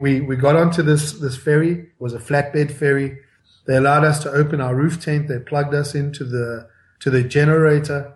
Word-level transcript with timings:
We 0.00 0.20
we 0.20 0.36
got 0.36 0.56
onto 0.56 0.82
this 0.82 1.12
this 1.12 1.36
ferry. 1.36 1.72
It 1.72 1.88
was 1.98 2.14
a 2.14 2.18
flatbed 2.18 2.70
ferry. 2.70 3.18
They 3.66 3.76
allowed 3.76 4.04
us 4.04 4.22
to 4.22 4.30
open 4.30 4.60
our 4.60 4.74
roof 4.74 5.02
tent. 5.02 5.28
They 5.28 5.40
plugged 5.40 5.74
us 5.74 5.94
into 5.94 6.24
the 6.24 6.68
to 7.00 7.10
the 7.10 7.22
generator, 7.24 8.14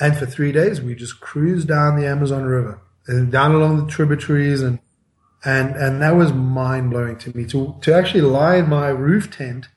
and 0.00 0.16
for 0.16 0.26
three 0.26 0.52
days 0.52 0.80
we 0.80 0.94
just 0.94 1.20
cruised 1.20 1.68
down 1.68 1.96
the 1.96 2.06
Amazon 2.06 2.44
River 2.44 2.80
and 3.06 3.32
down 3.32 3.52
along 3.52 3.84
the 3.84 3.90
tributaries 3.90 4.62
and 4.62 4.78
and 5.44 5.74
and 5.74 6.00
that 6.00 6.14
was 6.14 6.32
mind 6.32 6.90
blowing 6.90 7.18
to 7.18 7.36
me 7.36 7.46
to 7.46 7.74
to 7.80 7.94
actually 7.94 8.20
lie 8.20 8.56
in 8.56 8.68
my 8.68 8.88
roof 8.88 9.30
tent, 9.30 9.68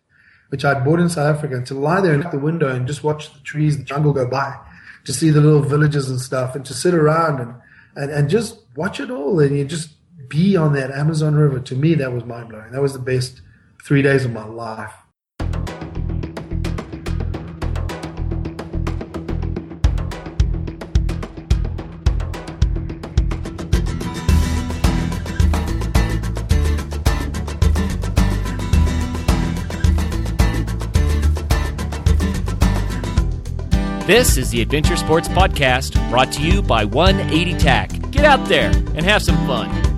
which 0.50 0.64
I'd 0.64 0.86
bought 0.86 1.00
in 1.00 1.10
South 1.10 1.38
Africa, 1.38 1.55
and 1.55 1.66
to 1.66 1.73
lie 1.73 2.02
there 2.02 2.20
at 2.21 2.32
the 2.32 2.38
window 2.38 2.68
and 2.68 2.86
just 2.86 3.04
watch 3.04 3.34
the 3.34 3.39
trees, 3.39 3.78
the 3.78 3.84
jungle 3.84 4.14
go 4.14 4.28
by, 4.28 4.55
to 5.05 5.14
see 5.14 5.32
the 5.32 5.42
little 5.42 5.62
villages 5.62 6.07
and 6.07 6.20
stuff, 6.20 6.55
and 6.55 6.64
to 6.66 6.73
sit 6.76 6.94
around 6.94 7.39
and 7.39 7.55
and 7.96 8.12
and 8.12 8.30
just 8.30 8.60
watch 8.76 9.00
it 9.00 9.10
all, 9.10 9.39
and 9.39 9.57
you 9.57 9.66
just 9.66 9.89
be 10.28 10.55
on 10.55 10.73
that 10.73 10.92
Amazon 10.92 11.36
River. 11.36 11.60
To 11.60 11.76
me, 11.76 11.96
that 11.96 12.12
was 12.12 12.25
mind 12.25 12.50
blowing. 12.50 12.71
That 12.71 12.82
was 12.82 12.94
the 12.94 13.00
best 13.00 13.42
three 13.84 14.02
days 14.02 14.25
of 14.25 14.32
my 14.32 14.46
life. 14.46 14.93
This 34.06 34.38
is 34.38 34.52
the 34.52 34.62
Adventure 34.62 34.98
Sports 34.98 35.28
Podcast 35.28 35.98
brought 36.12 36.31
to 36.34 36.42
you 36.44 36.62
by 36.62 36.86
180 36.86 37.58
TAC. 37.58 37.89
Get 38.12 38.23
out 38.23 38.48
there 38.48 38.70
and 38.70 39.03
have 39.03 39.23
some 39.23 39.36
fun. 39.48 39.95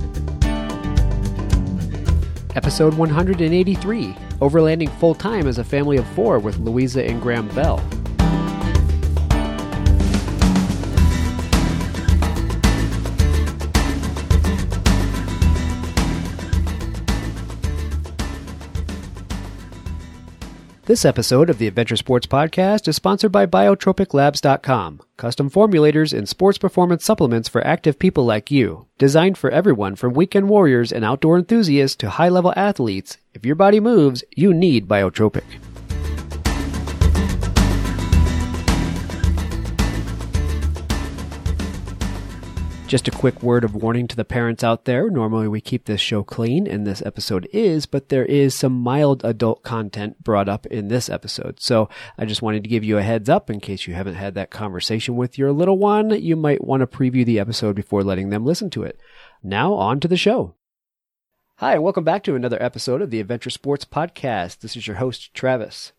Episode 2.57 2.95
183 2.95 4.16
Overlanding 4.41 4.89
Full 4.97 5.13
Time 5.13 5.47
as 5.47 5.59
a 5.59 5.63
Family 5.63 5.97
of 5.97 6.08
Four 6.16 6.39
with 6.39 6.58
Louisa 6.58 7.05
and 7.05 7.22
Graham 7.22 7.47
Bell. 7.49 7.77
This 20.88 21.03
episode 21.03 21.49
of 21.49 21.57
the 21.57 21.67
Adventure 21.67 21.97
Sports 21.97 22.27
Podcast 22.27 22.88
is 22.88 22.95
sponsored 22.95 23.30
by 23.30 23.45
BiotropicLabs.com, 23.45 25.02
custom 25.17 25.49
formulators 25.49 26.17
and 26.17 26.30
sports 26.30 26.57
performance 26.57 27.03
supplements 27.03 27.49
for 27.49 27.61
active 27.67 27.99
people 27.99 28.23
like 28.23 28.52
you. 28.52 28.85
Designed 28.97 29.38
for 29.38 29.49
everyone 29.49 29.97
from 29.97 30.13
weekend 30.13 30.47
warriors 30.47 30.93
and 30.93 31.03
outdoor 31.03 31.39
enthusiasts 31.39 31.97
to 31.97 32.11
high 32.11 32.30
level 32.30 32.53
athletes, 32.55 33.17
if 33.33 33.45
your 33.45 33.55
body 33.55 33.81
moves, 33.81 34.23
you 34.33 34.53
need 34.53 34.88
Biotropic. 34.88 35.43
Just 42.88 43.09
a 43.09 43.11
quick 43.11 43.43
word 43.43 43.66
of 43.66 43.75
warning 43.75 44.07
to 44.07 44.16
the 44.16 44.23
parents 44.23 44.63
out 44.63 44.85
there. 44.85 45.09
Normally 45.09 45.49
we 45.49 45.59
keep 45.59 45.83
this 45.83 45.99
show 45.99 46.23
clean, 46.23 46.66
and 46.66 46.88
this 46.88 47.02
episode 47.05 47.45
is, 47.52 47.85
but 47.85 48.07
there 48.07 48.23
is 48.23 48.55
some 48.55 48.71
mild 48.71 49.25
adult 49.25 49.61
content 49.61 50.23
brought 50.23 50.47
up 50.47 50.66
in 50.67 50.88
this 50.88 51.09
episode. 51.09 51.59
So 51.59 51.89
I 52.17 52.23
just 52.23 52.41
wanted 52.41 52.63
to 52.63 52.69
give 52.69 52.85
you 52.85 52.97
a 52.97 53.03
heads 53.03 53.27
up 53.27 53.49
in 53.49 53.59
case 53.59 53.88
you 53.88 53.93
haven't 53.93 54.15
had 54.15 54.35
that 54.35 54.52
conversation 54.52 55.17
with 55.17 55.38
your 55.38 55.52
little 55.52 55.77
one. 55.77 56.11
You 56.11 56.38
might 56.38 56.63
want 56.63 56.80
to 56.80 56.88
preview 56.88 57.25
the 57.25 57.39
episode 57.39 57.75
before 57.75 58.05
letting 58.05 58.30
them 58.30 58.45
listen 58.45 58.69
to 58.69 58.83
it. 58.83 58.97
Now 59.43 59.73
on 59.73 59.99
to 59.99 60.08
the 60.08 60.15
show. 60.15 60.55
Hi, 61.58 61.73
and 61.73 61.83
welcome 61.83 62.05
back 62.05 62.23
to 62.23 62.35
another 62.35 62.63
episode 62.63 63.02
of 63.02 63.09
the 63.09 63.19
Adventure 63.19 63.49
Sports 63.49 63.83
Podcast. 63.83 64.59
This 64.59 64.77
is 64.77 64.88
your 64.88 64.95
host, 64.95 65.33
Travis. 65.33 65.91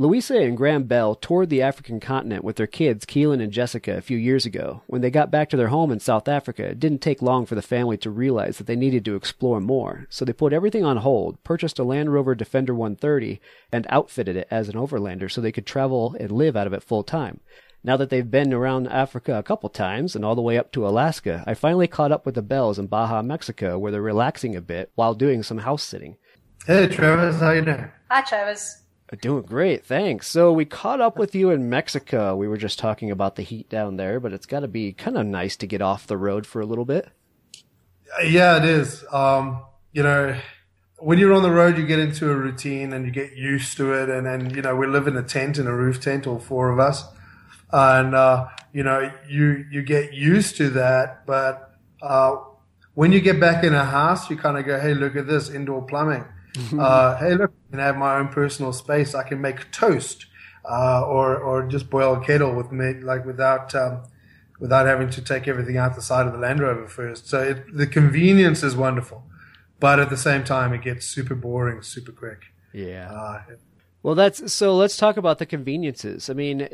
Louisa 0.00 0.38
and 0.38 0.56
Graham 0.56 0.84
Bell 0.84 1.16
toured 1.16 1.50
the 1.50 1.60
African 1.60 1.98
continent 1.98 2.44
with 2.44 2.54
their 2.54 2.68
kids, 2.68 3.04
Keelan 3.04 3.42
and 3.42 3.52
Jessica, 3.52 3.96
a 3.96 4.00
few 4.00 4.16
years 4.16 4.46
ago. 4.46 4.82
When 4.86 5.00
they 5.00 5.10
got 5.10 5.32
back 5.32 5.50
to 5.50 5.56
their 5.56 5.68
home 5.68 5.90
in 5.90 5.98
South 5.98 6.28
Africa, 6.28 6.66
it 6.66 6.78
didn't 6.78 7.00
take 7.00 7.20
long 7.20 7.46
for 7.46 7.56
the 7.56 7.62
family 7.62 7.96
to 7.96 8.10
realize 8.10 8.58
that 8.58 8.68
they 8.68 8.76
needed 8.76 9.04
to 9.06 9.16
explore 9.16 9.60
more. 9.60 10.06
So 10.08 10.24
they 10.24 10.32
put 10.32 10.52
everything 10.52 10.84
on 10.84 10.98
hold, 10.98 11.42
purchased 11.42 11.80
a 11.80 11.82
Land 11.82 12.12
Rover 12.12 12.36
Defender 12.36 12.76
130, 12.76 13.40
and 13.72 13.88
outfitted 13.90 14.36
it 14.36 14.46
as 14.52 14.68
an 14.68 14.76
overlander 14.76 15.28
so 15.28 15.40
they 15.40 15.50
could 15.50 15.66
travel 15.66 16.14
and 16.20 16.30
live 16.30 16.56
out 16.56 16.68
of 16.68 16.72
it 16.72 16.84
full 16.84 17.02
time. 17.02 17.40
Now 17.82 17.96
that 17.96 18.08
they've 18.08 18.30
been 18.30 18.52
around 18.52 18.86
Africa 18.86 19.36
a 19.36 19.42
couple 19.42 19.68
times 19.68 20.14
and 20.14 20.24
all 20.24 20.36
the 20.36 20.42
way 20.42 20.56
up 20.56 20.70
to 20.72 20.86
Alaska, 20.86 21.42
I 21.44 21.54
finally 21.54 21.88
caught 21.88 22.12
up 22.12 22.24
with 22.24 22.36
the 22.36 22.42
Bells 22.42 22.78
in 22.78 22.86
Baja, 22.86 23.20
Mexico, 23.22 23.76
where 23.76 23.90
they're 23.90 24.00
relaxing 24.00 24.54
a 24.54 24.60
bit 24.60 24.92
while 24.94 25.14
doing 25.14 25.42
some 25.42 25.58
house 25.58 25.82
sitting. 25.82 26.18
Hey, 26.68 26.86
Travis, 26.86 27.40
how 27.40 27.50
you 27.50 27.62
doing? 27.62 27.90
Hi, 28.08 28.22
Travis. 28.22 28.84
Doing 29.22 29.44
great, 29.44 29.86
thanks. 29.86 30.28
So 30.28 30.52
we 30.52 30.66
caught 30.66 31.00
up 31.00 31.16
with 31.16 31.34
you 31.34 31.48
in 31.50 31.70
Mexico. 31.70 32.36
We 32.36 32.46
were 32.46 32.58
just 32.58 32.78
talking 32.78 33.10
about 33.10 33.36
the 33.36 33.42
heat 33.42 33.70
down 33.70 33.96
there, 33.96 34.20
but 34.20 34.34
it's 34.34 34.44
got 34.44 34.60
to 34.60 34.68
be 34.68 34.92
kind 34.92 35.16
of 35.16 35.24
nice 35.24 35.56
to 35.56 35.66
get 35.66 35.80
off 35.80 36.06
the 36.06 36.18
road 36.18 36.46
for 36.46 36.60
a 36.60 36.66
little 36.66 36.84
bit. 36.84 37.08
Yeah, 38.22 38.58
it 38.58 38.64
is. 38.66 39.04
Um, 39.10 39.62
you 39.92 40.02
know, 40.02 40.38
when 40.98 41.18
you're 41.18 41.32
on 41.32 41.42
the 41.42 41.50
road, 41.50 41.78
you 41.78 41.86
get 41.86 41.98
into 41.98 42.30
a 42.30 42.34
routine 42.34 42.92
and 42.92 43.06
you 43.06 43.10
get 43.10 43.34
used 43.34 43.78
to 43.78 43.94
it. 43.94 44.10
And 44.10 44.26
then, 44.26 44.50
you 44.50 44.60
know, 44.60 44.76
we 44.76 44.86
live 44.86 45.06
in 45.06 45.16
a 45.16 45.22
tent, 45.22 45.56
in 45.56 45.66
a 45.66 45.74
roof 45.74 46.00
tent, 46.02 46.26
all 46.26 46.38
four 46.38 46.70
of 46.70 46.78
us. 46.78 47.04
And, 47.72 48.14
uh, 48.14 48.48
you 48.74 48.82
know, 48.82 49.10
you, 49.26 49.64
you 49.70 49.82
get 49.82 50.12
used 50.12 50.56
to 50.58 50.68
that. 50.70 51.24
But, 51.26 51.74
uh, 52.02 52.36
when 52.92 53.12
you 53.12 53.20
get 53.20 53.40
back 53.40 53.64
in 53.64 53.72
a 53.72 53.84
house, 53.84 54.28
you 54.28 54.36
kind 54.36 54.58
of 54.58 54.66
go, 54.66 54.78
Hey, 54.78 54.92
look 54.92 55.16
at 55.16 55.26
this 55.26 55.48
indoor 55.48 55.82
plumbing. 55.82 56.26
Uh, 56.78 57.16
hey, 57.18 57.34
look, 57.34 57.52
I 57.68 57.70
can 57.70 57.80
have 57.80 57.96
my 57.96 58.16
own 58.16 58.28
personal 58.28 58.72
space. 58.72 59.14
I 59.14 59.22
can 59.22 59.40
make 59.40 59.70
toast, 59.70 60.26
uh, 60.68 61.04
or 61.04 61.36
or 61.36 61.66
just 61.66 61.90
boil 61.90 62.14
a 62.14 62.24
kettle 62.24 62.54
with 62.54 62.72
me, 62.72 62.94
like 62.94 63.24
without 63.24 63.74
um, 63.74 64.04
without 64.60 64.86
having 64.86 65.10
to 65.10 65.22
take 65.22 65.48
everything 65.48 65.76
out 65.76 65.94
the 65.94 66.02
side 66.02 66.26
of 66.26 66.32
the 66.32 66.38
Land 66.38 66.60
Rover 66.60 66.88
first. 66.88 67.28
So 67.28 67.42
it, 67.42 67.76
the 67.76 67.86
convenience 67.86 68.62
is 68.62 68.76
wonderful, 68.76 69.24
but 69.80 70.00
at 70.00 70.10
the 70.10 70.16
same 70.16 70.44
time, 70.44 70.72
it 70.72 70.82
gets 70.82 71.06
super 71.06 71.34
boring 71.34 71.82
super 71.82 72.12
quick. 72.12 72.52
Yeah. 72.72 73.10
Uh, 73.10 73.42
Well, 74.00 74.14
that's 74.14 74.52
so. 74.52 74.76
Let's 74.76 74.96
talk 74.96 75.16
about 75.16 75.38
the 75.38 75.46
conveniences. 75.46 76.30
I 76.30 76.32
mean, 76.32 76.68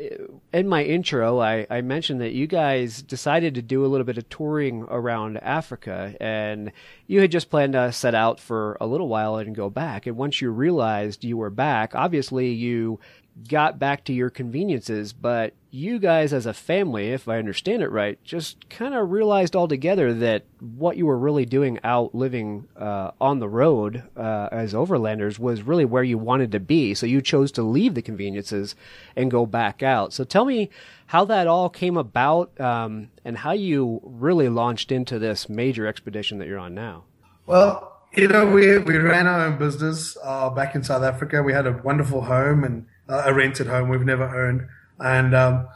in 0.53 0.67
my 0.67 0.83
intro, 0.83 1.39
I, 1.39 1.65
I 1.71 1.81
mentioned 1.81 2.21
that 2.21 2.33
you 2.33 2.45
guys 2.45 3.01
decided 3.01 3.55
to 3.55 3.63
do 3.63 3.83
a 3.83 3.87
little 3.87 4.05
bit 4.05 4.19
of 4.19 4.29
touring 4.29 4.83
around 4.83 5.37
Africa, 5.37 6.15
and 6.21 6.71
you 7.07 7.21
had 7.21 7.31
just 7.31 7.49
planned 7.49 7.73
to 7.73 7.91
set 7.91 8.13
out 8.13 8.39
for 8.39 8.77
a 8.79 8.85
little 8.85 9.07
while 9.07 9.37
and 9.37 9.55
go 9.55 9.71
back. 9.71 10.05
And 10.05 10.17
once 10.17 10.39
you 10.39 10.51
realized 10.51 11.23
you 11.23 11.37
were 11.37 11.49
back, 11.49 11.95
obviously 11.95 12.51
you 12.51 12.99
got 13.47 13.77
back 13.77 14.05
to 14.05 14.13
your 14.13 14.29
conveniences, 14.29 15.13
but 15.13 15.53
you 15.69 15.99
guys 15.99 16.31
as 16.31 16.45
a 16.45 16.53
family, 16.53 17.11
if 17.11 17.27
I 17.27 17.37
understand 17.37 17.83
it 17.83 17.89
right, 17.89 18.21
just 18.23 18.69
kind 18.69 18.93
of 18.93 19.11
realized 19.11 19.57
altogether 19.57 20.13
that 20.13 20.45
what 20.59 20.95
you 20.95 21.05
were 21.05 21.17
really 21.17 21.45
doing 21.45 21.79
out 21.83 22.15
living 22.15 22.67
uh, 22.77 23.11
on 23.19 23.39
the 23.39 23.49
road 23.49 24.03
uh, 24.15 24.47
as 24.53 24.73
overlanders 24.73 25.37
was 25.37 25.63
really 25.63 25.83
where 25.83 26.03
you 26.03 26.17
wanted 26.17 26.53
to 26.53 26.61
be. 26.61 26.93
So 26.93 27.05
you 27.05 27.21
chose 27.21 27.51
to 27.53 27.61
leave 27.63 27.93
the 27.93 28.01
conveniences 28.01 28.73
and 29.17 29.29
go 29.29 29.45
back 29.45 29.83
out. 29.83 30.13
So 30.13 30.23
tell 30.23 30.45
me 30.45 30.69
how 31.07 31.25
that 31.25 31.45
all 31.45 31.69
came 31.69 31.97
about 31.97 32.59
um, 32.59 33.09
and 33.25 33.37
how 33.37 33.51
you 33.51 33.99
really 34.03 34.47
launched 34.47 34.93
into 34.93 35.19
this 35.19 35.49
major 35.49 35.87
expedition 35.87 36.39
that 36.39 36.47
you're 36.47 36.57
on 36.57 36.73
now. 36.73 37.03
Well, 37.45 37.91
you 38.15 38.29
know, 38.29 38.45
we 38.45 38.77
we 38.77 38.97
ran 38.97 39.27
our 39.27 39.45
own 39.45 39.57
business 39.57 40.15
uh, 40.23 40.49
back 40.49 40.73
in 40.73 40.83
South 40.83 41.03
Africa. 41.03 41.43
We 41.43 41.51
had 41.51 41.67
a 41.67 41.73
wonderful 41.83 42.21
home 42.21 42.63
and 42.63 42.85
uh, 43.07 43.23
a 43.25 43.33
rented 43.33 43.67
home 43.67 43.89
we've 43.89 44.01
never 44.01 44.23
owned, 44.23 44.67
and 44.99 45.35
um, 45.35 45.67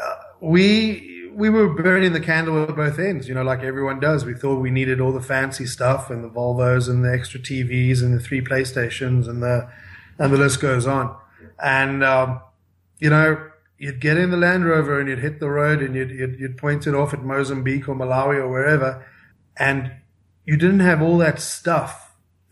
uh, 0.00 0.14
we 0.40 1.30
we 1.34 1.50
were 1.50 1.68
burning 1.68 2.12
the 2.12 2.20
candle 2.20 2.62
at 2.62 2.76
both 2.76 2.98
ends. 2.98 3.28
You 3.28 3.34
know, 3.34 3.42
like 3.42 3.62
everyone 3.62 4.00
does. 4.00 4.24
We 4.24 4.34
thought 4.34 4.60
we 4.60 4.70
needed 4.70 5.00
all 5.00 5.12
the 5.12 5.20
fancy 5.20 5.66
stuff 5.66 6.10
and 6.10 6.22
the 6.22 6.28
Volvos 6.28 6.88
and 6.88 7.04
the 7.04 7.12
extra 7.12 7.40
TVs 7.40 8.02
and 8.02 8.14
the 8.14 8.20
three 8.20 8.40
PlayStations 8.40 9.28
and 9.28 9.42
the 9.42 9.68
and 10.18 10.32
the 10.32 10.38
list 10.38 10.60
goes 10.60 10.86
on. 10.86 11.16
And 11.62 12.04
um, 12.04 12.40
you 12.98 13.10
know, 13.10 13.50
you'd 13.78 14.00
get 14.00 14.16
in 14.16 14.30
the 14.30 14.36
Land 14.36 14.66
Rover 14.66 14.98
and 15.00 15.08
you'd 15.08 15.18
hit 15.18 15.40
the 15.40 15.50
road 15.50 15.82
and 15.82 15.94
you'd, 15.94 16.10
you'd 16.10 16.38
you'd 16.38 16.56
point 16.56 16.86
it 16.86 16.94
off 16.94 17.12
at 17.12 17.22
Mozambique 17.22 17.88
or 17.88 17.94
Malawi 17.94 18.36
or 18.36 18.48
wherever, 18.48 19.04
and 19.56 19.92
you 20.44 20.56
didn't 20.56 20.80
have 20.80 21.02
all 21.02 21.18
that 21.18 21.40
stuff 21.40 22.03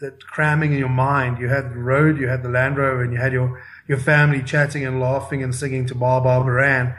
that 0.03 0.27
cramming 0.27 0.73
in 0.73 0.79
your 0.79 0.89
mind. 0.89 1.39
You 1.39 1.49
had 1.49 1.71
the 1.71 1.79
road, 1.79 2.19
you 2.19 2.29
had 2.29 2.43
the 2.43 2.49
Land 2.49 2.77
Rover, 2.77 3.03
and 3.03 3.13
you 3.13 3.19
had 3.19 3.33
your, 3.33 3.63
your 3.89 3.99
family 3.99 4.43
chatting 4.43 4.85
and 4.85 5.01
laughing 5.01 5.43
and 5.43 5.55
singing 5.55 5.87
to 5.87 5.95
Baba 5.95 6.45
Baran. 6.45 6.95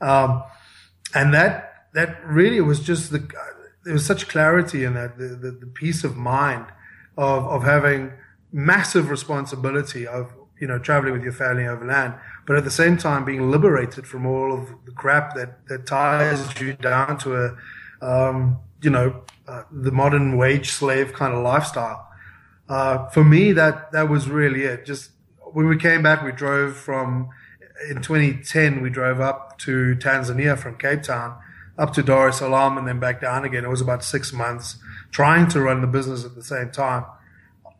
Um, 0.00 0.42
and 1.14 1.32
that, 1.32 1.86
that 1.94 2.26
really 2.26 2.60
was 2.60 2.80
just 2.80 3.12
the, 3.12 3.28
there 3.84 3.92
was 3.92 4.04
such 4.04 4.26
clarity 4.28 4.84
in 4.84 4.94
that, 4.94 5.16
the, 5.18 5.28
the, 5.28 5.50
the 5.52 5.66
peace 5.66 6.02
of 6.02 6.16
mind 6.16 6.66
of, 7.16 7.44
of 7.46 7.62
having 7.62 8.12
massive 8.52 9.10
responsibility 9.10 10.06
of, 10.06 10.32
you 10.60 10.66
know, 10.66 10.78
traveling 10.78 11.12
with 11.12 11.22
your 11.22 11.32
family 11.32 11.66
overland, 11.66 12.14
but 12.46 12.56
at 12.56 12.64
the 12.64 12.70
same 12.70 12.96
time 12.96 13.24
being 13.24 13.50
liberated 13.50 14.06
from 14.06 14.26
all 14.26 14.52
of 14.52 14.70
the 14.86 14.92
crap 14.92 15.34
that, 15.34 15.66
that 15.68 15.86
ties 15.86 16.58
you 16.60 16.72
down 16.72 17.18
to 17.18 17.36
a, 17.36 17.56
um, 18.00 18.58
you 18.82 18.90
know, 18.90 19.22
uh, 19.46 19.62
the 19.70 19.92
modern 19.92 20.36
wage 20.36 20.70
slave 20.70 21.12
kind 21.12 21.34
of 21.34 21.42
lifestyle. 21.42 22.08
Uh, 22.68 23.08
for 23.10 23.24
me, 23.24 23.52
that 23.52 23.92
that 23.92 24.08
was 24.08 24.28
really 24.28 24.62
it. 24.62 24.84
Just 24.84 25.10
when 25.52 25.68
we 25.68 25.76
came 25.76 26.02
back, 26.02 26.22
we 26.22 26.32
drove 26.32 26.76
from 26.76 27.30
in 27.88 28.02
2010. 28.02 28.82
We 28.82 28.90
drove 28.90 29.20
up 29.20 29.58
to 29.58 29.96
Tanzania 29.96 30.58
from 30.58 30.76
Cape 30.76 31.02
Town 31.02 31.36
up 31.78 31.92
to 31.94 32.02
Dar 32.02 32.28
es 32.28 32.38
Salaam 32.38 32.78
and 32.78 32.88
then 32.88 32.98
back 32.98 33.20
down 33.20 33.44
again. 33.44 33.64
It 33.64 33.70
was 33.70 33.80
about 33.80 34.02
six 34.02 34.32
months 34.32 34.76
trying 35.10 35.48
to 35.48 35.60
run 35.60 35.80
the 35.80 35.86
business 35.86 36.24
at 36.24 36.34
the 36.34 36.42
same 36.42 36.70
time. 36.70 37.04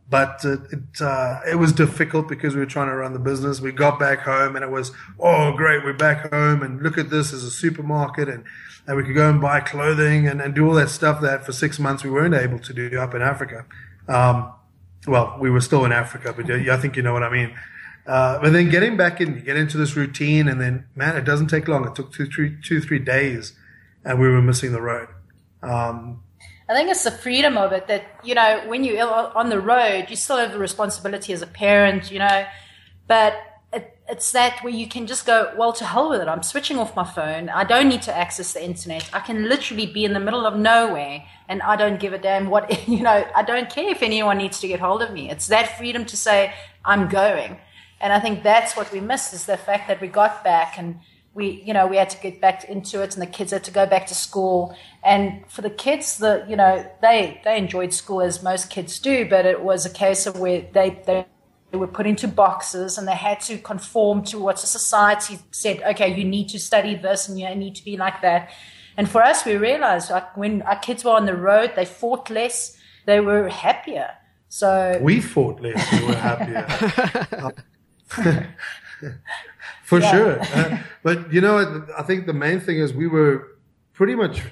But 0.08 0.44
it 0.44 0.60
it, 0.70 1.00
uh, 1.00 1.40
it 1.48 1.56
was 1.56 1.72
difficult 1.72 2.28
because 2.28 2.54
we 2.54 2.60
were 2.60 2.66
trying 2.66 2.88
to 2.88 2.94
run 2.94 3.12
the 3.12 3.18
business. 3.18 3.60
We 3.60 3.72
got 3.72 3.98
back 3.98 4.20
home 4.20 4.54
and 4.54 4.64
it 4.64 4.70
was 4.70 4.92
oh 5.18 5.52
great, 5.56 5.82
we're 5.84 5.94
back 5.94 6.30
home 6.30 6.62
and 6.62 6.82
look 6.82 6.96
at 6.96 7.10
this 7.10 7.32
as 7.32 7.42
a 7.42 7.50
supermarket 7.50 8.28
and 8.28 8.44
and 8.86 8.96
we 8.96 9.02
could 9.02 9.16
go 9.16 9.28
and 9.28 9.40
buy 9.40 9.58
clothing 9.58 10.28
and, 10.28 10.40
and 10.40 10.54
do 10.54 10.68
all 10.68 10.74
that 10.74 10.90
stuff 10.90 11.20
that 11.22 11.44
for 11.44 11.50
six 11.50 11.80
months 11.80 12.04
we 12.04 12.10
weren't 12.10 12.34
able 12.34 12.60
to 12.60 12.72
do 12.72 13.00
up 13.00 13.14
in 13.14 13.22
Africa. 13.22 13.64
Um, 14.06 14.52
well, 15.06 15.36
we 15.40 15.50
were 15.50 15.60
still 15.60 15.84
in 15.84 15.92
Africa, 15.92 16.32
but 16.36 16.50
I 16.50 16.76
think 16.76 16.96
you 16.96 17.02
know 17.02 17.12
what 17.12 17.22
I 17.22 17.30
mean. 17.30 17.56
Uh, 18.06 18.40
but 18.40 18.52
then 18.52 18.68
getting 18.70 18.96
back 18.96 19.20
in, 19.20 19.34
you 19.34 19.40
get 19.40 19.56
into 19.56 19.76
this 19.76 19.96
routine, 19.96 20.48
and 20.48 20.60
then 20.60 20.86
man, 20.94 21.16
it 21.16 21.24
doesn't 21.24 21.48
take 21.48 21.66
long. 21.68 21.86
It 21.86 21.94
took 21.94 22.12
two, 22.12 22.26
three, 22.26 22.56
two, 22.62 22.80
three 22.80 23.00
days, 23.00 23.54
and 24.04 24.20
we 24.20 24.28
were 24.28 24.42
missing 24.42 24.72
the 24.72 24.80
road. 24.80 25.08
Um, 25.62 26.22
I 26.68 26.74
think 26.74 26.90
it's 26.90 27.04
the 27.04 27.10
freedom 27.10 27.56
of 27.56 27.72
it 27.72 27.86
that 27.88 28.04
you 28.24 28.34
know 28.34 28.62
when 28.66 28.84
you're 28.84 29.08
on 29.08 29.48
the 29.48 29.60
road, 29.60 30.06
you 30.08 30.16
still 30.16 30.36
have 30.36 30.52
the 30.52 30.58
responsibility 30.58 31.32
as 31.32 31.42
a 31.42 31.46
parent, 31.46 32.10
you 32.10 32.18
know, 32.18 32.46
but 33.08 33.34
it's 34.08 34.30
that 34.32 34.62
where 34.62 34.72
you 34.72 34.86
can 34.86 35.06
just 35.06 35.26
go, 35.26 35.52
well, 35.56 35.72
to 35.72 35.84
hell 35.84 36.10
with 36.10 36.20
it. 36.20 36.28
I'm 36.28 36.42
switching 36.42 36.78
off 36.78 36.94
my 36.94 37.04
phone. 37.04 37.48
I 37.48 37.64
don't 37.64 37.88
need 37.88 38.02
to 38.02 38.16
access 38.16 38.52
the 38.52 38.64
internet. 38.64 39.08
I 39.12 39.20
can 39.20 39.48
literally 39.48 39.86
be 39.86 40.04
in 40.04 40.12
the 40.12 40.20
middle 40.20 40.46
of 40.46 40.56
nowhere 40.56 41.24
and 41.48 41.60
I 41.62 41.76
don't 41.76 41.98
give 41.98 42.12
a 42.12 42.18
damn 42.18 42.48
what, 42.48 42.88
you 42.88 43.02
know, 43.02 43.26
I 43.34 43.42
don't 43.42 43.68
care 43.68 43.90
if 43.90 44.02
anyone 44.02 44.38
needs 44.38 44.60
to 44.60 44.68
get 44.68 44.80
hold 44.80 45.02
of 45.02 45.12
me. 45.12 45.30
It's 45.30 45.48
that 45.48 45.76
freedom 45.76 46.04
to 46.06 46.16
say, 46.16 46.54
I'm 46.84 47.08
going. 47.08 47.58
And 48.00 48.12
I 48.12 48.20
think 48.20 48.42
that's 48.42 48.76
what 48.76 48.92
we 48.92 49.00
missed 49.00 49.32
is 49.32 49.46
the 49.46 49.56
fact 49.56 49.88
that 49.88 50.00
we 50.00 50.08
got 50.08 50.44
back 50.44 50.78
and 50.78 51.00
we, 51.34 51.62
you 51.66 51.74
know, 51.74 51.86
we 51.86 51.96
had 51.96 52.10
to 52.10 52.18
get 52.18 52.40
back 52.40 52.64
into 52.64 53.02
it 53.02 53.14
and 53.14 53.22
the 53.22 53.26
kids 53.26 53.50
had 53.52 53.64
to 53.64 53.70
go 53.70 53.86
back 53.86 54.06
to 54.06 54.14
school. 54.14 54.76
And 55.04 55.44
for 55.48 55.62
the 55.62 55.70
kids, 55.70 56.18
the, 56.18 56.46
you 56.48 56.56
know, 56.56 56.88
they, 57.02 57.40
they 57.44 57.58
enjoyed 57.58 57.92
school 57.92 58.20
as 58.20 58.42
most 58.42 58.70
kids 58.70 58.98
do, 58.98 59.28
but 59.28 59.46
it 59.46 59.62
was 59.62 59.84
a 59.84 59.90
case 59.90 60.26
of 60.26 60.38
where 60.38 60.66
they, 60.72 61.02
they, 61.06 61.26
they 61.70 61.78
were 61.78 61.86
put 61.86 62.06
into 62.06 62.28
boxes 62.28 62.96
and 62.98 63.08
they 63.08 63.14
had 63.14 63.40
to 63.40 63.58
conform 63.58 64.22
to 64.24 64.38
what 64.38 64.58
society 64.58 65.38
said, 65.50 65.82
okay, 65.82 66.16
you 66.16 66.24
need 66.24 66.48
to 66.50 66.58
study 66.58 66.94
this 66.94 67.28
and 67.28 67.38
you 67.38 67.52
need 67.54 67.74
to 67.74 67.84
be 67.84 67.96
like 67.96 68.22
that. 68.22 68.50
And 68.96 69.08
for 69.08 69.22
us, 69.22 69.44
we 69.44 69.56
realized 69.56 70.10
like 70.10 70.36
when 70.36 70.62
our 70.62 70.78
kids 70.78 71.04
were 71.04 71.12
on 71.12 71.26
the 71.26 71.36
road, 71.36 71.72
they 71.76 71.84
fought 71.84 72.30
less, 72.30 72.76
they 73.04 73.20
were 73.20 73.48
happier. 73.48 74.10
So 74.48 74.98
we 75.02 75.20
fought 75.20 75.60
less, 75.60 75.92
we 75.92 76.06
were 76.06 76.14
happier. 76.14 77.52
For 79.84 80.00
yeah. 80.00 80.10
sure. 80.10 80.40
Uh, 80.40 80.78
but 81.02 81.32
you 81.32 81.40
know, 81.40 81.86
I 81.96 82.02
think 82.02 82.26
the 82.26 82.32
main 82.32 82.60
thing 82.60 82.78
is 82.78 82.92
we 82.92 83.06
were 83.06 83.56
pretty 83.92 84.14
much 84.14 84.42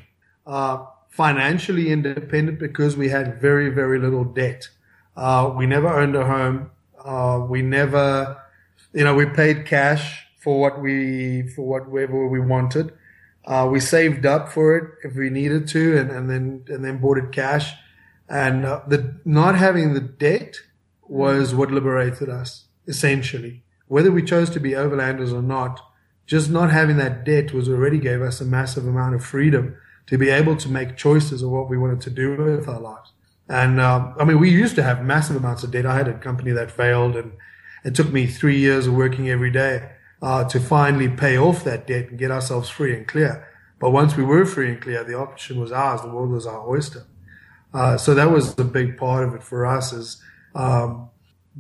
uh, 0.47 0.85
financially 1.09 1.91
independent 1.91 2.59
because 2.59 2.97
we 2.97 3.09
had 3.09 3.41
very, 3.41 3.71
very 3.71 3.99
little 3.99 4.25
debt. 4.25 4.69
Uh, 5.17 5.53
we 5.57 5.67
never 5.67 5.89
owned 5.89 6.17
a 6.17 6.25
home. 6.25 6.71
Uh, 7.05 7.45
we 7.49 7.63
never, 7.63 8.41
you 8.93 9.05
know, 9.05 9.15
we 9.15 9.27
paid 9.27 9.67
cash 9.67 10.27
for 10.41 10.61
what 10.61 10.81
we, 10.81 11.49
for 11.49 11.63
whatever 11.63 12.27
we 12.27 12.41
wanted. 12.41 12.93
Uh, 13.45 13.69
we 13.71 13.79
saved 13.79 14.25
up 14.25 14.51
for 14.51 14.77
it 14.77 14.91
if 15.05 15.15
we 15.15 15.29
needed 15.29 15.69
to 15.69 15.99
and, 15.99 16.11
and 16.11 16.31
then, 16.31 16.65
and 16.69 16.85
then 16.85 16.99
bought 16.99 17.19
it 17.19 17.31
cash. 17.31 17.75
And 18.29 18.65
uh, 18.65 18.81
the, 18.89 19.21
not 19.25 19.57
having 19.57 19.93
the 19.93 20.01
debt 20.01 20.57
was 21.07 21.55
what 21.55 21.71
liberated 21.71 22.31
us, 22.31 22.65
essentially. 22.87 23.63
Whether 23.87 24.11
we 24.11 24.23
chose 24.23 24.49
to 24.51 24.61
be 24.61 24.71
overlanders 24.71 25.33
or 25.33 25.43
not, 25.43 25.81
just 26.27 26.49
not 26.51 26.71
having 26.71 26.97
that 26.97 27.25
debt 27.25 27.53
was 27.53 27.69
already 27.69 27.99
gave 27.99 28.23
us 28.23 28.41
a 28.41 28.47
massive 28.47 28.87
amount 28.87 29.15
of 29.15 29.25
freedom 29.25 29.77
to 30.07 30.17
be 30.19 30.31
able 30.31 30.57
to 30.57 30.69
make 30.69 30.97
choices 30.97 31.43
of 31.43 31.51
what 31.51 31.69
we 31.69 31.79
wanted 31.79 32.01
to 32.03 32.11
do 32.11 32.37
with 32.37 32.69
our 32.69 32.81
lives. 32.81 33.13
And 33.49 33.81
um, 33.81 34.15
I 34.19 34.25
mean, 34.25 34.41
we 34.41 34.51
used 34.51 34.75
to 34.77 34.83
have 34.83 35.05
massive 35.05 35.37
amounts 35.37 35.63
of 35.65 35.71
debt. 35.71 35.87
I 35.87 35.97
had 35.97 36.09
a 36.09 36.15
company 36.15 36.53
that 36.53 36.71
failed, 36.71 37.17
and 37.17 37.33
it 37.85 37.95
took 37.95 38.13
me 38.13 38.27
three 38.27 38.59
years 38.59 38.87
of 38.87 38.95
working 38.95 39.29
every 39.29 39.51
day 39.51 39.91
uh, 40.23 40.45
to 40.45 40.59
finally 40.59 41.09
pay 41.09 41.37
off 41.37 41.65
that 41.65 41.87
debt 41.87 42.09
and 42.09 42.19
get 42.19 42.31
ourselves 42.31 42.71
free 42.71 42.97
and 42.97 43.07
clear. 43.07 43.47
But 43.79 43.91
once 43.91 44.17
we 44.17 44.25
were 44.25 44.47
free 44.47 44.71
and 44.71 44.81
clear, 44.81 45.05
the 45.05 45.19
option 45.19 45.61
was 45.61 45.71
ours. 45.71 46.01
The 46.01 46.09
world 46.09 46.31
was 46.31 46.47
our 46.47 46.67
oyster. 46.67 47.07
Uh, 47.75 47.99
so 47.99 48.15
that 48.15 48.31
was 48.31 48.59
a 48.59 48.65
big 48.65 48.97
part 48.97 49.29
of 49.29 49.35
it 49.35 49.43
for 49.43 49.67
us 49.67 49.93
is 49.93 50.23
um, 50.55 51.11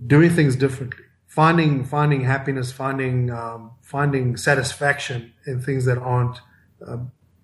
doing 0.06 0.30
things 0.30 0.54
differently, 0.56 1.04
finding 1.26 1.84
finding 1.84 2.22
happiness, 2.22 2.70
finding 2.70 3.30
um, 3.30 3.72
finding 3.82 4.36
satisfaction 4.36 5.34
in 5.46 5.60
things 5.60 5.84
that 5.84 5.98
aren't, 5.98 6.38
uh, 6.86 6.98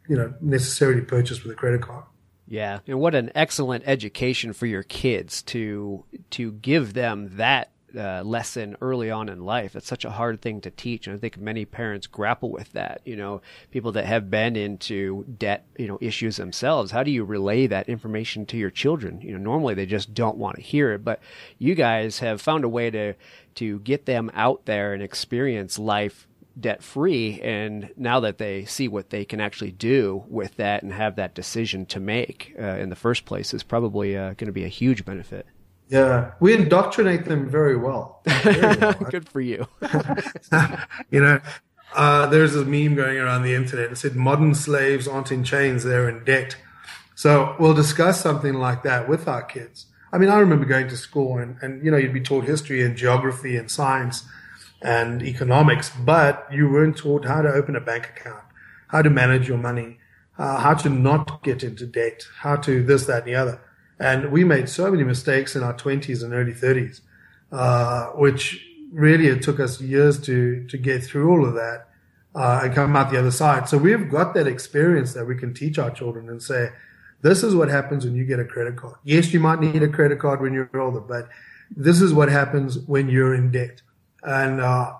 you 0.08 0.16
know, 0.16 0.32
necessarily 0.40 1.00
purchased 1.00 1.42
with 1.42 1.52
a 1.52 1.56
credit 1.56 1.82
card. 1.82 2.04
Yeah, 2.50 2.80
and 2.88 2.98
what 2.98 3.14
an 3.14 3.30
excellent 3.36 3.84
education 3.86 4.52
for 4.52 4.66
your 4.66 4.82
kids 4.82 5.40
to 5.42 6.04
to 6.30 6.50
give 6.50 6.94
them 6.94 7.36
that 7.36 7.70
uh, 7.96 8.22
lesson 8.22 8.76
early 8.80 9.08
on 9.08 9.28
in 9.28 9.44
life. 9.44 9.76
It's 9.76 9.86
such 9.86 10.04
a 10.04 10.10
hard 10.10 10.42
thing 10.42 10.60
to 10.62 10.70
teach, 10.70 11.06
and 11.06 11.14
I 11.14 11.20
think 11.20 11.38
many 11.38 11.64
parents 11.64 12.08
grapple 12.08 12.50
with 12.50 12.72
that. 12.72 13.02
You 13.04 13.14
know, 13.14 13.40
people 13.70 13.92
that 13.92 14.04
have 14.04 14.32
been 14.32 14.56
into 14.56 15.24
debt, 15.38 15.64
you 15.78 15.86
know, 15.86 15.98
issues 16.00 16.38
themselves. 16.38 16.90
How 16.90 17.04
do 17.04 17.12
you 17.12 17.22
relay 17.22 17.68
that 17.68 17.88
information 17.88 18.44
to 18.46 18.56
your 18.56 18.70
children? 18.70 19.20
You 19.20 19.32
know, 19.32 19.38
normally 19.38 19.74
they 19.74 19.86
just 19.86 20.12
don't 20.12 20.36
want 20.36 20.56
to 20.56 20.62
hear 20.62 20.92
it, 20.92 21.04
but 21.04 21.20
you 21.58 21.76
guys 21.76 22.18
have 22.18 22.40
found 22.40 22.64
a 22.64 22.68
way 22.68 22.90
to 22.90 23.14
to 23.54 23.78
get 23.78 24.06
them 24.06 24.28
out 24.34 24.64
there 24.64 24.92
and 24.92 25.04
experience 25.04 25.78
life 25.78 26.26
debt 26.60 26.82
free. 26.82 27.40
And 27.40 27.90
now 27.96 28.20
that 28.20 28.38
they 28.38 28.64
see 28.64 28.88
what 28.88 29.10
they 29.10 29.24
can 29.24 29.40
actually 29.40 29.72
do 29.72 30.24
with 30.28 30.56
that 30.56 30.82
and 30.82 30.92
have 30.92 31.16
that 31.16 31.34
decision 31.34 31.86
to 31.86 32.00
make 32.00 32.54
uh, 32.58 32.62
in 32.62 32.90
the 32.90 32.96
first 32.96 33.24
place 33.24 33.52
is 33.54 33.62
probably 33.62 34.16
uh, 34.16 34.34
going 34.34 34.46
to 34.46 34.52
be 34.52 34.64
a 34.64 34.68
huge 34.68 35.04
benefit. 35.04 35.46
Yeah, 35.88 36.32
we 36.38 36.54
indoctrinate 36.54 37.24
them 37.24 37.50
very 37.50 37.76
well. 37.76 38.22
Very 38.24 38.76
well. 38.76 38.92
Good 39.10 39.28
for 39.28 39.40
you. 39.40 39.66
you 41.10 41.20
know, 41.20 41.40
uh, 41.94 42.26
there's 42.26 42.52
this 42.52 42.64
meme 42.64 42.94
going 42.94 43.18
around 43.18 43.42
the 43.42 43.54
internet 43.54 43.90
that 43.90 43.96
said 43.96 44.14
modern 44.14 44.54
slaves 44.54 45.08
aren't 45.08 45.32
in 45.32 45.42
chains, 45.42 45.82
they're 45.82 46.08
in 46.08 46.24
debt. 46.24 46.56
So 47.16 47.56
we'll 47.58 47.74
discuss 47.74 48.20
something 48.20 48.54
like 48.54 48.84
that 48.84 49.08
with 49.08 49.26
our 49.26 49.42
kids. 49.42 49.86
I 50.12 50.18
mean, 50.18 50.28
I 50.28 50.38
remember 50.38 50.64
going 50.64 50.88
to 50.88 50.96
school 50.96 51.38
and, 51.38 51.56
and 51.60 51.84
you 51.84 51.90
know, 51.90 51.96
you'd 51.96 52.12
be 52.12 52.20
taught 52.20 52.44
history 52.44 52.84
and 52.84 52.96
geography 52.96 53.56
and 53.56 53.70
science 53.70 54.24
and 54.82 55.22
economics, 55.22 55.90
but 55.90 56.46
you 56.52 56.68
weren't 56.68 56.96
taught 56.96 57.24
how 57.24 57.42
to 57.42 57.48
open 57.48 57.76
a 57.76 57.80
bank 57.80 58.08
account, 58.08 58.42
how 58.88 59.02
to 59.02 59.10
manage 59.10 59.48
your 59.48 59.58
money, 59.58 59.98
uh, 60.38 60.58
how 60.58 60.74
to 60.74 60.88
not 60.88 61.42
get 61.42 61.62
into 61.62 61.86
debt, 61.86 62.24
how 62.38 62.56
to 62.56 62.82
this, 62.82 63.06
that, 63.06 63.24
and 63.24 63.26
the 63.26 63.34
other. 63.34 63.60
And 63.98 64.32
we 64.32 64.44
made 64.44 64.68
so 64.68 64.90
many 64.90 65.04
mistakes 65.04 65.54
in 65.54 65.62
our 65.62 65.74
20s 65.74 66.24
and 66.24 66.32
early 66.32 66.54
30s, 66.54 67.02
uh, 67.52 68.06
which 68.12 68.66
really 68.90 69.26
it 69.26 69.42
took 69.42 69.60
us 69.60 69.80
years 69.80 70.18
to, 70.22 70.66
to 70.68 70.78
get 70.78 71.04
through 71.04 71.30
all 71.30 71.46
of 71.46 71.54
that 71.54 71.88
uh, 72.34 72.60
and 72.64 72.74
come 72.74 72.96
out 72.96 73.10
the 73.10 73.18
other 73.18 73.30
side. 73.30 73.68
So 73.68 73.76
we've 73.76 74.10
got 74.10 74.32
that 74.34 74.46
experience 74.46 75.12
that 75.12 75.26
we 75.26 75.36
can 75.36 75.52
teach 75.52 75.78
our 75.78 75.90
children 75.90 76.28
and 76.28 76.42
say, 76.42 76.70
this 77.22 77.42
is 77.42 77.54
what 77.54 77.68
happens 77.68 78.04
when 78.04 78.14
you 78.14 78.24
get 78.24 78.40
a 78.40 78.44
credit 78.44 78.76
card. 78.76 78.96
Yes, 79.04 79.32
you 79.32 79.40
might 79.40 79.60
need 79.60 79.82
a 79.82 79.88
credit 79.88 80.18
card 80.18 80.40
when 80.40 80.54
you're 80.54 80.70
older, 80.80 81.00
but 81.00 81.28
this 81.76 82.00
is 82.00 82.14
what 82.14 82.30
happens 82.30 82.78
when 82.78 83.08
you're 83.10 83.34
in 83.34 83.50
debt. 83.50 83.82
And 84.22 84.60
uh, 84.60 84.92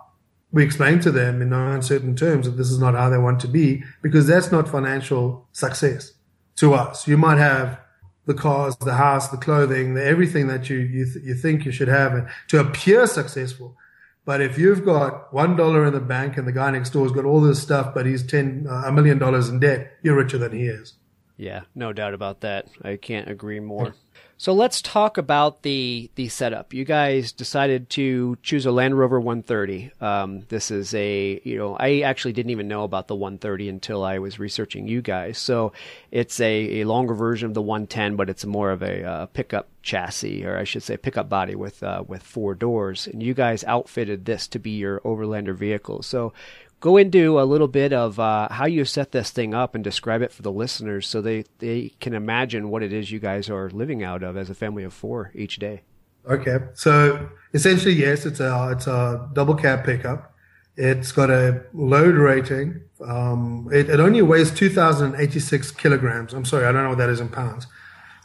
we 0.52 0.64
explain 0.64 1.00
to 1.00 1.10
them 1.10 1.42
in 1.42 1.50
no 1.50 1.72
uncertain 1.72 2.16
terms 2.16 2.46
that 2.46 2.52
this 2.52 2.70
is 2.70 2.78
not 2.78 2.94
how 2.94 3.08
they 3.08 3.18
want 3.18 3.40
to 3.40 3.48
be 3.48 3.82
because 4.02 4.26
that's 4.26 4.50
not 4.50 4.68
financial 4.68 5.46
success 5.52 6.12
to 6.56 6.74
us. 6.74 7.06
You 7.06 7.16
might 7.16 7.38
have 7.38 7.80
the 8.26 8.34
cars, 8.34 8.76
the 8.76 8.94
house, 8.94 9.28
the 9.28 9.36
clothing, 9.36 9.94
the 9.94 10.04
everything 10.04 10.46
that 10.48 10.68
you 10.68 10.78
you, 10.78 11.04
th- 11.04 11.24
you 11.24 11.34
think 11.34 11.64
you 11.64 11.72
should 11.72 11.88
have 11.88 12.30
to 12.48 12.60
appear 12.60 13.06
successful. 13.06 13.76
But 14.24 14.40
if 14.40 14.58
you've 14.58 14.84
got 14.84 15.32
one 15.32 15.56
dollar 15.56 15.86
in 15.86 15.92
the 15.92 16.00
bank 16.00 16.36
and 16.36 16.46
the 16.46 16.52
guy 16.52 16.70
next 16.70 16.90
door's 16.90 17.12
got 17.12 17.24
all 17.24 17.40
this 17.40 17.60
stuff, 17.60 17.94
but 17.94 18.06
he's 18.06 18.24
ten 18.24 18.66
uh, 18.68 18.84
a 18.86 18.92
million 18.92 19.18
dollars 19.18 19.48
in 19.48 19.60
debt, 19.60 19.92
you're 20.02 20.16
richer 20.16 20.38
than 20.38 20.52
he 20.52 20.66
is. 20.66 20.94
Yeah, 21.36 21.62
no 21.74 21.92
doubt 21.92 22.12
about 22.12 22.42
that. 22.42 22.68
I 22.82 22.96
can't 22.96 23.28
agree 23.28 23.60
more. 23.60 23.94
So 24.40 24.54
let's 24.54 24.80
talk 24.80 25.18
about 25.18 25.64
the 25.64 26.11
the 26.14 26.30
setup. 26.30 26.73
You 26.73 26.87
guys 26.87 27.30
decided 27.30 27.90
to 27.90 28.38
choose 28.42 28.64
a 28.64 28.73
Land 28.73 28.99
Rover 28.99 29.20
130. 29.20 29.92
Um, 30.00 30.47
this 30.49 30.70
is 30.70 30.94
a 30.94 31.38
you 31.44 31.59
know 31.59 31.76
I 31.78 32.00
actually 32.00 32.32
didn't 32.32 32.49
even 32.49 32.66
know 32.66 32.85
about 32.85 33.06
the 33.06 33.14
130 33.14 33.68
until 33.68 34.02
I 34.02 34.18
was 34.18 34.38
researching 34.38 34.88
you 34.88 35.02
guys. 35.02 35.37
So 35.37 35.75
it's 36.11 36.40
a, 36.40 36.80
a 36.80 36.85
longer 36.85 37.12
version 37.12 37.49
of 37.49 37.54
the 37.54 37.61
110, 37.61 38.16
but 38.16 38.30
it's 38.30 38.47
more 38.47 38.70
of 38.70 38.82
a 38.82 39.04
uh, 39.04 39.26
pickup 39.26 39.68
chassis, 39.82 40.47
or 40.47 40.56
I 40.56 40.64
should 40.64 40.85
say 40.85 40.97
pickup 40.97 41.28
body 41.28 41.54
with 41.54 41.82
uh, 41.82 42.04
with 42.09 42.23
four 42.23 42.54
doors. 42.54 43.09
And 43.09 43.23
you 43.23 43.35
guys 43.35 43.62
outfitted 43.64 44.25
this 44.25 44.49
to 44.49 44.59
be 44.59 44.70
your 44.70 45.00
Overlander 45.00 45.54
vehicle. 45.54 46.00
So 46.02 46.32
go 46.80 46.96
into 46.96 47.38
a 47.38 47.44
little 47.44 47.68
bit 47.68 47.92
of 47.92 48.18
uh, 48.18 48.49
how 48.50 48.66
you 48.66 48.84
set 48.84 49.12
this 49.12 49.30
thing 49.30 49.54
up 49.54 49.75
and 49.75 49.84
describe 49.84 50.22
it 50.22 50.32
for 50.32 50.42
the 50.42 50.50
listeners 50.50 51.06
so 51.06 51.20
they, 51.20 51.44
they 51.58 51.92
can 52.00 52.14
imagine 52.14 52.70
what 52.70 52.82
it 52.82 52.92
is 52.92 53.10
you 53.12 53.20
guys 53.20 53.49
are 53.50 53.70
living 53.70 54.02
out 54.02 54.22
of 54.22 54.37
as 54.37 54.50
a 54.50 54.54
family 54.54 54.82
of 54.82 54.92
four 54.92 55.30
each 55.34 55.58
day. 55.58 55.82
Okay. 56.28 56.58
So 56.75 57.28
essentially, 57.52 57.94
yes, 57.94 58.26
it's 58.26 58.40
a, 58.40 58.70
it's 58.72 58.87
a 58.87 59.28
double 59.32 59.54
cab 59.54 59.84
pickup. 59.84 60.34
It's 60.76 61.12
got 61.12 61.30
a 61.30 61.62
load 61.75 62.14
rating. 62.14 62.80
Um, 63.06 63.68
it, 63.72 63.90
it, 63.90 64.00
only 64.00 64.22
weighs 64.22 64.50
2,086 64.50 65.70
kilograms. 65.72 66.32
I'm 66.32 66.44
sorry, 66.44 66.64
I 66.66 66.72
don't 66.72 66.84
know 66.84 66.90
what 66.90 66.99
that 66.99 67.10
is 67.10 67.20
in 67.20 67.28
pounds. 67.28 67.66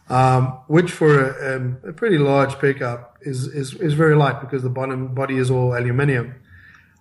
Um, 0.07 0.59
which 0.67 0.91
for 0.91 1.31
a, 1.31 1.55
um, 1.55 1.77
a, 1.83 1.91
pretty 1.91 2.19
large 2.19 2.59
pickup 2.59 3.17
is, 3.21 3.47
is, 3.47 3.73
is 3.73 3.95
very 3.95 4.15
light 4.15 4.39
because 4.39 4.61
the 4.61 4.69
bottom 4.69 5.15
body 5.15 5.37
is 5.37 5.49
all 5.49 5.73
aluminium. 5.73 6.35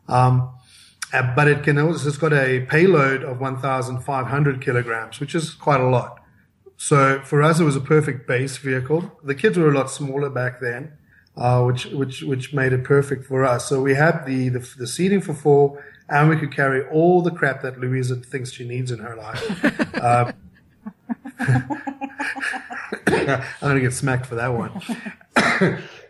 Um, 0.08 0.54
uh, 1.14 1.34
but 1.34 1.48
it 1.48 1.62
can 1.62 1.78
also, 1.78 2.08
it's 2.08 2.18
got 2.18 2.32
a 2.32 2.60
payload 2.60 3.22
of 3.22 3.40
1,500 3.40 4.60
kilograms, 4.60 5.20
which 5.20 5.34
is 5.34 5.54
quite 5.54 5.80
a 5.80 5.88
lot. 5.88 6.18
So 6.76 7.20
for 7.24 7.42
us, 7.42 7.60
it 7.60 7.64
was 7.64 7.76
a 7.76 7.80
perfect 7.80 8.26
base 8.26 8.56
vehicle. 8.56 9.12
The 9.22 9.34
kids 9.34 9.56
were 9.56 9.70
a 9.70 9.74
lot 9.74 9.90
smaller 9.90 10.28
back 10.28 10.60
then, 10.60 10.92
uh, 11.36 11.62
which, 11.62 11.86
which, 11.86 12.22
which 12.22 12.52
made 12.52 12.72
it 12.72 12.84
perfect 12.84 13.26
for 13.26 13.44
us. 13.44 13.68
So 13.68 13.80
we 13.80 13.94
had 13.94 14.26
the, 14.26 14.48
the, 14.48 14.58
the 14.78 14.86
seating 14.86 15.20
for 15.20 15.34
four 15.34 15.84
and 16.08 16.28
we 16.28 16.36
could 16.36 16.52
carry 16.52 16.86
all 16.88 17.22
the 17.22 17.30
crap 17.30 17.62
that 17.62 17.80
Louisa 17.80 18.16
thinks 18.16 18.52
she 18.52 18.66
needs 18.66 18.90
in 18.90 18.98
her 18.98 19.16
life. 19.16 19.94
uh, 19.94 20.32
I'm 23.06 23.44
going 23.60 23.74
to 23.76 23.80
get 23.80 23.92
smacked 23.92 24.26
for 24.26 24.34
that 24.34 24.48
one. 24.48 24.80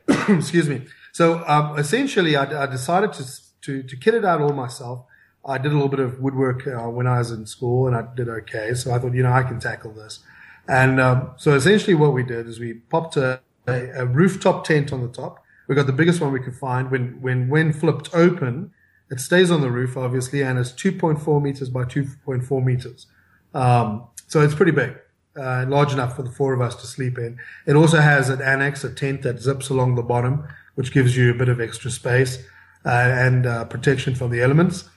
Excuse 0.38 0.68
me. 0.68 0.82
So 1.12 1.44
um, 1.46 1.78
essentially, 1.78 2.36
I, 2.36 2.64
I, 2.64 2.66
decided 2.66 3.12
to, 3.14 3.24
to, 3.64 3.82
to 3.82 3.96
kit 3.96 4.14
it 4.14 4.24
out 4.24 4.40
all 4.40 4.52
myself. 4.52 5.04
I 5.46 5.58
did 5.58 5.72
a 5.72 5.74
little 5.74 5.88
bit 5.88 6.00
of 6.00 6.20
woodwork 6.20 6.66
uh, 6.66 6.88
when 6.88 7.06
I 7.06 7.18
was 7.18 7.30
in 7.30 7.46
school, 7.46 7.86
and 7.86 7.94
I 7.94 8.06
did 8.14 8.28
okay. 8.28 8.72
So 8.74 8.94
I 8.94 8.98
thought, 8.98 9.12
you 9.12 9.22
know, 9.22 9.32
I 9.32 9.42
can 9.42 9.60
tackle 9.60 9.92
this. 9.92 10.20
And 10.66 10.98
um, 10.98 11.32
so 11.36 11.54
essentially, 11.54 11.94
what 11.94 12.14
we 12.14 12.22
did 12.22 12.46
is 12.46 12.58
we 12.58 12.74
popped 12.74 13.16
a, 13.16 13.40
a, 13.66 13.90
a, 13.96 14.06
rooftop 14.06 14.64
tent 14.64 14.92
on 14.92 15.02
the 15.02 15.08
top. 15.08 15.42
We 15.68 15.74
got 15.74 15.86
the 15.86 15.92
biggest 15.92 16.20
one 16.20 16.32
we 16.32 16.40
could 16.40 16.56
find. 16.56 16.90
When 16.90 17.20
when 17.20 17.50
when 17.50 17.74
flipped 17.74 18.14
open, 18.14 18.70
it 19.10 19.20
stays 19.20 19.50
on 19.50 19.60
the 19.60 19.70
roof, 19.70 19.98
obviously, 19.98 20.40
and 20.40 20.58
it's 20.58 20.72
2.4 20.72 21.42
meters 21.42 21.68
by 21.68 21.84
2.4 21.84 22.64
meters. 22.64 23.06
Um, 23.52 24.04
so 24.26 24.40
it's 24.40 24.54
pretty 24.54 24.72
big 24.72 24.96
uh, 25.36 25.66
large 25.68 25.92
enough 25.92 26.16
for 26.16 26.22
the 26.22 26.30
four 26.30 26.54
of 26.54 26.60
us 26.60 26.74
to 26.76 26.86
sleep 26.86 27.18
in. 27.18 27.38
It 27.66 27.76
also 27.76 28.00
has 28.00 28.28
an 28.28 28.40
annex, 28.40 28.84
a 28.84 28.92
tent 28.92 29.22
that 29.22 29.40
zips 29.40 29.68
along 29.68 29.96
the 29.96 30.02
bottom, 30.02 30.46
which 30.74 30.92
gives 30.92 31.16
you 31.16 31.30
a 31.30 31.34
bit 31.34 31.48
of 31.48 31.60
extra 31.60 31.90
space 31.90 32.42
and 32.84 33.46
uh, 33.46 33.64
protection 33.64 34.14
from 34.14 34.30
the 34.30 34.42
elements. 34.42 34.88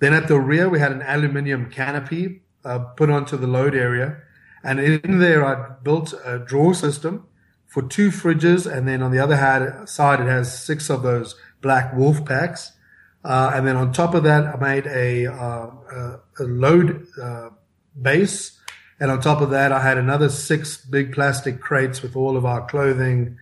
Then 0.00 0.14
at 0.14 0.28
the 0.28 0.38
rear, 0.38 0.68
we 0.68 0.80
had 0.80 0.92
an 0.92 1.02
aluminium 1.02 1.70
canopy 1.70 2.42
uh, 2.64 2.78
put 2.78 3.10
onto 3.10 3.36
the 3.36 3.46
load 3.46 3.74
area. 3.74 4.18
And 4.62 4.80
in 4.80 5.18
there, 5.18 5.44
I 5.44 5.74
built 5.82 6.14
a 6.24 6.38
drawer 6.38 6.74
system 6.74 7.26
for 7.66 7.82
two 7.82 8.10
fridges. 8.10 8.70
And 8.70 8.86
then 8.86 9.02
on 9.02 9.10
the 9.10 9.18
other 9.18 9.84
side, 9.86 10.20
it 10.20 10.26
has 10.26 10.64
six 10.64 10.90
of 10.90 11.02
those 11.02 11.34
black 11.60 11.94
wolf 11.94 12.24
packs. 12.24 12.72
Uh, 13.24 13.52
and 13.54 13.66
then 13.66 13.76
on 13.76 13.92
top 13.92 14.14
of 14.14 14.22
that, 14.24 14.46
I 14.46 14.56
made 14.56 14.86
a, 14.86 15.26
uh, 15.26 15.70
a 16.38 16.44
load 16.44 17.06
base 18.00 18.58
and 19.00 19.10
on 19.10 19.20
top 19.20 19.40
of 19.40 19.50
that, 19.50 19.70
I 19.70 19.80
had 19.80 19.96
another 19.96 20.28
six 20.28 20.76
big 20.76 21.12
plastic 21.12 21.60
crates 21.60 22.02
with 22.02 22.16
all 22.16 22.36
of 22.36 22.44
our 22.44 22.66
clothing, 22.66 23.38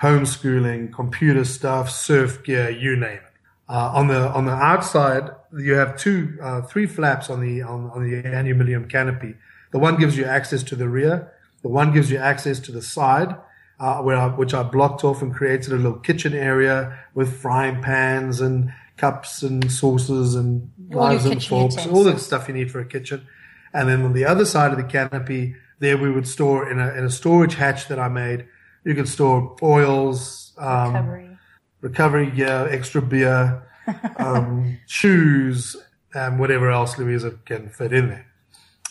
homeschooling, 0.00 0.92
computer 0.92 1.44
stuff, 1.44 1.90
surf 1.90 2.44
gear, 2.44 2.70
you 2.70 2.96
name 2.96 3.18
it. 3.18 3.29
Uh, 3.70 3.92
on 3.94 4.08
the 4.08 4.28
on 4.30 4.46
the 4.46 4.52
outside, 4.52 5.30
you 5.56 5.74
have 5.74 5.96
two, 5.96 6.36
uh, 6.42 6.60
three 6.62 6.86
flaps 6.86 7.30
on 7.30 7.40
the 7.40 7.62
on, 7.62 7.88
on 7.94 8.02
the 8.02 8.28
aluminium 8.28 8.88
canopy. 8.88 9.36
The 9.70 9.78
one 9.78 9.96
gives 9.96 10.16
you 10.16 10.24
access 10.24 10.64
to 10.64 10.74
the 10.74 10.88
rear. 10.88 11.32
The 11.62 11.68
one 11.68 11.92
gives 11.92 12.10
you 12.10 12.18
access 12.18 12.58
to 12.60 12.72
the 12.72 12.82
side, 12.82 13.36
uh, 13.78 13.98
where 14.02 14.16
I, 14.16 14.26
which 14.26 14.54
I 14.54 14.64
blocked 14.64 15.04
off 15.04 15.22
and 15.22 15.32
created 15.32 15.72
a 15.72 15.76
little 15.76 16.00
kitchen 16.00 16.34
area 16.34 16.98
with 17.14 17.40
frying 17.40 17.80
pans 17.80 18.40
and 18.40 18.72
cups 18.96 19.44
and 19.44 19.70
saucers 19.70 20.34
and 20.34 20.72
knives 20.88 21.24
and 21.24 21.42
forks, 21.42 21.86
all 21.86 22.02
the 22.02 22.18
stuff 22.18 22.48
you 22.48 22.54
need 22.54 22.72
for 22.72 22.80
a 22.80 22.84
kitchen. 22.84 23.24
And 23.72 23.88
then 23.88 24.02
on 24.02 24.14
the 24.14 24.24
other 24.24 24.44
side 24.44 24.72
of 24.72 24.78
the 24.78 24.84
canopy, 24.84 25.54
there 25.78 25.96
we 25.96 26.10
would 26.10 26.26
store 26.26 26.68
in 26.68 26.80
a, 26.80 26.92
in 26.94 27.04
a 27.04 27.10
storage 27.10 27.54
hatch 27.54 27.86
that 27.86 28.00
I 28.00 28.08
made. 28.08 28.46
You 28.84 28.96
could 28.96 29.08
store 29.08 29.56
oils, 29.62 30.52
um, 30.58 31.29
recovery, 31.80 32.30
gear, 32.30 32.68
extra 32.70 33.02
beer, 33.02 33.62
um, 34.16 34.78
shoes, 34.86 35.76
and 36.14 36.38
whatever 36.38 36.70
else 36.70 36.98
Louisa 36.98 37.38
can 37.44 37.68
fit 37.68 37.92
in 37.92 38.08
there. 38.08 38.26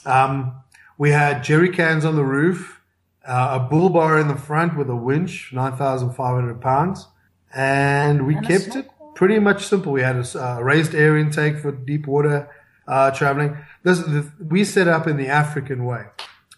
Um, 0.06 0.56
we 0.98 1.12
had 1.12 1.44
jerry 1.44 1.70
cans 1.70 2.06
on 2.06 2.16
the 2.16 2.24
roof, 2.24 2.82
uh, 3.26 3.60
a 3.62 3.70
bull 3.70 3.90
bar 3.90 4.20
in 4.20 4.28
the 4.28 4.36
front 4.36 4.78
with 4.78 4.90
a 4.90 4.96
winch, 4.96 5.52
9,500 5.54 6.62
pounds. 6.62 7.08
And 7.54 8.28
we 8.28 8.36
and 8.36 8.48
kept 8.48 8.76
it 8.76 8.90
pretty 9.16 9.40
much 9.40 9.66
simple. 9.66 9.92
We 9.92 10.02
had 10.02 10.16
a, 10.16 10.40
a 10.40 10.64
raised 10.64 10.94
air 10.94 11.18
intake 11.18 11.58
for 11.58 11.72
deep 11.72 12.08
water 12.08 12.50
uh, 12.88 13.12
traveling. 13.12 13.58
This, 13.84 14.00
this, 14.00 14.26
we 14.40 14.64
set 14.64 14.88
up 14.88 15.08
in 15.08 15.18
the 15.18 15.28
African 15.28 15.86
way 15.86 16.06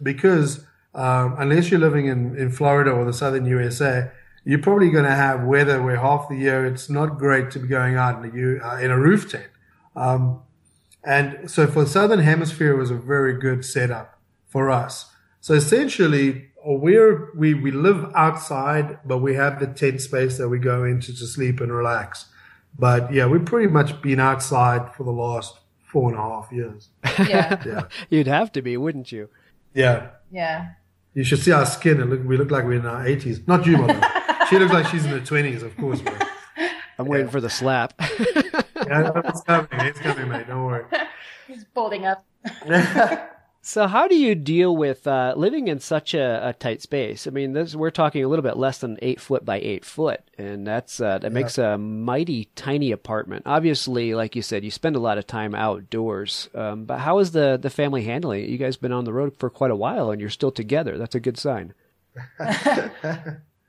because 0.01 0.65
um, 0.93 1.35
unless 1.37 1.71
you're 1.71 1.79
living 1.79 2.07
in, 2.07 2.35
in 2.35 2.51
Florida 2.51 2.91
or 2.91 3.05
the 3.05 3.13
southern 3.13 3.45
USA, 3.45 4.11
you're 4.43 4.59
probably 4.59 4.89
going 4.89 5.05
to 5.05 5.15
have 5.15 5.43
weather 5.43 5.81
where 5.81 5.97
half 5.97 6.27
the 6.29 6.35
year 6.35 6.65
it's 6.65 6.89
not 6.89 7.17
great 7.17 7.51
to 7.51 7.59
be 7.59 7.67
going 7.67 7.95
out 7.95 8.23
in 8.23 8.31
a, 8.31 8.65
uh, 8.65 8.77
in 8.79 8.91
a 8.91 8.99
roof 8.99 9.29
tent. 9.31 9.49
Um, 9.95 10.41
and 11.03 11.49
so 11.49 11.67
for 11.67 11.83
the 11.83 11.89
southern 11.89 12.19
hemisphere, 12.19 12.71
it 12.71 12.77
was 12.77 12.91
a 12.91 12.95
very 12.95 13.37
good 13.39 13.65
setup 13.65 14.19
for 14.47 14.69
us. 14.69 15.11
So 15.41 15.53
essentially, 15.53 16.49
we're, 16.63 17.29
we, 17.35 17.53
we 17.53 17.71
live 17.71 18.11
outside, 18.15 18.99
but 19.05 19.19
we 19.19 19.35
have 19.35 19.59
the 19.59 19.67
tent 19.67 20.01
space 20.01 20.37
that 20.37 20.49
we 20.49 20.59
go 20.59 20.83
into 20.83 21.07
to 21.15 21.25
sleep 21.25 21.59
and 21.59 21.71
relax. 21.71 22.25
But 22.77 23.11
yeah, 23.13 23.25
we've 23.25 23.45
pretty 23.45 23.67
much 23.67 24.01
been 24.01 24.19
outside 24.19 24.93
for 24.95 25.03
the 25.03 25.11
last 25.11 25.59
four 25.91 26.09
and 26.09 26.17
a 26.17 26.21
half 26.21 26.51
years. 26.51 26.89
Yeah. 27.27 27.61
yeah. 27.65 27.81
You'd 28.09 28.27
have 28.27 28.51
to 28.53 28.61
be, 28.61 28.77
wouldn't 28.77 29.11
you? 29.11 29.29
Yeah. 29.73 30.09
Yeah. 30.31 30.69
You 31.13 31.23
should 31.23 31.39
see 31.39 31.51
our 31.51 31.65
skin. 31.65 31.99
It 31.99 32.05
look, 32.05 32.23
we 32.23 32.37
look 32.37 32.51
like 32.51 32.63
we're 32.63 32.79
in 32.79 32.85
our 32.85 33.03
80s. 33.03 33.47
Not 33.47 33.65
you, 33.65 33.77
mother. 33.77 33.99
she 34.51 34.59
looks 34.59 34.73
like 34.73 34.85
she's 34.87 35.05
in 35.05 35.11
her 35.11 35.21
20s, 35.21 35.63
of 35.63 35.77
course, 35.77 36.01
bro. 36.01 36.13
I'm 36.99 37.07
waiting 37.07 37.29
for 37.29 37.39
the 37.39 37.49
slap. 37.49 37.93
yeah, 37.99 39.11
it's 39.23 39.41
coming. 39.43 39.67
It's 39.71 39.99
coming, 39.99 40.27
mate. 40.27 40.47
Don't 40.47 40.65
worry. 40.65 40.85
He's 41.47 41.63
balding 41.63 42.05
up. 42.05 42.25
So, 43.63 43.85
how 43.85 44.07
do 44.07 44.15
you 44.15 44.33
deal 44.33 44.75
with 44.75 45.05
uh, 45.05 45.35
living 45.37 45.67
in 45.67 45.79
such 45.79 46.15
a, 46.15 46.49
a, 46.49 46.53
tight 46.53 46.81
space? 46.81 47.27
I 47.27 47.29
mean, 47.29 47.53
this, 47.53 47.75
we're 47.75 47.91
talking 47.91 48.23
a 48.23 48.27
little 48.27 48.41
bit 48.41 48.57
less 48.57 48.79
than 48.79 48.97
eight 49.03 49.21
foot 49.21 49.45
by 49.45 49.59
eight 49.59 49.85
foot, 49.85 50.21
and 50.35 50.65
that's 50.65 50.99
uh, 50.99 51.19
that 51.19 51.31
yeah. 51.31 51.35
makes 51.35 51.59
a 51.59 51.77
mighty 51.77 52.45
tiny 52.55 52.91
apartment. 52.91 53.43
Obviously, 53.45 54.15
like 54.15 54.35
you 54.35 54.41
said, 54.41 54.63
you 54.63 54.71
spend 54.71 54.95
a 54.95 54.99
lot 54.99 55.19
of 55.19 55.27
time 55.27 55.53
outdoors. 55.53 56.49
Um, 56.55 56.85
but 56.85 57.01
how 57.01 57.19
is 57.19 57.33
the 57.33 57.59
the 57.61 57.69
family 57.69 58.01
handling 58.01 58.45
it? 58.45 58.49
You 58.49 58.57
guys 58.57 58.77
been 58.77 58.91
on 58.91 59.05
the 59.05 59.13
road 59.13 59.37
for 59.37 59.51
quite 59.51 59.69
a 59.69 59.75
while, 59.75 60.09
and 60.09 60.19
you're 60.19 60.31
still 60.31 60.51
together. 60.51 60.97
That's 60.97 61.13
a 61.13 61.19
good 61.19 61.37
sign. 61.37 61.75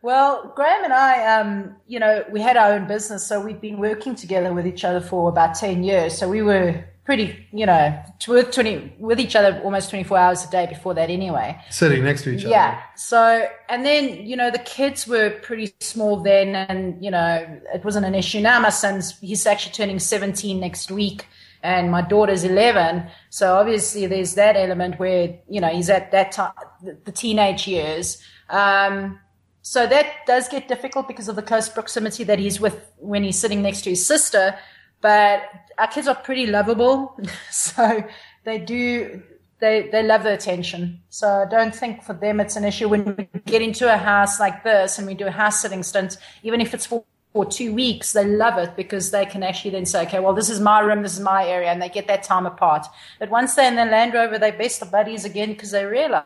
Well, 0.03 0.53
Graham 0.55 0.85
and 0.85 0.93
I, 0.93 1.39
um, 1.39 1.77
you 1.87 1.99
know, 1.99 2.25
we 2.31 2.41
had 2.41 2.57
our 2.57 2.73
own 2.73 2.87
business, 2.87 3.27
so 3.27 3.41
we've 3.41 3.61
been 3.61 3.79
working 3.79 4.15
together 4.15 4.53
with 4.53 4.67
each 4.67 4.85
other 4.85 5.01
for 5.01 5.29
about 5.29 5.55
ten 5.55 5.83
years. 5.83 6.19
So 6.19 6.29
we 6.29 6.43
were 6.43 6.85
pretty, 7.05 7.47
you 7.53 7.67
know, 7.67 8.01
with 8.29 8.53
20, 8.53 8.95
with 8.99 9.19
each 9.19 9.35
other 9.35 9.61
almost 9.65 9.91
24 9.91 10.17
hours 10.17 10.45
a 10.45 10.51
day 10.51 10.67
before 10.67 10.95
that 10.95 11.11
anyway. 11.11 11.61
Sitting 11.71 12.05
next 12.05 12.23
to 12.23 12.31
each 12.31 12.43
other. 12.45 12.51
Yeah. 12.51 12.81
So, 12.97 13.49
and 13.69 13.85
then, 13.85 14.25
you 14.25 14.37
know, 14.37 14.51
the 14.51 14.61
kids 14.61 15.07
were 15.07 15.31
pretty 15.43 15.75
small 15.81 16.21
then 16.21 16.55
and, 16.55 17.03
you 17.05 17.11
know, 17.11 17.61
it 17.75 17.85
wasn't 17.85 18.07
an 18.07 18.15
issue. 18.15 18.41
Now 18.41 18.61
my 18.61 18.71
son's, 18.71 19.19
he's 19.19 19.47
actually 19.47 19.73
turning 19.73 19.99
17 19.99 20.61
next 20.61 20.93
week 20.93 21.27
and 21.65 21.91
my 21.91 22.03
daughter's 22.03 22.45
11. 22.45 23.05
So 23.31 23.55
obviously 23.57 24.07
there's 24.07 24.35
that 24.35 24.57
element 24.57 25.01
where, 25.01 25.39
you 25.49 25.61
know, 25.61 25.69
he's 25.69 25.91
at 25.91 26.13
that 26.13 26.31
time, 26.33 26.53
the 26.83 27.13
teenage 27.13 27.67
years. 27.67 28.23
Um, 28.49 29.19
so 29.63 29.87
that 29.87 30.27
does 30.27 30.49
get 30.49 30.67
difficult 30.67 31.07
because 31.07 31.29
of 31.29 31.37
the 31.37 31.43
close 31.43 31.69
proximity 31.69 32.25
that 32.25 32.41
he's 32.41 32.61
with 32.61 32.91
when 32.99 33.23
he's 33.23 33.39
sitting 33.39 33.63
next 33.63 33.83
to 33.83 33.91
his 33.91 34.05
sister. 34.05 34.59
But 35.01 35.45
our 35.79 35.87
kids 35.87 36.09
are 36.09 36.15
pretty 36.15 36.47
lovable, 36.47 37.19
so 37.51 38.05
they 38.45 38.59
do 38.59 39.23
they 39.61 39.89
they 39.91 40.03
love 40.03 40.25
the 40.25 40.35
attention. 40.35 41.01
So 41.09 41.29
I 41.29 41.49
don't 41.49 41.75
think 41.75 42.03
for 42.03 42.13
them 42.13 42.41
it's 42.41 42.57
an 42.57 42.65
issue 42.65 42.89
when 42.89 43.17
we 43.17 43.29
get 43.47 43.63
into 43.63 43.93
a 43.93 43.97
house 43.97 44.41
like 44.41 44.65
this 44.65 44.99
and 44.99 45.07
we 45.07 45.15
do 45.15 45.27
a 45.27 45.31
house 45.31 45.63
sitting 45.63 45.85
stint, 45.85 46.19
even 46.43 46.61
if 46.61 46.75
it's 46.75 46.87
for 46.87 47.05
for 47.33 47.47
two 47.47 47.73
weeks, 47.73 48.13
they 48.13 48.27
love 48.27 48.59
it 48.59 48.77
because 48.77 49.11
they 49.11 49.25
can 49.25 49.43
actually 49.43 49.71
then 49.71 49.87
say, 49.87 50.03
okay, 50.03 50.21
well, 50.21 50.35
this 50.35 50.51
is 50.51 50.61
my 50.61 50.81
room, 50.81 51.03
this 51.03 51.15
is 51.15 51.21
my 51.21 51.47
area, 51.47 51.71
and 51.71 51.81
they 51.81 51.89
get 51.89 52.07
that 52.07 52.23
time 52.23 52.45
apart. 52.45 52.87
But 53.19 53.31
once 53.31 53.55
they're 53.55 53.69
in 53.69 53.77
the 53.77 53.87
Land 53.87 54.13
Rover, 54.13 54.39
they're 54.39 54.53
best 54.53 54.83
of 54.83 54.91
buddies 54.91 55.25
again 55.25 55.53
because 55.53 55.71
they 55.71 55.87
realize 55.87 56.25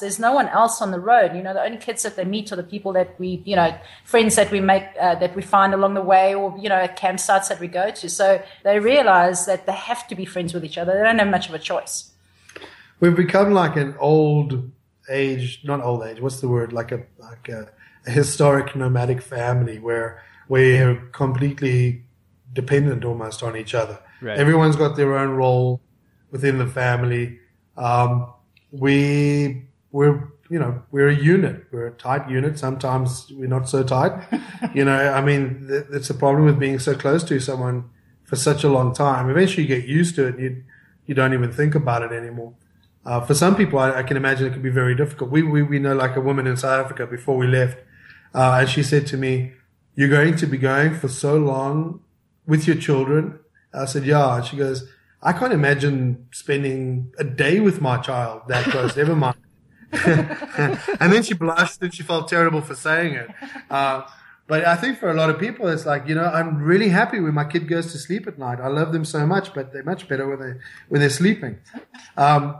there's 0.00 0.18
no 0.18 0.32
one 0.32 0.48
else 0.48 0.80
on 0.80 0.90
the 0.90 0.98
road. 0.98 1.36
You 1.36 1.42
know, 1.42 1.52
the 1.52 1.62
only 1.62 1.76
kids 1.76 2.02
that 2.02 2.16
they 2.16 2.24
meet 2.24 2.50
are 2.50 2.56
the 2.56 2.62
people 2.62 2.92
that 2.94 3.18
we, 3.20 3.42
you 3.44 3.56
know, 3.56 3.76
friends 4.04 4.34
that 4.36 4.50
we 4.50 4.60
make, 4.60 4.84
uh, 4.98 5.16
that 5.16 5.36
we 5.36 5.42
find 5.42 5.74
along 5.74 5.94
the 5.94 6.02
way 6.02 6.34
or, 6.34 6.56
you 6.58 6.68
know, 6.68 6.76
at 6.76 6.98
campsites 6.98 7.48
that 7.48 7.60
we 7.60 7.68
go 7.68 7.90
to. 7.90 8.08
So 8.08 8.42
they 8.64 8.78
realize 8.78 9.44
that 9.46 9.66
they 9.66 9.72
have 9.72 10.08
to 10.08 10.14
be 10.14 10.24
friends 10.24 10.54
with 10.54 10.64
each 10.64 10.78
other. 10.78 10.92
They 10.94 11.02
don't 11.02 11.18
have 11.18 11.28
much 11.28 11.48
of 11.48 11.54
a 11.54 11.58
choice. 11.58 12.10
We've 13.00 13.14
become 13.14 13.52
like 13.52 13.76
an 13.76 13.94
old 13.98 14.70
age, 15.10 15.60
not 15.64 15.82
old 15.82 16.02
age, 16.02 16.20
what's 16.20 16.40
the 16.40 16.48
word? 16.48 16.72
Like 16.72 16.92
a, 16.92 17.04
like 17.18 17.48
a, 17.48 17.68
a 18.06 18.10
historic 18.10 18.74
nomadic 18.74 19.20
family 19.20 19.78
where 19.78 20.22
we're 20.48 20.96
completely 21.12 22.04
dependent 22.52 23.04
almost 23.04 23.42
on 23.42 23.56
each 23.56 23.74
other. 23.74 23.98
Right. 24.22 24.38
Everyone's 24.38 24.76
got 24.76 24.96
their 24.96 25.18
own 25.18 25.30
role 25.30 25.82
within 26.30 26.58
the 26.58 26.66
family. 26.66 27.40
Um, 27.76 28.32
we, 28.78 29.66
we're, 29.92 30.28
you 30.50 30.58
know, 30.58 30.82
we're 30.90 31.08
a 31.08 31.14
unit. 31.14 31.66
We're 31.72 31.88
a 31.88 31.92
tight 31.92 32.28
unit. 32.30 32.58
Sometimes 32.58 33.30
we're 33.30 33.48
not 33.48 33.68
so 33.68 33.82
tight. 33.82 34.22
you 34.74 34.84
know, 34.84 34.96
I 34.96 35.20
mean, 35.20 35.66
th- 35.68 35.84
that's 35.90 36.08
the 36.08 36.14
problem 36.14 36.44
with 36.44 36.58
being 36.58 36.78
so 36.78 36.94
close 36.94 37.24
to 37.24 37.40
someone 37.40 37.90
for 38.24 38.36
such 38.36 38.64
a 38.64 38.68
long 38.68 38.94
time. 38.94 39.30
Eventually 39.30 39.62
you 39.62 39.68
get 39.68 39.88
used 39.88 40.14
to 40.16 40.26
it 40.26 40.34
and 40.34 40.42
you, 40.42 40.64
you 41.06 41.14
don't 41.14 41.32
even 41.32 41.52
think 41.52 41.74
about 41.74 42.02
it 42.02 42.12
anymore. 42.12 42.54
Uh, 43.04 43.20
for 43.20 43.34
some 43.34 43.54
people, 43.54 43.78
I, 43.78 43.98
I, 43.98 44.02
can 44.02 44.16
imagine 44.16 44.48
it 44.48 44.52
could 44.52 44.64
be 44.64 44.70
very 44.70 44.96
difficult. 44.96 45.30
We, 45.30 45.42
we, 45.42 45.62
we 45.62 45.78
know 45.78 45.94
like 45.94 46.16
a 46.16 46.20
woman 46.20 46.48
in 46.48 46.56
South 46.56 46.84
Africa 46.84 47.06
before 47.06 47.36
we 47.36 47.46
left, 47.46 47.78
uh, 48.34 48.58
and 48.60 48.68
she 48.68 48.82
said 48.82 49.06
to 49.08 49.16
me, 49.16 49.52
you're 49.94 50.08
going 50.08 50.36
to 50.36 50.46
be 50.46 50.58
going 50.58 50.94
for 50.94 51.08
so 51.08 51.36
long 51.36 52.00
with 52.46 52.66
your 52.66 52.76
children. 52.76 53.38
I 53.72 53.84
said, 53.84 54.04
yeah. 54.04 54.36
And 54.36 54.44
she 54.44 54.56
goes, 54.56 54.88
I 55.22 55.32
can't 55.32 55.52
imagine 55.52 56.26
spending 56.32 57.12
a 57.18 57.24
day 57.24 57.60
with 57.60 57.80
my 57.80 57.98
child 57.98 58.42
that 58.48 58.64
close. 58.64 58.96
Never 58.96 59.16
mind. 59.16 59.36
and 59.92 61.12
then 61.12 61.22
she 61.22 61.34
blushed 61.34 61.82
and 61.82 61.94
she 61.94 62.02
felt 62.02 62.28
terrible 62.28 62.60
for 62.60 62.74
saying 62.74 63.14
it. 63.14 63.30
Uh, 63.70 64.02
but 64.46 64.64
I 64.64 64.76
think 64.76 64.98
for 64.98 65.10
a 65.10 65.14
lot 65.14 65.30
of 65.30 65.40
people, 65.40 65.66
it's 65.68 65.86
like, 65.86 66.06
you 66.06 66.14
know, 66.14 66.24
I'm 66.24 66.62
really 66.62 66.88
happy 66.88 67.18
when 67.18 67.34
my 67.34 67.44
kid 67.44 67.66
goes 67.66 67.90
to 67.92 67.98
sleep 67.98 68.26
at 68.28 68.38
night. 68.38 68.60
I 68.60 68.68
love 68.68 68.92
them 68.92 69.04
so 69.04 69.26
much, 69.26 69.52
but 69.54 69.72
they're 69.72 69.82
much 69.82 70.08
better 70.08 70.28
when 70.28 70.38
they 70.38 70.60
when 70.88 71.00
they're 71.00 71.10
sleeping. 71.10 71.58
Um, 72.16 72.56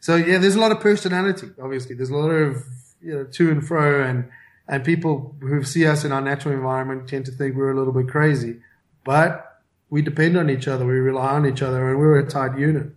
so 0.00 0.16
yeah, 0.16 0.38
there's 0.38 0.56
a 0.56 0.60
lot 0.60 0.72
of 0.72 0.80
personality. 0.80 1.50
Obviously, 1.62 1.94
there's 1.94 2.10
a 2.10 2.16
lot 2.16 2.30
of 2.30 2.64
you 3.00 3.14
know 3.14 3.24
to 3.24 3.50
and 3.50 3.64
fro, 3.64 4.02
and 4.02 4.28
and 4.66 4.84
people 4.84 5.36
who 5.40 5.62
see 5.62 5.86
us 5.86 6.04
in 6.04 6.10
our 6.10 6.20
natural 6.20 6.52
environment 6.54 7.08
tend 7.08 7.26
to 7.26 7.32
think 7.32 7.54
we're 7.54 7.70
a 7.70 7.76
little 7.76 7.92
bit 7.92 8.08
crazy, 8.08 8.60
but 9.04 9.49
we 9.90 10.02
depend 10.02 10.36
on 10.36 10.48
each 10.48 10.68
other. 10.68 10.86
We 10.86 10.94
rely 10.94 11.32
on 11.32 11.46
each 11.46 11.62
other, 11.62 11.90
and 11.90 11.98
we're 11.98 12.18
a 12.18 12.26
tight 12.26 12.58
unit. 12.58 12.94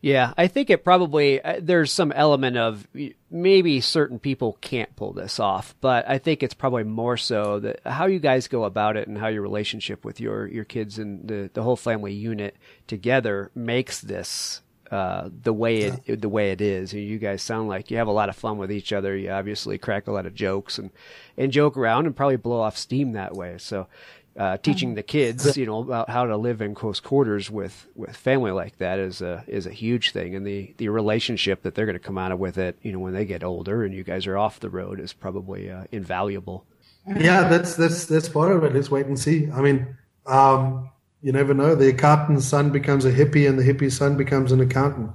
Yeah, 0.00 0.32
I 0.36 0.46
think 0.46 0.70
it 0.70 0.84
probably 0.84 1.40
uh, 1.42 1.60
there's 1.60 1.92
some 1.92 2.12
element 2.12 2.56
of 2.56 2.86
maybe 3.30 3.80
certain 3.80 4.18
people 4.18 4.58
can't 4.60 4.94
pull 4.96 5.12
this 5.12 5.40
off, 5.40 5.74
but 5.80 6.08
I 6.08 6.18
think 6.18 6.42
it's 6.42 6.54
probably 6.54 6.84
more 6.84 7.16
so 7.16 7.60
that 7.60 7.80
how 7.84 8.06
you 8.06 8.18
guys 8.18 8.48
go 8.48 8.64
about 8.64 8.96
it 8.96 9.08
and 9.08 9.18
how 9.18 9.28
your 9.28 9.42
relationship 9.42 10.04
with 10.04 10.20
your 10.20 10.46
your 10.46 10.64
kids 10.64 10.98
and 10.98 11.28
the 11.28 11.50
the 11.52 11.62
whole 11.62 11.76
family 11.76 12.12
unit 12.12 12.56
together 12.86 13.50
makes 13.54 14.00
this 14.00 14.62
uh, 14.92 15.30
the 15.42 15.52
way 15.52 15.78
it 15.78 16.00
yeah. 16.04 16.16
the 16.16 16.28
way 16.28 16.52
it 16.52 16.60
is. 16.60 16.92
You 16.92 17.18
guys 17.18 17.42
sound 17.42 17.68
like 17.68 17.90
you 17.90 17.96
have 17.96 18.08
a 18.08 18.12
lot 18.12 18.28
of 18.28 18.36
fun 18.36 18.58
with 18.58 18.70
each 18.70 18.92
other. 18.92 19.16
You 19.16 19.30
obviously 19.30 19.78
crack 19.78 20.06
a 20.06 20.12
lot 20.12 20.26
of 20.26 20.34
jokes 20.34 20.78
and 20.78 20.90
and 21.36 21.50
joke 21.50 21.76
around 21.76 22.06
and 22.06 22.14
probably 22.14 22.36
blow 22.36 22.60
off 22.60 22.76
steam 22.76 23.12
that 23.12 23.34
way. 23.34 23.56
So 23.58 23.88
uh, 24.36 24.56
teaching 24.58 24.94
the 24.94 25.02
kids, 25.02 25.56
you 25.56 25.66
know, 25.66 25.80
about 25.80 26.08
how 26.08 26.24
to 26.24 26.36
live 26.36 26.62
in 26.62 26.74
close 26.74 27.00
quarters 27.00 27.50
with, 27.50 27.86
with 27.94 28.16
family 28.16 28.50
like 28.50 28.78
that 28.78 28.98
is 28.98 29.20
a 29.20 29.44
is 29.46 29.66
a 29.66 29.70
huge 29.70 30.12
thing, 30.12 30.34
and 30.34 30.46
the, 30.46 30.74
the 30.78 30.88
relationship 30.88 31.62
that 31.62 31.74
they're 31.74 31.86
going 31.86 31.98
to 31.98 32.00
come 32.00 32.18
out 32.18 32.32
of 32.32 32.38
with 32.38 32.56
it, 32.56 32.78
you 32.82 32.92
know, 32.92 32.98
when 32.98 33.12
they 33.12 33.24
get 33.24 33.44
older 33.44 33.84
and 33.84 33.94
you 33.94 34.02
guys 34.02 34.26
are 34.26 34.38
off 34.38 34.60
the 34.60 34.70
road 34.70 35.00
is 35.00 35.12
probably 35.12 35.70
uh, 35.70 35.84
invaluable. 35.92 36.64
Yeah, 37.06 37.48
that's 37.48 37.74
that's 37.76 38.06
that's 38.06 38.28
part 38.28 38.52
of 38.52 38.64
it. 38.64 38.74
Let's 38.74 38.90
wait 38.90 39.06
and 39.06 39.18
see. 39.18 39.50
I 39.50 39.60
mean, 39.60 39.96
um, 40.26 40.90
you 41.20 41.32
never 41.32 41.52
know. 41.52 41.74
The 41.74 41.88
accountant's 41.88 42.46
son 42.46 42.70
becomes 42.70 43.04
a 43.04 43.12
hippie, 43.12 43.48
and 43.48 43.58
the 43.58 43.64
hippie's 43.64 43.96
son 43.96 44.16
becomes 44.16 44.52
an 44.52 44.60
accountant. 44.60 45.12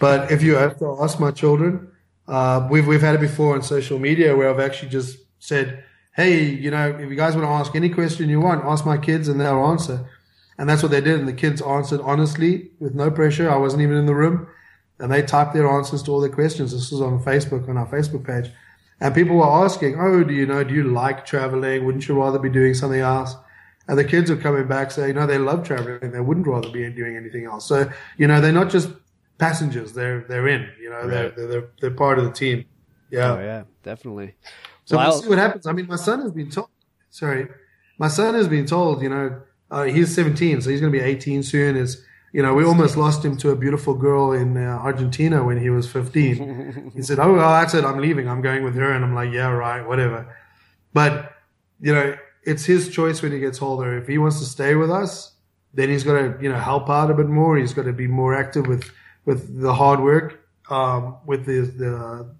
But 0.00 0.32
if 0.32 0.42
you 0.42 0.56
have 0.56 0.78
to 0.80 0.98
ask 1.00 1.20
my 1.20 1.30
children, 1.30 1.92
uh, 2.26 2.66
we've 2.70 2.86
we've 2.86 3.00
had 3.00 3.14
it 3.14 3.20
before 3.20 3.54
on 3.54 3.62
social 3.62 3.98
media 3.98 4.36
where 4.36 4.50
I've 4.50 4.60
actually 4.60 4.88
just 4.90 5.18
said 5.38 5.84
hey, 6.14 6.44
you 6.44 6.70
know, 6.70 6.90
if 6.90 7.08
you 7.08 7.16
guys 7.16 7.34
want 7.34 7.46
to 7.46 7.50
ask 7.50 7.74
any 7.74 7.88
question 7.88 8.28
you 8.28 8.40
want, 8.40 8.64
ask 8.64 8.84
my 8.84 8.98
kids 8.98 9.28
and 9.28 9.40
they'll 9.40 9.64
answer. 9.66 10.08
And 10.58 10.68
that's 10.68 10.82
what 10.82 10.92
they 10.92 11.00
did. 11.00 11.18
And 11.18 11.28
the 11.28 11.32
kids 11.32 11.62
answered 11.62 12.00
honestly 12.02 12.70
with 12.78 12.94
no 12.94 13.10
pressure. 13.10 13.50
I 13.50 13.56
wasn't 13.56 13.82
even 13.82 13.96
in 13.96 14.06
the 14.06 14.14
room. 14.14 14.46
And 14.98 15.10
they 15.10 15.22
typed 15.22 15.54
their 15.54 15.68
answers 15.68 16.02
to 16.04 16.12
all 16.12 16.20
their 16.20 16.30
questions. 16.30 16.72
This 16.72 16.92
was 16.92 17.00
on 17.00 17.22
Facebook, 17.24 17.68
on 17.68 17.76
our 17.76 17.86
Facebook 17.86 18.24
page. 18.24 18.52
And 19.00 19.14
people 19.14 19.36
were 19.36 19.64
asking, 19.64 19.98
oh, 19.98 20.22
do 20.22 20.32
you 20.32 20.46
know, 20.46 20.62
do 20.62 20.74
you 20.74 20.84
like 20.84 21.26
traveling? 21.26 21.84
Wouldn't 21.84 22.06
you 22.06 22.20
rather 22.20 22.38
be 22.38 22.50
doing 22.50 22.74
something 22.74 23.00
else? 23.00 23.34
And 23.88 23.98
the 23.98 24.04
kids 24.04 24.30
are 24.30 24.36
coming 24.36 24.68
back 24.68 24.92
saying, 24.92 25.16
no, 25.16 25.26
they 25.26 25.38
love 25.38 25.66
traveling. 25.66 26.12
They 26.12 26.20
wouldn't 26.20 26.46
rather 26.46 26.70
be 26.70 26.88
doing 26.90 27.16
anything 27.16 27.46
else. 27.46 27.66
So, 27.66 27.90
you 28.16 28.28
know, 28.28 28.40
they're 28.40 28.52
not 28.52 28.70
just 28.70 28.90
passengers. 29.38 29.92
They're, 29.92 30.20
they're 30.28 30.46
in, 30.46 30.68
you 30.80 30.90
know, 30.90 31.00
right. 31.00 31.34
they're, 31.34 31.46
they're, 31.48 31.68
they're 31.80 31.90
part 31.90 32.20
of 32.20 32.24
the 32.24 32.30
team. 32.30 32.64
Yeah. 33.10 33.32
Oh, 33.32 33.40
yeah, 33.40 33.64
definitely. 33.82 34.36
So 34.84 34.96
well, 34.96 35.10
we'll 35.10 35.22
see 35.22 35.28
what 35.28 35.38
happens. 35.38 35.66
I 35.66 35.72
mean, 35.72 35.86
my 35.86 35.96
son 35.96 36.20
has 36.20 36.32
been 36.32 36.50
told. 36.50 36.68
Sorry, 37.10 37.48
my 37.98 38.08
son 38.08 38.34
has 38.34 38.48
been 38.48 38.66
told. 38.66 39.02
You 39.02 39.08
know, 39.08 39.40
uh, 39.70 39.84
he's 39.84 40.14
17, 40.14 40.60
so 40.60 40.70
he's 40.70 40.80
going 40.80 40.92
to 40.92 40.98
be 40.98 41.04
18 41.04 41.42
soon. 41.42 41.76
Is 41.76 42.04
you 42.32 42.42
know, 42.42 42.54
we 42.54 42.64
almost 42.64 42.96
lost 42.96 43.24
him 43.24 43.36
to 43.38 43.50
a 43.50 43.56
beautiful 43.56 43.94
girl 43.94 44.32
in 44.32 44.56
uh, 44.56 44.78
Argentina 44.82 45.44
when 45.44 45.60
he 45.60 45.68
was 45.68 45.90
15. 45.90 46.92
he 46.94 47.02
said, 47.02 47.18
"Oh, 47.18 47.34
well, 47.34 47.50
that's 47.50 47.74
it. 47.74 47.84
I'm 47.84 47.98
leaving. 47.98 48.28
I'm 48.28 48.40
going 48.40 48.64
with 48.64 48.74
her." 48.74 48.90
And 48.90 49.04
I'm 49.04 49.14
like, 49.14 49.32
"Yeah, 49.32 49.48
right, 49.48 49.86
whatever." 49.86 50.34
But 50.92 51.32
you 51.80 51.92
know, 51.92 52.16
it's 52.44 52.64
his 52.64 52.88
choice 52.88 53.22
when 53.22 53.32
he 53.32 53.38
gets 53.38 53.60
older. 53.60 53.98
If 53.98 54.08
he 54.08 54.18
wants 54.18 54.38
to 54.40 54.44
stay 54.44 54.74
with 54.74 54.90
us, 54.90 55.32
then 55.74 55.88
he's 55.88 56.04
got 56.04 56.14
to 56.14 56.38
you 56.40 56.48
know 56.48 56.58
help 56.58 56.88
out 56.90 57.10
a 57.10 57.14
bit 57.14 57.28
more. 57.28 57.56
He's 57.56 57.74
got 57.74 57.84
to 57.84 57.92
be 57.92 58.06
more 58.06 58.34
active 58.34 58.66
with 58.66 58.90
with 59.24 59.60
the 59.60 59.74
hard 59.74 60.00
work, 60.00 60.48
um, 60.70 61.16
with 61.26 61.44
the 61.44 61.60
the 61.60 62.34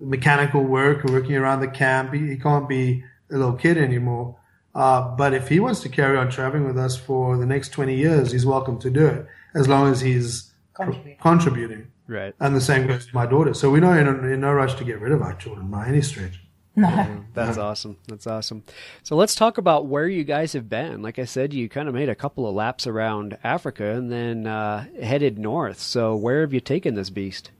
mechanical 0.00 0.62
work 0.62 1.04
or 1.04 1.12
working 1.12 1.36
around 1.36 1.60
the 1.60 1.68
camp. 1.68 2.12
He, 2.12 2.28
he 2.28 2.36
can't 2.36 2.68
be 2.68 3.04
a 3.30 3.36
little 3.36 3.54
kid 3.54 3.78
anymore. 3.78 4.36
Uh, 4.74 5.16
but 5.16 5.34
if 5.34 5.48
he 5.48 5.60
wants 5.60 5.80
to 5.80 5.88
carry 5.88 6.16
on 6.16 6.30
traveling 6.30 6.64
with 6.64 6.78
us 6.78 6.96
for 6.96 7.36
the 7.36 7.46
next 7.46 7.70
20 7.70 7.96
years, 7.96 8.32
he's 8.32 8.46
welcome 8.46 8.78
to 8.78 8.90
do 8.90 9.06
it 9.06 9.26
as 9.54 9.66
long 9.66 9.90
as 9.90 10.00
he's 10.00 10.52
contributing. 10.74 11.16
contributing. 11.20 11.86
Right. 12.06 12.34
And 12.40 12.54
the 12.54 12.60
same 12.60 12.86
goes 12.86 13.06
to 13.06 13.14
my 13.14 13.26
daughter. 13.26 13.54
So 13.54 13.70
we're 13.70 13.80
not 13.80 13.98
in, 13.98 14.06
a, 14.06 14.12
in 14.28 14.40
no 14.40 14.52
rush 14.52 14.74
to 14.76 14.84
get 14.84 15.00
rid 15.00 15.12
of 15.12 15.20
our 15.20 15.34
children 15.34 15.68
by 15.68 15.88
any 15.88 16.00
stretch. 16.00 16.40
No. 16.76 17.24
That's 17.34 17.58
awesome. 17.58 17.98
That's 18.06 18.26
awesome. 18.26 18.62
So 19.02 19.16
let's 19.16 19.34
talk 19.34 19.58
about 19.58 19.86
where 19.86 20.06
you 20.06 20.22
guys 20.22 20.52
have 20.52 20.68
been. 20.68 21.02
Like 21.02 21.18
I 21.18 21.24
said, 21.24 21.52
you 21.52 21.68
kind 21.68 21.88
of 21.88 21.94
made 21.94 22.08
a 22.08 22.14
couple 22.14 22.48
of 22.48 22.54
laps 22.54 22.86
around 22.86 23.36
Africa 23.42 23.94
and 23.94 24.12
then 24.12 24.46
uh, 24.46 24.86
headed 25.02 25.38
north. 25.38 25.80
So 25.80 26.14
where 26.14 26.42
have 26.42 26.52
you 26.52 26.60
taken 26.60 26.94
this 26.94 27.10
beast? 27.10 27.50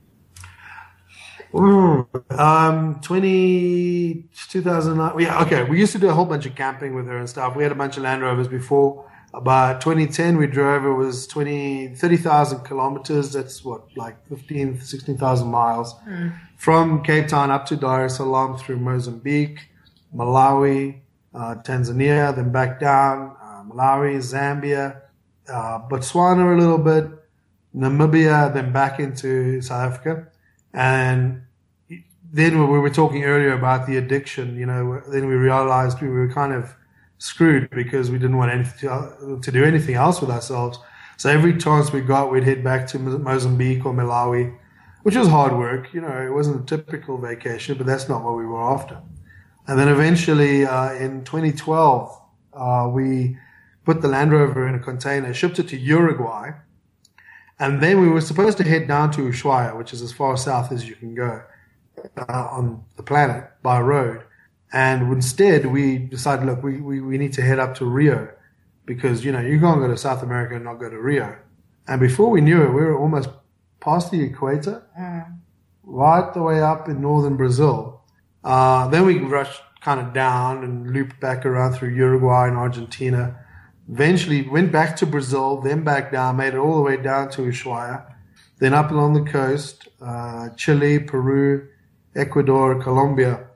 Ooh, 1.53 2.07
um, 2.31 2.99
20, 3.01 4.25
2009. 4.49 5.19
Yeah, 5.19 5.41
okay. 5.43 5.63
We 5.63 5.79
used 5.79 5.91
to 5.93 5.99
do 5.99 6.09
a 6.09 6.13
whole 6.13 6.25
bunch 6.25 6.45
of 6.45 6.55
camping 6.55 6.93
with 6.93 7.07
her 7.07 7.17
and 7.17 7.29
stuff. 7.29 7.55
We 7.55 7.63
had 7.63 7.71
a 7.71 7.75
bunch 7.75 7.97
of 7.97 8.03
Land 8.03 8.21
Rovers 8.21 8.47
before. 8.47 9.09
About 9.33 9.81
2010, 9.81 10.37
we 10.37 10.47
drove, 10.47 10.85
it 10.85 10.93
was 10.93 11.27
20, 11.27 11.95
30,000 11.95 12.61
kilometers. 12.61 13.33
That's 13.33 13.63
what, 13.63 13.85
like 13.95 14.27
15, 14.27 14.81
16,000 14.81 15.47
miles 15.47 15.93
mm. 16.07 16.33
from 16.57 17.03
Cape 17.03 17.27
Town 17.27 17.51
up 17.51 17.65
to 17.67 17.75
Dar 17.75 18.05
es 18.05 18.17
Salaam 18.17 18.57
through 18.57 18.77
Mozambique, 18.77 19.69
Malawi, 20.15 21.01
uh, 21.35 21.55
Tanzania, 21.63 22.35
then 22.35 22.51
back 22.51 22.79
down, 22.79 23.35
uh, 23.41 23.63
Malawi, 23.71 24.17
Zambia, 24.17 25.01
uh, 25.47 25.79
Botswana 25.87 26.55
a 26.55 26.59
little 26.59 26.79
bit, 26.79 27.11
Namibia, 27.75 28.51
then 28.51 28.73
back 28.73 28.99
into 28.99 29.61
South 29.61 29.91
Africa. 29.91 30.27
And 30.73 31.43
then 32.31 32.59
we 32.59 32.79
were 32.79 32.89
talking 32.89 33.23
earlier 33.23 33.53
about 33.53 33.87
the 33.87 33.97
addiction, 33.97 34.55
you 34.57 34.65
know, 34.65 35.01
then 35.11 35.27
we 35.27 35.33
realized 35.33 36.01
we 36.01 36.09
were 36.09 36.31
kind 36.31 36.53
of 36.53 36.75
screwed 37.17 37.69
because 37.71 38.11
we 38.11 38.19
didn't 38.19 38.37
want 38.37 38.51
anything 38.51 38.89
to, 39.41 39.51
do 39.51 39.63
anything 39.63 39.95
else 39.95 40.21
with 40.21 40.29
ourselves. 40.29 40.79
So 41.17 41.29
every 41.29 41.57
chance 41.57 41.91
we 41.91 42.01
got, 42.01 42.31
we'd 42.31 42.43
head 42.43 42.63
back 42.63 42.87
to 42.87 42.99
Mozambique 42.99 43.85
or 43.85 43.93
Malawi, 43.93 44.55
which 45.03 45.15
was 45.15 45.27
hard 45.27 45.57
work. 45.57 45.93
You 45.93 46.01
know, 46.01 46.21
it 46.21 46.31
wasn't 46.31 46.61
a 46.61 46.77
typical 46.77 47.17
vacation, 47.17 47.77
but 47.77 47.87
that's 47.87 48.07
not 48.07 48.23
what 48.23 48.37
we 48.37 48.45
were 48.45 48.61
after. 48.61 49.01
And 49.67 49.77
then 49.77 49.89
eventually, 49.89 50.65
uh, 50.65 50.93
in 50.93 51.23
2012, 51.25 52.21
uh, 52.53 52.89
we 52.91 53.37
put 53.85 54.01
the 54.01 54.07
Land 54.07 54.31
Rover 54.31 54.67
in 54.67 54.75
a 54.75 54.79
container, 54.79 55.33
shipped 55.33 55.59
it 55.59 55.67
to 55.69 55.77
Uruguay, 55.77 56.51
and 57.59 57.81
then 57.81 57.99
we 57.99 58.09
were 58.09 58.21
supposed 58.21 58.57
to 58.59 58.63
head 58.63 58.87
down 58.87 59.11
to 59.11 59.21
Ushuaia, 59.21 59.77
which 59.77 59.93
is 59.93 60.01
as 60.01 60.13
far 60.13 60.37
south 60.37 60.71
as 60.71 60.87
you 60.87 60.95
can 60.95 61.13
go 61.13 61.43
uh, 62.17 62.47
on 62.51 62.83
the 62.95 63.03
planet 63.03 63.49
by 63.61 63.79
road. 63.81 64.23
And 64.71 65.11
instead, 65.11 65.65
we 65.65 65.97
decided, 65.97 66.45
look, 66.45 66.63
we, 66.63 66.79
we, 66.79 67.01
we 67.01 67.17
need 67.17 67.33
to 67.33 67.41
head 67.41 67.59
up 67.59 67.75
to 67.75 67.85
Rio 67.85 68.29
because, 68.85 69.25
you 69.25 69.31
know, 69.31 69.41
you 69.41 69.59
can't 69.59 69.79
go 69.79 69.87
to 69.87 69.97
South 69.97 70.23
America 70.23 70.55
and 70.55 70.63
not 70.63 70.75
go 70.75 70.89
to 70.89 70.99
Rio. 70.99 71.37
And 71.87 71.99
before 71.99 72.29
we 72.29 72.39
knew 72.39 72.63
it, 72.63 72.69
we 72.69 72.81
were 72.81 72.97
almost 72.97 73.29
past 73.79 74.11
the 74.11 74.21
equator. 74.21 74.83
Mm. 74.97 75.39
right 75.83 76.33
the 76.33 76.41
way 76.41 76.61
up 76.61 76.87
in 76.87 77.01
northern 77.01 77.35
Brazil. 77.35 78.03
Uh, 78.43 78.87
then 78.87 79.05
we 79.05 79.19
rushed 79.19 79.61
kind 79.81 79.99
of 79.99 80.13
down 80.13 80.63
and 80.63 80.91
looped 80.91 81.19
back 81.19 81.45
around 81.45 81.73
through 81.73 81.89
Uruguay 81.89 82.47
and 82.47 82.57
Argentina. 82.57 83.43
Eventually 83.91 84.47
went 84.47 84.71
back 84.71 84.95
to 84.97 85.05
Brazil, 85.05 85.61
then 85.61 85.83
back 85.83 86.11
down, 86.11 86.37
made 86.37 86.53
it 86.53 86.57
all 86.57 86.75
the 86.75 86.81
way 86.81 86.97
down 86.97 87.29
to 87.31 87.41
Ushuaia, 87.41 88.05
then 88.59 88.73
up 88.73 88.91
along 88.91 89.13
the 89.13 89.31
coast, 89.31 89.87
uh, 90.01 90.49
Chile, 90.55 90.99
Peru, 90.99 91.67
Ecuador, 92.15 92.81
Colombia. 92.81 93.47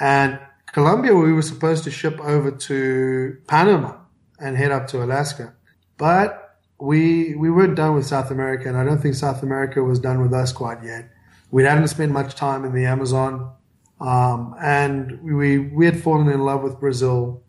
And 0.00 0.38
Colombia, 0.72 1.14
we 1.14 1.32
were 1.32 1.42
supposed 1.42 1.84
to 1.84 1.90
ship 1.90 2.18
over 2.20 2.50
to 2.50 3.36
Panama 3.46 3.96
and 4.38 4.56
head 4.56 4.72
up 4.72 4.86
to 4.88 5.04
Alaska. 5.04 5.54
But 5.98 6.56
we, 6.80 7.34
we 7.34 7.50
weren't 7.50 7.76
done 7.76 7.94
with 7.94 8.06
South 8.06 8.30
America, 8.30 8.68
and 8.68 8.78
I 8.78 8.84
don't 8.84 9.00
think 9.00 9.14
South 9.14 9.42
America 9.42 9.82
was 9.82 9.98
done 9.98 10.22
with 10.22 10.32
us 10.32 10.52
quite 10.52 10.82
yet. 10.82 11.10
We 11.50 11.64
hadn't 11.64 11.88
spent 11.88 12.12
much 12.12 12.34
time 12.34 12.64
in 12.64 12.72
the 12.72 12.86
Amazon. 12.86 13.52
Um, 14.00 14.56
and 14.60 15.22
we, 15.22 15.58
we 15.58 15.86
had 15.86 16.02
fallen 16.02 16.28
in 16.28 16.40
love 16.40 16.62
with 16.62 16.80
Brazil, 16.80 17.42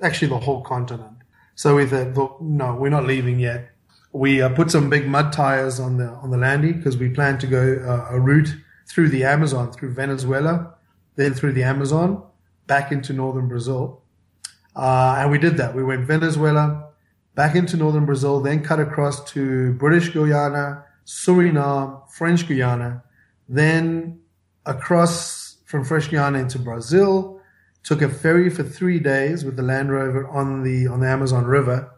actually 0.00 0.28
the 0.28 0.38
whole 0.38 0.62
continent. 0.62 1.17
So 1.58 1.74
we 1.74 1.86
thought, 1.86 2.40
no, 2.40 2.76
we're 2.76 2.88
not 2.88 3.04
leaving 3.04 3.40
yet. 3.40 3.70
We 4.12 4.40
uh, 4.40 4.48
put 4.50 4.70
some 4.70 4.88
big 4.88 5.08
mud 5.08 5.32
tires 5.32 5.80
on 5.80 5.96
the, 5.96 6.06
on 6.06 6.30
the 6.30 6.36
landy 6.36 6.70
because 6.70 6.96
we 6.96 7.08
planned 7.08 7.40
to 7.40 7.48
go 7.48 7.82
uh, 7.84 8.14
a 8.14 8.20
route 8.20 8.54
through 8.86 9.08
the 9.08 9.24
Amazon, 9.24 9.72
through 9.72 9.92
Venezuela, 9.92 10.74
then 11.16 11.34
through 11.34 11.54
the 11.54 11.64
Amazon, 11.64 12.22
back 12.68 12.92
into 12.92 13.12
northern 13.12 13.48
Brazil. 13.48 14.04
Uh, 14.76 15.16
and 15.18 15.32
we 15.32 15.38
did 15.38 15.56
that. 15.56 15.74
We 15.74 15.82
went 15.82 16.06
Venezuela, 16.06 16.90
back 17.34 17.56
into 17.56 17.76
northern 17.76 18.06
Brazil, 18.06 18.40
then 18.40 18.62
cut 18.62 18.78
across 18.78 19.28
to 19.32 19.72
British 19.72 20.10
Guyana, 20.10 20.84
Suriname, 21.06 22.08
French 22.08 22.46
Guyana, 22.46 23.02
then 23.48 24.20
across 24.64 25.56
from 25.64 25.84
French 25.84 26.08
Guyana 26.08 26.38
into 26.38 26.60
Brazil, 26.60 27.37
took 27.88 28.02
a 28.02 28.08
ferry 28.10 28.50
for 28.50 28.62
three 28.62 28.98
days 28.98 29.46
with 29.46 29.56
the 29.56 29.62
Land 29.62 29.90
Rover 29.90 30.28
on 30.28 30.62
the 30.62 30.86
on 30.88 31.00
the 31.00 31.08
Amazon 31.08 31.46
River 31.46 31.90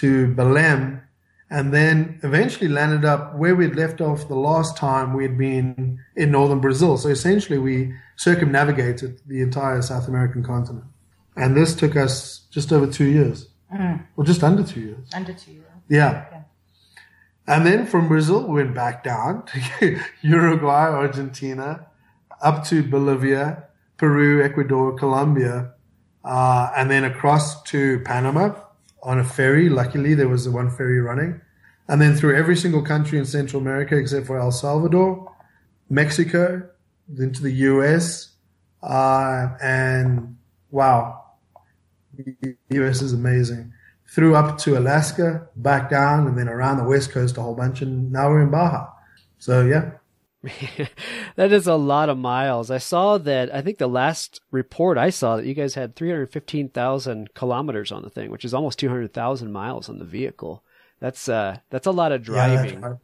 to 0.00 0.28
Belém, 0.28 1.02
and 1.50 1.70
then 1.70 2.18
eventually 2.22 2.66
landed 2.66 3.04
up 3.04 3.36
where 3.36 3.54
we'd 3.54 3.76
left 3.76 4.00
off 4.00 4.26
the 4.26 4.36
last 4.36 4.74
time 4.74 5.12
we 5.12 5.22
had 5.22 5.36
been 5.36 5.98
in 6.16 6.30
northern 6.30 6.60
Brazil. 6.60 6.96
So 6.96 7.10
essentially, 7.10 7.58
we 7.58 7.92
circumnavigated 8.16 9.20
the 9.26 9.42
entire 9.42 9.82
South 9.82 10.08
American 10.08 10.42
continent, 10.42 10.86
and 11.36 11.54
this 11.54 11.76
took 11.76 11.94
us 11.94 12.46
just 12.50 12.72
over 12.72 12.86
two 12.86 13.10
years, 13.10 13.50
mm. 13.70 14.02
or 14.16 14.24
just 14.24 14.42
under 14.42 14.64
two 14.64 14.80
years. 14.80 15.10
Under 15.12 15.34
two 15.34 15.52
years. 15.52 15.66
Yeah. 15.90 16.24
Okay. 16.26 16.40
And 17.46 17.66
then 17.66 17.84
from 17.84 18.08
Brazil, 18.08 18.46
we 18.46 18.62
went 18.62 18.74
back 18.74 19.04
down 19.04 19.44
to 19.80 20.00
Uruguay, 20.22 20.88
Argentina, 20.88 21.86
up 22.40 22.64
to 22.68 22.82
Bolivia, 22.82 23.64
Peru, 23.96 24.42
Ecuador, 24.42 24.96
Colombia, 24.96 25.72
uh, 26.24 26.72
and 26.76 26.90
then 26.90 27.04
across 27.04 27.62
to 27.64 28.00
Panama 28.00 28.54
on 29.02 29.18
a 29.18 29.24
ferry. 29.24 29.68
Luckily, 29.68 30.14
there 30.14 30.28
was 30.28 30.44
the 30.44 30.50
one 30.50 30.70
ferry 30.70 31.00
running. 31.00 31.40
And 31.88 32.00
then 32.00 32.16
through 32.16 32.36
every 32.36 32.56
single 32.56 32.82
country 32.82 33.18
in 33.18 33.26
Central 33.26 33.60
America 33.60 33.96
except 33.96 34.26
for 34.26 34.38
El 34.38 34.52
Salvador, 34.52 35.30
Mexico, 35.90 36.68
into 37.18 37.42
the 37.42 37.52
US, 37.52 38.30
uh, 38.82 39.48
and 39.62 40.36
wow, 40.70 41.22
the 42.16 42.56
US 42.70 43.02
is 43.02 43.12
amazing. 43.12 43.72
Through 44.06 44.36
up 44.36 44.58
to 44.58 44.78
Alaska, 44.78 45.48
back 45.56 45.90
down, 45.90 46.26
and 46.26 46.38
then 46.38 46.48
around 46.48 46.78
the 46.78 46.84
West 46.84 47.10
Coast 47.10 47.36
a 47.36 47.42
whole 47.42 47.54
bunch, 47.54 47.82
and 47.82 48.12
now 48.12 48.28
we're 48.28 48.42
in 48.42 48.50
Baja. 48.50 48.88
So 49.38 49.64
yeah, 49.64 49.92
that 51.36 51.52
is 51.52 51.66
a 51.66 51.74
lot 51.74 52.08
of 52.08 52.18
miles. 52.18 52.70
I 52.70 52.78
saw 52.78 53.18
that. 53.18 53.54
I 53.54 53.62
think 53.62 53.78
the 53.78 53.86
last 53.86 54.40
report 54.50 54.98
I 54.98 55.10
saw 55.10 55.36
that 55.36 55.46
you 55.46 55.54
guys 55.54 55.74
had 55.74 55.96
315,000 55.96 57.34
kilometers 57.34 57.92
on 57.92 58.02
the 58.02 58.10
thing, 58.10 58.30
which 58.30 58.44
is 58.44 58.52
almost 58.52 58.78
200,000 58.78 59.52
miles 59.52 59.88
on 59.88 59.98
the 59.98 60.04
vehicle. 60.04 60.62
That's 61.00 61.28
uh, 61.28 61.58
that's 61.70 61.86
a 61.86 61.92
lot 61.92 62.12
of 62.12 62.22
driving. 62.22 62.80
Yeah, 62.80 62.88
that's, 62.88 63.00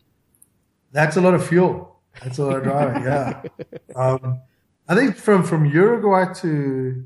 that's, 0.93 1.17
a 1.17 1.21
lot 1.21 1.35
of 1.35 1.47
fuel. 1.47 2.01
That's 2.23 2.39
a 2.39 2.45
lot 2.45 2.57
of 2.57 2.63
driving. 2.65 3.03
yeah. 3.03 3.43
Um, 3.97 4.41
I 4.89 4.95
think 4.95 5.17
from 5.17 5.43
from 5.43 5.67
Uruguay 5.67 6.33
to 6.35 7.05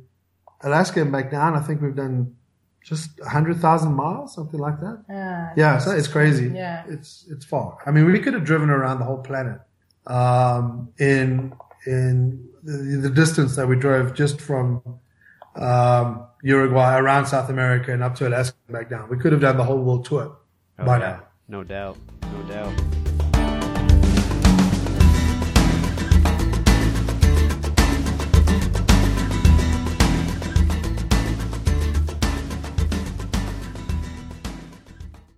Alaska 0.62 1.01
and 1.01 1.11
back 1.11 1.31
down, 1.31 1.55
I 1.55 1.61
think 1.61 1.81
we've 1.81 1.97
done 1.97 2.37
just 2.85 3.18
hundred 3.20 3.57
thousand 3.61 3.94
miles, 3.94 4.35
something 4.35 4.61
like 4.61 4.81
that. 4.81 5.05
Yeah, 5.09 5.53
yeah, 5.57 5.79
so 5.79 5.90
it's 5.90 6.09
crazy. 6.09 6.49
Yeah, 6.55 6.85
it's 6.87 7.27
it's 7.31 7.44
far. 7.44 7.79
I 7.87 7.90
mean, 7.90 8.05
we 8.05 8.20
could 8.20 8.35
have 8.35 8.44
driven 8.44 8.70
around 8.70 8.99
the 8.99 9.05
whole 9.05 9.23
planet 9.23 9.61
um, 10.06 10.92
in 10.98 11.54
in 11.86 12.48
the, 12.62 13.08
the, 13.08 13.10
distance 13.10 13.56
that 13.56 13.68
we 13.68 13.76
drove 13.76 14.14
just 14.14 14.40
from 14.40 14.82
um, 15.56 16.26
Uruguay 16.42 16.96
around 16.96 17.26
South 17.26 17.50
America 17.50 17.92
and 17.92 18.02
up 18.02 18.14
to 18.16 18.28
Alaska 18.28 18.56
and 18.68 18.74
back 18.74 18.90
down. 18.90 19.08
We 19.08 19.18
could 19.18 19.32
have 19.32 19.40
done 19.40 19.56
the 19.56 19.64
whole 19.64 19.78
world 19.78 20.04
tour 20.04 20.36
oh, 20.78 20.84
by 20.84 20.98
yeah. 20.98 21.06
now. 21.06 21.22
No 21.48 21.62
doubt. 21.62 21.98
No 22.22 22.42
doubt. 22.44 23.23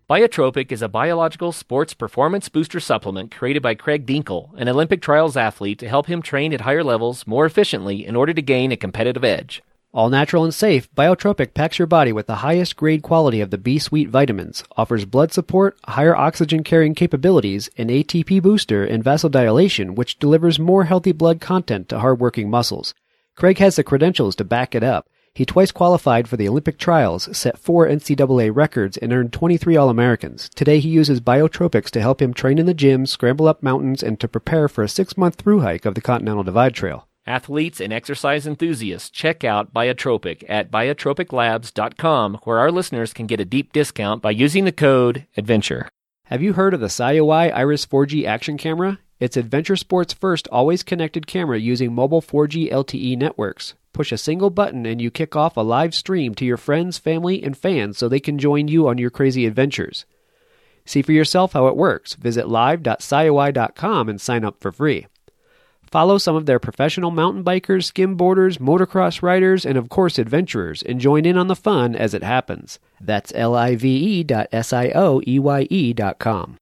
Biotropic 0.08 0.70
is 0.70 0.82
a 0.82 0.88
biological 0.88 1.50
sports 1.50 1.92
performance 1.92 2.48
booster 2.48 2.78
supplement 2.78 3.34
created 3.34 3.60
by 3.60 3.74
Craig 3.74 4.06
Dinkel, 4.06 4.50
an 4.56 4.68
Olympic 4.68 5.02
trials 5.02 5.36
athlete, 5.36 5.80
to 5.80 5.88
help 5.88 6.06
him 6.06 6.22
train 6.22 6.54
at 6.54 6.60
higher 6.60 6.84
levels 6.84 7.26
more 7.26 7.44
efficiently 7.44 8.06
in 8.06 8.14
order 8.14 8.32
to 8.32 8.40
gain 8.40 8.70
a 8.70 8.76
competitive 8.76 9.24
edge. 9.24 9.64
All 9.92 10.08
natural 10.08 10.44
and 10.44 10.54
safe, 10.54 10.88
Biotropic 10.94 11.54
packs 11.54 11.80
your 11.80 11.86
body 11.86 12.12
with 12.12 12.28
the 12.28 12.36
highest 12.36 12.76
grade 12.76 13.02
quality 13.02 13.40
of 13.40 13.50
the 13.50 13.58
B 13.58 13.80
Suite 13.80 14.08
vitamins, 14.08 14.62
offers 14.76 15.04
blood 15.04 15.32
support, 15.32 15.76
higher 15.86 16.14
oxygen 16.14 16.62
carrying 16.62 16.94
capabilities, 16.94 17.68
an 17.76 17.88
ATP 17.88 18.40
booster, 18.40 18.84
and 18.84 19.02
vasodilation, 19.02 19.96
which 19.96 20.20
delivers 20.20 20.60
more 20.60 20.84
healthy 20.84 21.10
blood 21.10 21.40
content 21.40 21.88
to 21.88 21.98
hardworking 21.98 22.48
muscles. 22.48 22.94
Craig 23.34 23.58
has 23.58 23.74
the 23.74 23.82
credentials 23.82 24.36
to 24.36 24.44
back 24.44 24.76
it 24.76 24.84
up. 24.84 25.08
He 25.36 25.44
twice 25.44 25.70
qualified 25.70 26.28
for 26.28 26.38
the 26.38 26.48
Olympic 26.48 26.78
trials, 26.78 27.28
set 27.36 27.58
four 27.58 27.86
NCAA 27.86 28.56
records, 28.56 28.96
and 28.96 29.12
earned 29.12 29.34
23 29.34 29.76
All 29.76 29.90
Americans. 29.90 30.48
Today 30.54 30.80
he 30.80 30.88
uses 30.88 31.20
biotropics 31.20 31.90
to 31.90 32.00
help 32.00 32.22
him 32.22 32.32
train 32.32 32.56
in 32.56 32.64
the 32.64 32.72
gym, 32.72 33.04
scramble 33.04 33.46
up 33.46 33.62
mountains, 33.62 34.02
and 34.02 34.18
to 34.18 34.28
prepare 34.28 34.66
for 34.66 34.82
a 34.82 34.88
six 34.88 35.18
month 35.18 35.34
through 35.34 35.60
hike 35.60 35.84
of 35.84 35.94
the 35.94 36.00
Continental 36.00 36.42
Divide 36.42 36.72
Trail. 36.72 37.06
Athletes 37.26 37.82
and 37.82 37.92
exercise 37.92 38.46
enthusiasts, 38.46 39.10
check 39.10 39.44
out 39.44 39.74
Biotropic 39.74 40.42
at 40.48 40.70
biotropiclabs.com, 40.70 42.38
where 42.44 42.58
our 42.58 42.72
listeners 42.72 43.12
can 43.12 43.26
get 43.26 43.38
a 43.38 43.44
deep 43.44 43.74
discount 43.74 44.22
by 44.22 44.30
using 44.30 44.64
the 44.64 44.72
code 44.72 45.26
ADVENTURE. 45.36 45.86
Have 46.24 46.42
you 46.42 46.54
heard 46.54 46.72
of 46.72 46.80
the 46.80 46.86
Sioeye 46.86 47.52
Iris 47.52 47.84
4G 47.84 48.24
action 48.24 48.56
camera? 48.56 49.00
It's 49.18 49.38
Adventure 49.38 49.76
Sports' 49.76 50.12
first 50.12 50.46
always 50.48 50.82
connected 50.82 51.26
camera 51.26 51.58
using 51.58 51.94
mobile 51.94 52.20
4G 52.20 52.70
LTE 52.70 53.16
networks. 53.16 53.72
Push 53.94 54.12
a 54.12 54.18
single 54.18 54.50
button 54.50 54.84
and 54.84 55.00
you 55.00 55.10
kick 55.10 55.34
off 55.34 55.56
a 55.56 55.62
live 55.62 55.94
stream 55.94 56.34
to 56.34 56.44
your 56.44 56.58
friends, 56.58 56.98
family, 56.98 57.42
and 57.42 57.56
fans 57.56 57.96
so 57.96 58.10
they 58.10 58.20
can 58.20 58.38
join 58.38 58.68
you 58.68 58.86
on 58.86 58.98
your 58.98 59.08
crazy 59.08 59.46
adventures. 59.46 60.04
See 60.84 61.00
for 61.00 61.12
yourself 61.12 61.54
how 61.54 61.66
it 61.66 61.78
works. 61.78 62.12
Visit 62.12 62.46
live.sioeye.com 62.46 64.10
and 64.10 64.20
sign 64.20 64.44
up 64.44 64.60
for 64.60 64.70
free. 64.70 65.06
Follow 65.90 66.18
some 66.18 66.36
of 66.36 66.44
their 66.44 66.58
professional 66.58 67.10
mountain 67.10 67.42
bikers, 67.42 67.90
skimboarders, 67.90 68.58
motocross 68.58 69.22
riders, 69.22 69.64
and 69.64 69.78
of 69.78 69.88
course 69.88 70.18
adventurers, 70.18 70.82
and 70.82 71.00
join 71.00 71.24
in 71.24 71.38
on 71.38 71.46
the 71.46 71.56
fun 71.56 71.96
as 71.96 72.12
it 72.12 72.22
happens. 72.22 72.78
That's 73.00 73.32
L-I-V-E 73.34 74.24
dot 74.24 74.48
S-I-O-E-Y-E 74.52 75.92
dot 75.94 76.18
com. 76.18 76.58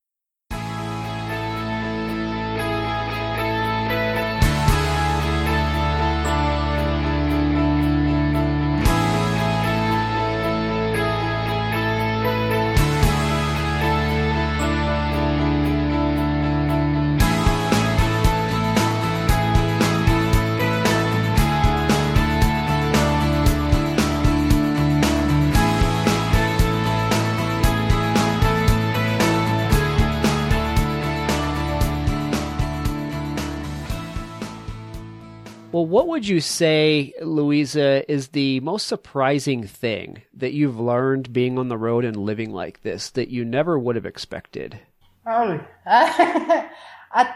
Well, 35.74 35.86
what 35.86 36.06
would 36.06 36.28
you 36.28 36.40
say, 36.40 37.14
Louisa, 37.20 38.08
is 38.08 38.28
the 38.28 38.60
most 38.60 38.86
surprising 38.86 39.66
thing 39.66 40.22
that 40.34 40.52
you've 40.52 40.78
learned 40.78 41.32
being 41.32 41.58
on 41.58 41.66
the 41.66 41.76
road 41.76 42.04
and 42.04 42.14
living 42.16 42.52
like 42.52 42.82
this 42.82 43.10
that 43.10 43.28
you 43.28 43.44
never 43.44 43.76
would 43.76 43.96
have 43.96 44.06
expected? 44.06 44.78
Oh, 45.26 45.58
I, 45.84 47.34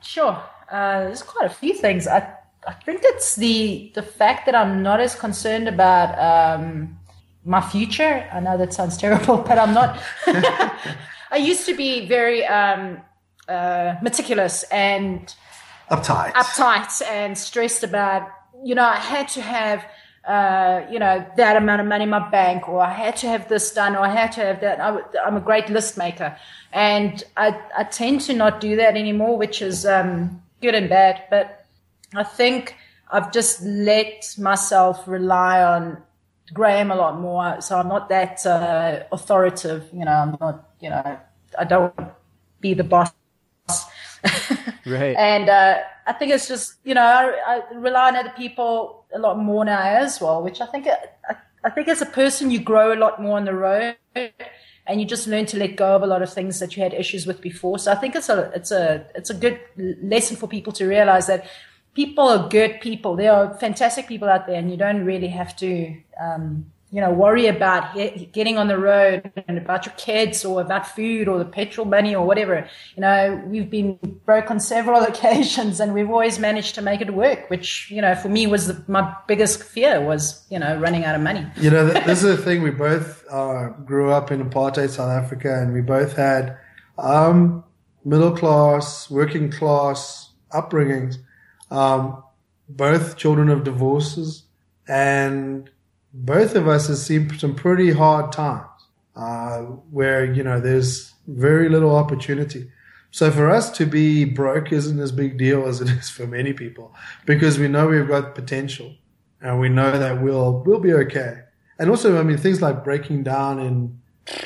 sure. 0.00 0.40
uh, 0.70 1.00
there's 1.00 1.24
quite 1.24 1.50
a 1.50 1.52
few 1.52 1.74
things. 1.74 2.06
I 2.06 2.32
I 2.64 2.74
think 2.74 3.00
it's 3.02 3.34
the 3.34 3.90
the 3.96 4.02
fact 4.02 4.46
that 4.46 4.54
I'm 4.54 4.84
not 4.84 5.00
as 5.00 5.16
concerned 5.16 5.66
about 5.66 6.14
um, 6.16 6.96
my 7.44 7.60
future. 7.60 8.24
I 8.32 8.38
know 8.38 8.56
that 8.56 8.72
sounds 8.72 8.96
terrible, 9.04 9.38
but 9.38 9.58
I'm 9.58 9.74
not. 9.74 10.00
I 11.32 11.38
used 11.38 11.66
to 11.66 11.74
be 11.74 12.06
very 12.06 12.46
um, 12.46 12.98
uh, 13.48 13.96
meticulous 14.00 14.62
and 14.70 15.34
Uptight. 15.90 16.32
uptight 16.32 17.02
and 17.06 17.36
stressed 17.36 17.82
about. 17.82 18.28
You 18.62 18.74
know, 18.74 18.84
I 18.84 18.96
had 18.96 19.28
to 19.28 19.42
have. 19.42 19.84
Uh, 20.26 20.86
you 20.90 20.98
know 20.98 21.24
that 21.38 21.56
amount 21.56 21.80
of 21.80 21.86
money 21.86 22.04
in 22.04 22.10
my 22.10 22.28
bank, 22.28 22.68
or 22.68 22.82
I 22.82 22.92
had 22.92 23.16
to 23.18 23.28
have 23.28 23.48
this 23.48 23.72
done, 23.72 23.96
or 23.96 24.00
I 24.00 24.10
had 24.10 24.30
to 24.32 24.42
have 24.42 24.60
that. 24.60 24.78
I, 24.78 24.98
I'm 25.24 25.36
a 25.38 25.40
great 25.40 25.70
list 25.70 25.96
maker, 25.96 26.36
and 26.70 27.24
I, 27.36 27.58
I 27.76 27.84
tend 27.84 28.20
to 28.22 28.34
not 28.34 28.60
do 28.60 28.76
that 28.76 28.94
anymore, 28.94 29.38
which 29.38 29.62
is 29.62 29.86
um, 29.86 30.42
good 30.60 30.74
and 30.74 30.86
bad. 30.90 31.22
But 31.30 31.64
I 32.14 32.24
think 32.24 32.76
I've 33.10 33.32
just 33.32 33.62
let 33.62 34.34
myself 34.38 35.08
rely 35.08 35.62
on 35.62 36.02
Graham 36.52 36.90
a 36.90 36.96
lot 36.96 37.18
more. 37.18 37.62
So 37.62 37.78
I'm 37.78 37.88
not 37.88 38.10
that 38.10 38.44
uh, 38.44 39.04
authoritative. 39.10 39.88
You 39.94 40.04
know, 40.04 40.12
I'm 40.12 40.36
not. 40.38 40.68
You 40.80 40.90
know, 40.90 41.18
I 41.58 41.64
don't 41.64 41.94
be 42.60 42.74
the 42.74 42.84
boss. 42.84 43.12
Right. 44.86 45.16
And 45.16 45.48
uh, 45.48 45.78
I 46.06 46.12
think 46.12 46.32
it's 46.32 46.48
just 46.48 46.74
you 46.84 46.94
know 46.94 47.02
I, 47.02 47.60
I 47.70 47.74
rely 47.74 48.08
on 48.08 48.16
other 48.16 48.32
people 48.36 49.04
a 49.14 49.18
lot 49.18 49.38
more 49.38 49.64
now 49.64 49.80
as 49.80 50.20
well, 50.20 50.42
which 50.42 50.60
I 50.60 50.66
think 50.66 50.86
I, 50.86 51.36
I 51.64 51.70
think 51.70 51.88
as 51.88 52.02
a 52.02 52.06
person 52.06 52.50
you 52.50 52.60
grow 52.60 52.92
a 52.92 52.98
lot 52.98 53.20
more 53.20 53.36
on 53.36 53.44
the 53.44 53.54
road, 53.54 53.96
and 54.14 55.00
you 55.00 55.06
just 55.06 55.26
learn 55.26 55.46
to 55.46 55.58
let 55.58 55.76
go 55.76 55.96
of 55.96 56.02
a 56.02 56.06
lot 56.06 56.22
of 56.22 56.32
things 56.32 56.60
that 56.60 56.76
you 56.76 56.82
had 56.82 56.94
issues 56.94 57.26
with 57.26 57.40
before. 57.40 57.78
So 57.78 57.92
I 57.92 57.96
think 57.96 58.16
it's 58.16 58.28
a 58.28 58.50
it's 58.54 58.70
a 58.70 59.06
it's 59.14 59.30
a 59.30 59.34
good 59.34 59.60
lesson 60.02 60.36
for 60.36 60.46
people 60.46 60.72
to 60.74 60.86
realize 60.86 61.26
that 61.26 61.46
people 61.94 62.28
are 62.28 62.48
good 62.48 62.80
people. 62.80 63.16
There 63.16 63.32
are 63.32 63.54
fantastic 63.58 64.06
people 64.06 64.28
out 64.28 64.46
there, 64.46 64.56
and 64.56 64.70
you 64.70 64.76
don't 64.76 65.04
really 65.04 65.28
have 65.28 65.56
to. 65.56 65.94
Um, 66.20 66.72
you 66.90 67.02
know, 67.02 67.10
worry 67.10 67.46
about 67.46 67.94
getting 68.32 68.56
on 68.56 68.68
the 68.68 68.78
road 68.78 69.30
and 69.46 69.58
about 69.58 69.84
your 69.84 69.94
kids 69.96 70.42
or 70.44 70.62
about 70.62 70.86
food 70.86 71.28
or 71.28 71.38
the 71.38 71.44
petrol 71.44 71.86
money 71.86 72.14
or 72.14 72.26
whatever. 72.26 72.66
You 72.96 73.02
know, 73.02 73.42
we've 73.46 73.68
been 73.68 73.98
broke 74.24 74.50
on 74.50 74.58
several 74.58 75.02
occasions 75.12 75.80
and 75.80 75.92
we've 75.92 76.08
always 76.08 76.38
managed 76.38 76.74
to 76.76 76.82
make 76.82 77.02
it 77.02 77.12
work, 77.12 77.50
which, 77.50 77.90
you 77.90 78.00
know, 78.00 78.14
for 78.14 78.30
me 78.30 78.46
was 78.46 78.68
the, 78.68 78.82
my 78.88 79.14
biggest 79.26 79.62
fear 79.62 80.00
was, 80.00 80.46
you 80.48 80.58
know, 80.58 80.78
running 80.78 81.04
out 81.04 81.14
of 81.14 81.20
money. 81.20 81.46
You 81.56 81.70
know, 81.70 81.86
this 81.86 82.22
is 82.22 82.36
the 82.36 82.42
thing. 82.42 82.62
We 82.62 82.70
both 82.70 83.24
uh, 83.30 83.68
grew 83.84 84.10
up 84.10 84.30
in 84.32 84.42
apartheid 84.42 84.88
South 84.88 85.10
Africa, 85.10 85.60
and 85.60 85.74
we 85.74 85.82
both 85.82 86.16
had 86.16 86.56
um, 86.96 87.64
middle 88.04 88.34
class, 88.34 89.10
working 89.10 89.50
class 89.50 90.30
upbringings. 90.52 91.16
Um, 91.70 92.22
both 92.68 93.16
children 93.16 93.48
of 93.48 93.64
divorces, 93.64 94.44
and 94.86 95.70
both 96.12 96.54
of 96.54 96.66
us 96.68 96.88
have 96.88 96.98
seen 96.98 97.36
some 97.38 97.54
pretty 97.54 97.92
hard 97.92 98.32
times 98.32 98.68
uh, 99.16 99.60
where 99.90 100.24
you 100.24 100.42
know 100.42 100.60
there's 100.60 101.12
very 101.26 101.68
little 101.68 101.94
opportunity. 101.94 102.70
So 103.10 103.30
for 103.30 103.50
us 103.50 103.70
to 103.78 103.86
be 103.86 104.24
broke 104.24 104.72
isn't 104.72 104.98
as 104.98 105.12
big 105.12 105.34
a 105.34 105.38
deal 105.38 105.66
as 105.66 105.80
it 105.80 105.88
is 105.98 106.10
for 106.10 106.26
many 106.26 106.52
people 106.52 106.94
because 107.26 107.58
we 107.58 107.68
know 107.68 107.88
we've 107.88 108.08
got 108.08 108.34
potential 108.34 108.94
and 109.40 109.60
we 109.60 109.68
know 109.68 109.98
that 109.98 110.22
we'll 110.22 110.62
we'll 110.64 110.80
be 110.80 110.92
okay. 110.92 111.42
And 111.78 111.90
also, 111.90 112.18
I 112.18 112.22
mean, 112.22 112.36
things 112.36 112.60
like 112.60 112.84
breaking 112.84 113.22
down 113.22 113.58
in 113.58 114.00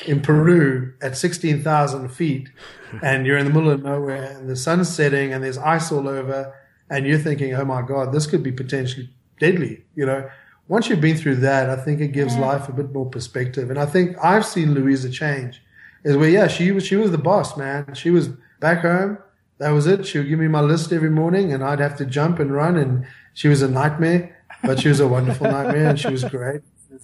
in 0.05 0.21
Peru 0.21 0.93
at 1.01 1.17
sixteen 1.17 1.61
thousand 1.61 2.09
feet, 2.09 2.49
and 3.03 3.25
you're 3.25 3.37
in 3.37 3.45
the 3.45 3.53
middle 3.53 3.71
of 3.71 3.83
nowhere, 3.83 4.37
and 4.37 4.49
the 4.49 4.55
sun's 4.55 4.93
setting, 4.93 5.33
and 5.33 5.43
there's 5.43 5.57
ice 5.57 5.91
all 5.91 6.07
over, 6.07 6.55
and 6.89 7.05
you're 7.05 7.19
thinking, 7.19 7.53
"Oh 7.53 7.65
my 7.65 7.81
God, 7.81 8.11
this 8.11 8.27
could 8.27 8.43
be 8.43 8.51
potentially 8.51 9.09
deadly." 9.39 9.83
You 9.95 10.05
know, 10.05 10.29
once 10.67 10.89
you've 10.89 11.01
been 11.01 11.17
through 11.17 11.37
that, 11.37 11.69
I 11.69 11.75
think 11.75 11.99
it 11.99 12.09
gives 12.09 12.37
life 12.37 12.69
a 12.69 12.73
bit 12.73 12.93
more 12.93 13.09
perspective. 13.09 13.69
And 13.69 13.77
I 13.77 13.85
think 13.85 14.15
I've 14.23 14.45
seen 14.45 14.73
Louisa 14.73 15.09
change. 15.09 15.61
Is 16.03 16.17
where 16.17 16.29
yeah, 16.29 16.47
she 16.47 16.71
was 16.71 16.85
she 16.85 16.95
was 16.95 17.11
the 17.11 17.17
boss, 17.17 17.55
man. 17.55 17.93
She 17.93 18.11
was 18.11 18.29
back 18.59 18.81
home. 18.81 19.17
That 19.59 19.69
was 19.69 19.87
it. 19.87 20.05
She 20.05 20.17
would 20.17 20.27
give 20.27 20.39
me 20.39 20.49
my 20.49 20.59
list 20.59 20.91
every 20.91 21.09
morning, 21.09 21.53
and 21.53 21.63
I'd 21.63 21.79
have 21.79 21.95
to 21.97 22.05
jump 22.05 22.39
and 22.39 22.53
run. 22.53 22.75
And 22.75 23.05
she 23.33 23.47
was 23.47 23.61
a 23.61 23.69
nightmare, 23.69 24.37
but 24.63 24.79
she 24.79 24.89
was 24.89 24.99
a 24.99 25.07
wonderful 25.07 25.49
nightmare, 25.49 25.87
and 25.87 25.99
she 25.99 26.09
was 26.09 26.23
great. 26.25 26.61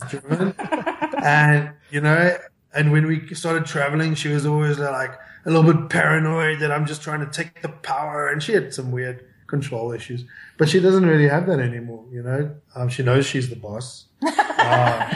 Driven, 0.10 0.54
and 1.24 1.72
you 1.92 2.02
know. 2.02 2.38
And 2.74 2.92
when 2.92 3.08
we 3.08 3.34
started 3.34 3.66
traveling, 3.66 4.14
she 4.16 4.28
was 4.28 4.46
always 4.46 4.78
like 4.78 5.18
a 5.46 5.50
little 5.50 5.74
bit 5.74 5.90
paranoid 5.90 6.60
that 6.60 6.72
I'm 6.72 6.86
just 6.86 7.02
trying 7.02 7.22
to 7.22 7.32
take 7.32 7.62
the 7.62 7.70
power. 7.70 8.28
And 8.28 8.44
she 8.44 8.54
had 8.54 8.74
some 8.74 8.92
weird 8.92 9.26
control 9.50 9.92
issues, 9.92 10.24
but 10.58 10.70
she 10.70 10.80
doesn't 10.80 11.06
really 11.06 11.28
have 11.28 11.48
that 11.48 11.60
anymore. 11.60 12.06
You 12.12 12.24
know, 12.24 12.56
um, 12.76 12.90
she 12.90 13.04
knows 13.04 13.26
she's 13.26 13.50
the 13.50 13.56
boss. 13.56 14.06
Uh, 14.60 15.16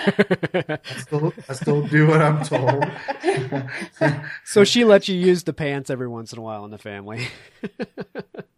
I 0.66 0.80
still, 1.00 1.34
I 1.50 1.54
still 1.54 1.82
do 1.86 2.08
what 2.08 2.22
I'm 2.22 2.44
told. 2.46 2.86
So 4.46 4.64
she 4.64 4.86
lets 4.86 5.10
you 5.10 5.16
use 5.16 5.44
the 5.44 5.52
pants 5.52 5.90
every 5.90 6.08
once 6.08 6.32
in 6.32 6.40
a 6.40 6.42
while 6.42 6.64
in 6.64 6.72
the 6.72 6.78
family. 6.78 7.28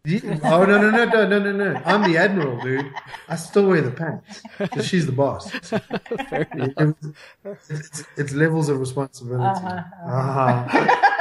Yeah. 0.06 0.38
Oh 0.44 0.64
no 0.66 0.80
no 0.80 0.92
no 0.92 1.06
no 1.06 1.28
no 1.28 1.40
no 1.40 1.52
no! 1.52 1.82
I'm 1.84 2.04
the 2.04 2.16
admiral, 2.20 2.62
dude. 2.62 2.92
I 3.28 3.36
still 3.36 3.68
wear 3.68 3.82
the 3.82 3.90
pants 3.90 4.44
because 4.60 4.86
she's 4.86 5.08
the 5.08 5.12
boss. 5.12 5.52
It's, 7.72 8.04
it's 8.16 8.34
levels 8.34 8.70
of 8.70 8.80
responsibility. 8.80 9.66
Uh-huh. 9.66 11.12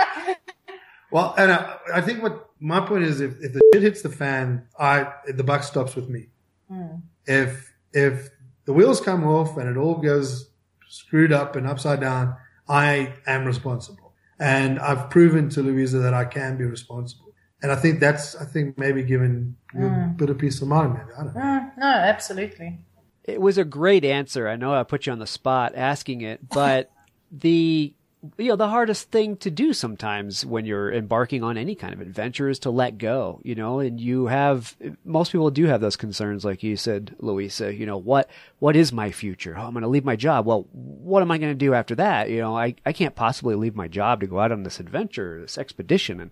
Well, 1.15 1.33
and 1.39 1.53
I, 1.53 1.77
I 1.95 2.01
think 2.01 2.25
what 2.25 2.51
my 2.59 2.81
point 2.81 3.05
is, 3.05 3.21
if, 3.21 3.41
if 3.41 3.53
the 3.53 3.61
shit 3.73 3.83
hits 3.83 4.03
the 4.03 4.09
fan, 4.09 4.67
I 4.77 5.13
the 5.29 5.45
buck 5.45 5.63
stops 5.63 5.95
with 5.95 6.09
me. 6.09 6.27
If 7.25 7.73
if 7.93 8.31
the 8.65 8.73
wheels 8.73 9.01
come 9.01 9.25
off 9.25 9.57
and 9.57 9.69
it 9.69 9.79
all 9.79 9.95
goes 9.95 10.51
screwed 10.89 11.33
up 11.33 11.55
and 11.55 11.69
upside 11.69 12.01
down, 12.01 12.37
I 12.69 13.13
am 13.29 13.45
responsible, 13.45 14.13
and 14.41 14.81
I've 14.81 15.09
proven 15.09 15.49
to 15.51 15.63
Louisa 15.63 15.99
that 15.99 16.15
I 16.15 16.25
can 16.25 16.57
be 16.57 16.65
responsible. 16.65 17.33
And 17.63 17.71
I 17.71 17.77
think 17.77 18.01
that's, 18.01 18.35
I 18.35 18.45
think 18.45 18.77
maybe 18.77 19.05
giving 19.05 19.55
you 19.73 19.87
a 19.87 20.15
bit 20.17 20.31
of 20.31 20.39
peace 20.39 20.61
of 20.61 20.67
mind, 20.69 20.95
maybe. 20.95 21.13
I 21.17 21.23
don't 21.23 21.35
know. 21.35 21.41
Mm, 21.41 21.79
no, 21.79 21.87
absolutely. 21.87 22.81
It 23.23 23.41
was 23.41 23.57
a 23.57 23.65
great 23.65 24.05
answer. 24.05 24.49
I 24.49 24.57
know 24.57 24.75
I 24.75 24.83
put 24.83 25.07
you 25.07 25.13
on 25.13 25.21
the 25.21 25.29
spot 25.29 25.75
asking 25.77 26.23
it, 26.23 26.47
but 26.49 26.91
the 27.31 27.95
you 28.39 28.49
know 28.49 28.57
the 28.57 28.69
hardest 28.69 29.11
thing 29.11 29.37
to 29.37 29.51
do 29.51 29.73
sometimes 29.73 30.47
when 30.47 30.65
you're 30.65 30.93
embarking 30.93 31.43
on 31.43 31.57
any 31.57 31.75
kind 31.75 31.93
of 31.93 32.01
adventure 32.01 32.49
is 32.49 32.59
to 32.59 32.71
let 32.71 32.99
go 32.99 33.41
you 33.43 33.55
know 33.55 33.81
and 33.81 34.01
you 34.01 34.27
have 34.27 34.77
most 35.05 35.33
people 35.33 35.51
do 35.51 35.67
have 35.67 35.81
those 35.81 35.97
concerns 35.97 36.45
like 36.45 36.63
you 36.63 36.77
said 36.77 37.15
louisa 37.19 37.75
you 37.75 37.87
know 37.87 37.99
what 37.99 38.31
what 38.59 38.77
is 38.77 38.93
my 38.93 39.11
future? 39.11 39.55
Oh 39.59 39.63
i'm 39.63 39.73
going 39.73 39.83
to 39.83 39.89
leave 39.89 40.05
my 40.05 40.17
job. 40.17 40.47
Well 40.47 40.67
what 40.73 41.23
am 41.23 41.31
i 41.31 41.39
going 41.39 41.53
to 41.53 41.55
do 41.55 41.75
after 41.75 41.95
that? 41.97 42.31
You 42.31 42.41
know 42.41 42.57
I, 42.57 42.75
I 42.87 42.93
can't 42.93 43.15
possibly 43.15 43.55
leave 43.55 43.75
my 43.75 43.89
job 43.89 44.21
to 44.21 44.27
go 44.27 44.41
out 44.41 44.53
on 44.53 44.63
this 44.63 44.81
adventure 44.81 45.41
this 45.41 45.59
expedition. 45.59 46.21
And 46.21 46.31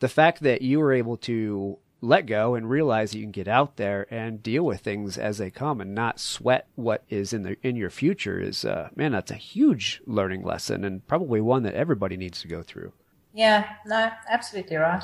the 0.00 0.08
fact 0.08 0.42
that 0.42 0.62
you 0.62 0.78
were 0.78 0.92
able 0.92 1.16
to 1.18 1.78
let 2.04 2.26
go 2.26 2.54
and 2.54 2.68
realize 2.68 3.10
that 3.10 3.18
you 3.18 3.24
can 3.24 3.32
get 3.32 3.48
out 3.48 3.76
there 3.76 4.06
and 4.10 4.42
deal 4.42 4.64
with 4.64 4.80
things 4.80 5.16
as 5.18 5.38
they 5.38 5.50
come 5.50 5.80
and 5.80 5.94
not 5.94 6.20
sweat 6.20 6.66
what 6.74 7.02
is 7.08 7.32
in 7.32 7.42
the 7.42 7.56
in 7.62 7.76
your 7.76 7.90
future 7.90 8.38
is 8.38 8.64
uh, 8.64 8.88
man 8.94 9.12
that's 9.12 9.30
a 9.30 9.36
huge 9.36 10.00
learning 10.06 10.42
lesson 10.44 10.84
and 10.84 11.06
probably 11.06 11.40
one 11.40 11.62
that 11.62 11.74
everybody 11.74 12.16
needs 12.16 12.40
to 12.40 12.48
go 12.48 12.62
through 12.62 12.92
Yeah, 13.32 13.68
no, 13.86 14.10
absolutely 14.30 14.76
right. 14.76 15.02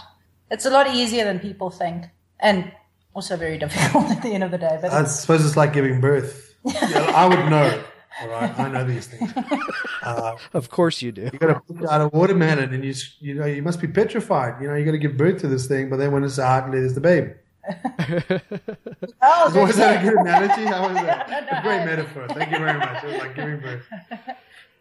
It's 0.50 0.66
a 0.66 0.70
lot 0.70 0.86
easier 0.94 1.24
than 1.24 1.38
people 1.40 1.70
think, 1.70 2.06
and 2.38 2.72
also 3.14 3.36
very 3.36 3.58
difficult 3.64 4.10
at 4.10 4.22
the 4.22 4.30
end 4.30 4.44
of 4.44 4.50
the 4.50 4.58
day. 4.58 4.78
But 4.80 4.92
I 4.92 5.04
suppose 5.04 5.44
it's 5.44 5.56
like 5.56 5.72
giving 5.72 6.00
birth. 6.00 6.46
Yeah, 6.64 7.12
I 7.16 7.26
would 7.26 7.50
know. 7.50 7.82
All 8.22 8.28
right, 8.28 8.58
I 8.58 8.68
know 8.68 8.84
these 8.84 9.06
things. 9.06 9.32
Uh, 10.02 10.34
of 10.54 10.70
course 10.70 11.02
you 11.02 11.12
do 11.12 11.28
you 11.30 11.38
got 11.38 11.48
to 11.52 11.74
put 11.74 11.86
out 11.86 12.00
a 12.00 12.08
watermelon, 12.08 12.72
and 12.72 12.82
you 12.82 12.94
you 13.20 13.34
know 13.34 13.44
you 13.44 13.62
must 13.62 13.82
be 13.82 13.86
petrified. 13.86 14.60
You 14.62 14.68
know 14.68 14.74
you 14.74 14.84
got 14.86 14.92
to 14.92 14.98
give 14.98 15.18
birth 15.18 15.42
to 15.42 15.46
this 15.46 15.66
thing, 15.66 15.90
but 15.90 15.98
then 15.98 16.10
when 16.10 16.24
it's 16.24 16.38
out, 16.38 16.70
there's 16.72 16.94
the 16.94 17.02
baby. 17.02 17.32
oh, 19.20 19.52
Was 19.66 19.76
that 19.76 20.00
a 20.00 20.08
good 20.08 20.18
analogy? 20.18 20.64
How 20.64 20.88
was 20.88 20.96
that? 20.96 21.28
No, 21.30 21.40
no, 21.40 21.58
a 21.58 21.62
great 21.62 21.80
I- 21.80 21.84
metaphor. 21.84 22.26
Thank 22.28 22.50
you 22.50 22.58
very 22.58 22.78
much. 22.78 23.04
It 23.04 23.06
was 23.08 23.18
like 23.18 23.34
giving 23.36 23.60
birth. 23.60 23.86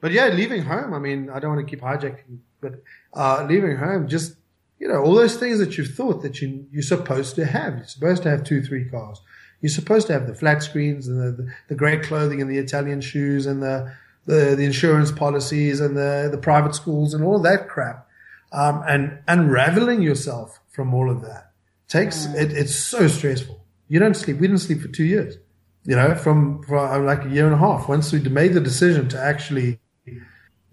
But 0.02 0.14
yeah, 0.14 0.28
leaving 0.28 0.62
home. 0.64 0.94
I 0.94 1.00
mean, 1.00 1.30
I 1.30 1.40
don't 1.40 1.54
want 1.54 1.68
to 1.68 1.70
keep 1.70 1.82
hijacking, 1.84 2.38
but 2.62 2.82
uh, 3.14 3.46
leaving 3.50 3.76
home, 3.76 4.08
just 4.08 4.36
you 4.80 4.88
know, 4.88 5.04
all 5.04 5.14
those 5.14 5.36
things 5.36 5.60
that 5.60 5.78
you've 5.78 5.94
thought 5.94 6.22
that 6.22 6.42
you 6.42 6.66
you're 6.72 6.82
supposed 6.82 7.36
to 7.36 7.46
have. 7.46 7.76
You're 7.76 7.86
supposed 7.88 8.24
to 8.24 8.30
have 8.30 8.46
two, 8.46 8.62
three 8.64 8.86
cars. 8.86 9.20
You're 9.62 9.70
supposed 9.70 10.08
to 10.08 10.14
have 10.14 10.28
the 10.28 10.36
flat 10.36 10.64
screens 10.64 11.08
and 11.08 11.22
the, 11.22 11.44
the, 11.44 11.54
the 11.70 11.76
great 11.76 12.04
clothing 12.04 12.42
and 12.42 12.50
the 12.50 12.58
Italian 12.58 13.02
shoes 13.02 13.46
and 13.46 13.62
the, 13.62 13.94
the 14.26 14.56
the 14.56 14.64
insurance 14.64 15.12
policies 15.12 15.80
and 15.80 15.98
the 15.98 16.30
the 16.32 16.38
private 16.38 16.76
schools 16.76 17.14
and 17.14 17.24
all 17.24 17.40
that 17.40 17.68
crap. 17.68 18.08
Um, 18.52 18.84
and 18.88 19.20
unraveling 19.28 20.02
yourself 20.02 20.60
from 20.70 20.94
all 20.94 21.10
of 21.10 21.22
that 21.22 21.52
takes 21.88 22.26
it, 22.26 22.52
it's 22.52 22.76
so 22.76 23.08
stressful. 23.08 23.64
You 23.88 24.00
don't 24.00 24.16
sleep. 24.16 24.38
We 24.38 24.48
didn't 24.48 24.62
sleep 24.62 24.82
for 24.82 24.88
two 24.88 25.04
years. 25.04 25.38
You 25.86 25.96
know, 25.96 26.14
from, 26.14 26.62
from 26.64 27.06
like 27.06 27.26
a 27.26 27.30
year 27.30 27.46
and 27.46 27.56
a 27.56 27.58
half. 27.58 27.90
Once 27.90 28.12
we 28.12 28.20
made 28.20 28.54
the 28.54 28.60
decision 28.60 29.08
to 29.10 29.20
actually 29.20 29.80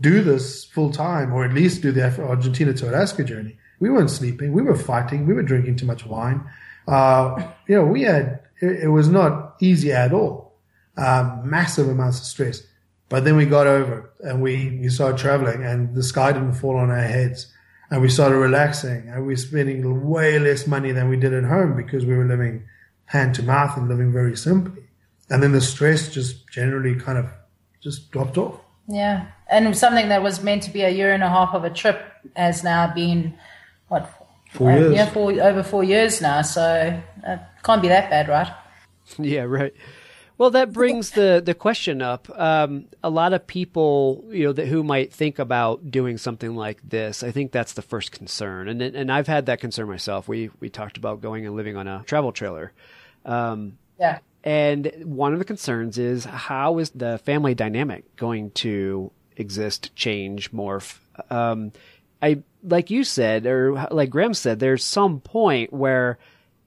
do 0.01 0.22
this 0.22 0.64
full 0.64 0.90
time, 0.90 1.33
or 1.33 1.44
at 1.44 1.55
least 1.55 1.81
do 1.81 1.92
the 1.92 2.05
Argentina 2.22 2.75
to 2.75 2.90
Alaska 2.90 3.25
journey, 3.25 3.57
we 3.79 3.88
weren't 3.88 4.11
sleeping. 4.11 4.53
We 4.53 4.62
were 4.62 4.77
fighting. 4.77 5.27
We 5.27 5.33
were 5.33 5.42
drinking 5.42 5.77
too 5.77 5.87
much 5.87 6.05
wine. 6.05 6.44
uh, 6.88 7.51
you 7.66 7.77
know, 7.77 7.85
we 7.85 8.03
had, 8.03 8.40
it, 8.60 8.84
it 8.84 8.88
was 8.88 9.08
not 9.08 9.56
easy 9.60 9.92
at 9.92 10.12
all. 10.12 10.54
Uh, 10.96 11.40
massive 11.44 11.88
amounts 11.88 12.18
of 12.20 12.24
stress. 12.24 12.62
But 13.08 13.24
then 13.24 13.36
we 13.36 13.46
got 13.46 13.66
over 13.66 13.98
it 13.98 14.26
and 14.26 14.42
we, 14.42 14.78
we 14.80 14.88
started 14.88 15.18
traveling 15.18 15.64
and 15.64 15.94
the 15.94 16.02
sky 16.02 16.32
didn't 16.32 16.54
fall 16.54 16.76
on 16.76 16.90
our 16.90 16.96
heads 17.02 17.52
and 17.90 18.02
we 18.02 18.08
started 18.08 18.36
relaxing 18.36 19.08
and 19.08 19.26
we 19.26 19.34
were 19.34 19.36
spending 19.36 20.08
way 20.08 20.38
less 20.38 20.66
money 20.66 20.90
than 20.92 21.08
we 21.08 21.16
did 21.16 21.32
at 21.32 21.44
home 21.44 21.76
because 21.76 22.04
we 22.04 22.16
were 22.16 22.24
living 22.24 22.64
hand 23.04 23.34
to 23.36 23.42
mouth 23.42 23.76
and 23.76 23.88
living 23.88 24.12
very 24.12 24.36
simply. 24.36 24.82
And 25.30 25.42
then 25.42 25.52
the 25.52 25.60
stress 25.60 26.12
just 26.12 26.48
generally 26.48 26.96
kind 26.96 27.18
of 27.18 27.26
just 27.80 28.10
dropped 28.10 28.38
off. 28.38 28.60
Yeah. 28.88 29.26
And 29.48 29.76
something 29.76 30.08
that 30.08 30.22
was 30.22 30.42
meant 30.42 30.64
to 30.64 30.70
be 30.70 30.82
a 30.82 30.90
year 30.90 31.12
and 31.12 31.22
a 31.22 31.28
half 31.28 31.54
of 31.54 31.64
a 31.64 31.70
trip 31.70 32.00
has 32.34 32.64
now 32.64 32.92
been, 32.92 33.36
what? 33.88 34.12
Four 34.50 34.72
uh, 34.72 34.78
years. 34.78 34.94
Yeah, 34.94 35.10
four, 35.10 35.32
over 35.32 35.62
four 35.62 35.84
years 35.84 36.20
now. 36.20 36.42
So 36.42 37.00
it 37.24 37.40
can't 37.66 37.83
be 37.83 37.88
that 37.88 38.09
bad, 38.11 38.29
right? 38.29 38.48
Yeah, 39.18 39.42
right. 39.42 39.72
Well, 40.38 40.50
that 40.50 40.72
brings 40.72 41.12
the 41.12 41.40
the 41.44 41.55
question 41.55 42.02
up. 42.02 42.29
Um, 42.38 42.87
a 43.02 43.09
lot 43.09 43.33
of 43.33 43.46
people, 43.46 44.24
you 44.31 44.44
know, 44.44 44.52
that 44.52 44.66
who 44.66 44.83
might 44.83 45.12
think 45.12 45.38
about 45.38 45.90
doing 45.90 46.18
something 46.18 46.55
like 46.57 46.81
this. 46.87 47.22
I 47.22 47.31
think 47.31 47.52
that's 47.52 47.72
the 47.74 47.83
first 47.83 48.11
concern, 48.12 48.68
and 48.68 48.83
and 48.83 49.11
I've 49.12 49.29
had 49.29 49.46
that 49.46 49.61
concern 49.61 49.87
myself. 49.88 50.29
We 50.29 50.50
we 50.61 50.68
talked 50.68 50.96
about 50.96 51.20
going 51.22 51.46
and 51.46 51.55
living 51.57 51.76
on 51.76 51.87
a 51.87 52.02
travel 52.05 52.33
trailer. 52.33 52.72
Um, 53.24 53.79
Yeah. 53.98 54.18
and 54.44 54.92
one 55.05 55.33
of 55.33 55.38
the 55.38 55.44
concerns 55.44 55.98
is 55.98 56.24
how 56.24 56.79
is 56.79 56.90
the 56.90 57.18
family 57.18 57.55
dynamic 57.55 58.14
going 58.16 58.50
to 58.62 59.11
exist, 59.37 59.94
change, 59.96 60.50
morph? 60.52 60.98
Um, 61.31 61.72
I 62.20 62.42
like 62.62 62.90
you 62.90 63.05
said, 63.05 63.46
or 63.46 63.87
like 63.90 64.11
Graeme 64.11 64.35
said, 64.35 64.59
there's 64.59 64.85
some 64.85 65.20
point 65.20 65.72
where 65.72 66.18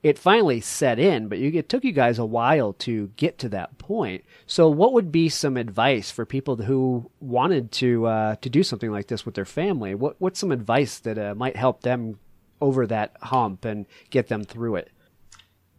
it 0.02 0.18
finally 0.18 0.62
set 0.62 0.98
in, 0.98 1.28
but 1.28 1.40
you, 1.40 1.52
it 1.54 1.68
took 1.68 1.84
you 1.84 1.92
guys 1.92 2.20
a 2.20 2.26
while 2.26 2.74
to 2.74 3.12
get 3.18 3.38
to 3.40 3.50
that 3.50 3.78
point. 3.78 4.24
So, 4.48 4.70
what 4.70 4.94
would 4.94 5.12
be 5.12 5.28
some 5.30 5.58
advice 5.58 6.10
for 6.10 6.26
people 6.26 6.56
who 6.56 7.12
wanted 7.20 7.72
to 7.74 8.06
uh, 8.06 8.36
to 8.38 8.50
do 8.50 8.64
something 8.64 8.92
like 8.92 9.08
this 9.08 9.26
with 9.26 9.36
their 9.36 9.46
family? 9.46 9.96
What 9.96 10.16
what's 10.20 10.40
some 10.40 10.52
advice 10.52 11.00
that 11.00 11.18
uh, 11.18 11.36
might 11.36 11.56
help 11.56 11.82
them 11.82 12.20
over 12.62 12.88
that 12.88 13.16
hump 13.22 13.66
and 13.66 13.86
get 14.10 14.28
them 14.28 14.44
through 14.44 14.78
it? 14.78 14.90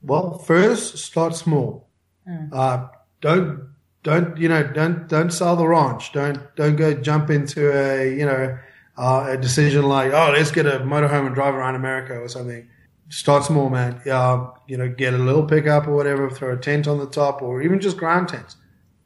Well, 0.02 0.38
first 0.38 0.98
start 0.98 1.34
small. 1.34 1.88
Uh, 2.52 2.88
don't 3.20 3.70
don't 4.02 4.36
you 4.36 4.48
know 4.48 4.62
don't 4.62 5.08
don't 5.08 5.30
sell 5.30 5.56
the 5.56 5.66
ranch. 5.66 6.12
Don't 6.12 6.38
don't 6.56 6.76
go 6.76 6.94
jump 6.94 7.30
into 7.30 7.70
a 7.72 8.14
you 8.14 8.26
know 8.26 8.58
uh, 8.96 9.26
a 9.30 9.36
decision 9.36 9.84
like 9.84 10.12
oh 10.12 10.30
let's 10.32 10.50
get 10.50 10.66
a 10.66 10.80
motorhome 10.80 11.26
and 11.26 11.34
drive 11.34 11.54
around 11.54 11.74
America 11.74 12.18
or 12.18 12.28
something. 12.28 12.68
Start 13.10 13.44
small, 13.44 13.68
man. 13.68 14.00
Yeah, 14.06 14.48
you 14.66 14.76
know 14.76 14.88
get 14.88 15.14
a 15.14 15.18
little 15.18 15.44
pickup 15.44 15.86
or 15.86 15.94
whatever. 15.94 16.30
Throw 16.30 16.54
a 16.54 16.56
tent 16.56 16.88
on 16.88 16.98
the 16.98 17.06
top 17.06 17.42
or 17.42 17.60
even 17.60 17.80
just 17.80 17.96
ground 17.96 18.28
tents. 18.28 18.56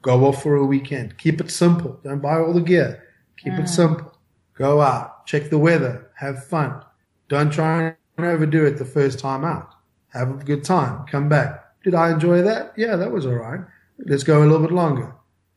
Go 0.02 0.26
off 0.26 0.42
for 0.42 0.54
a 0.56 0.64
weekend. 0.64 1.18
Keep 1.18 1.40
it 1.40 1.50
simple. 1.50 1.98
Don't 2.04 2.20
buy 2.20 2.38
all 2.38 2.52
the 2.52 2.60
gear. 2.60 3.02
Keep 3.38 3.54
it 3.54 3.68
simple. 3.68 4.16
Go 4.54 4.80
out. 4.80 5.26
Check 5.26 5.50
the 5.50 5.58
weather. 5.58 6.10
Have 6.16 6.44
fun. 6.44 6.82
Don't 7.28 7.50
try 7.50 7.96
and 8.18 8.26
overdo 8.26 8.66
it 8.66 8.76
the 8.76 8.84
first 8.84 9.18
time 9.18 9.44
out 9.44 9.74
have 10.14 10.30
a 10.30 10.44
good 10.44 10.64
time, 10.64 11.04
come 11.06 11.28
back. 11.28 11.64
Did 11.82 11.94
I 11.94 12.12
enjoy 12.12 12.42
that? 12.42 12.72
Yeah, 12.76 12.96
that 12.96 13.10
was 13.10 13.26
all 13.26 13.34
right. 13.34 13.60
Let's 13.98 14.22
go 14.22 14.38
a 14.38 14.46
little 14.46 14.60
bit 14.60 14.72
longer. 14.72 15.14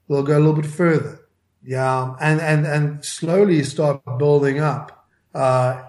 We'll 0.07 0.23
go 0.23 0.37
a 0.37 0.39
little 0.39 0.53
bit 0.53 0.65
further. 0.65 1.19
Yeah, 1.63 2.15
and 2.19 2.41
and 2.41 2.65
and 2.65 3.05
slowly 3.05 3.63
start 3.63 4.01
building 4.17 4.59
up 4.59 5.07
uh, 5.33 5.83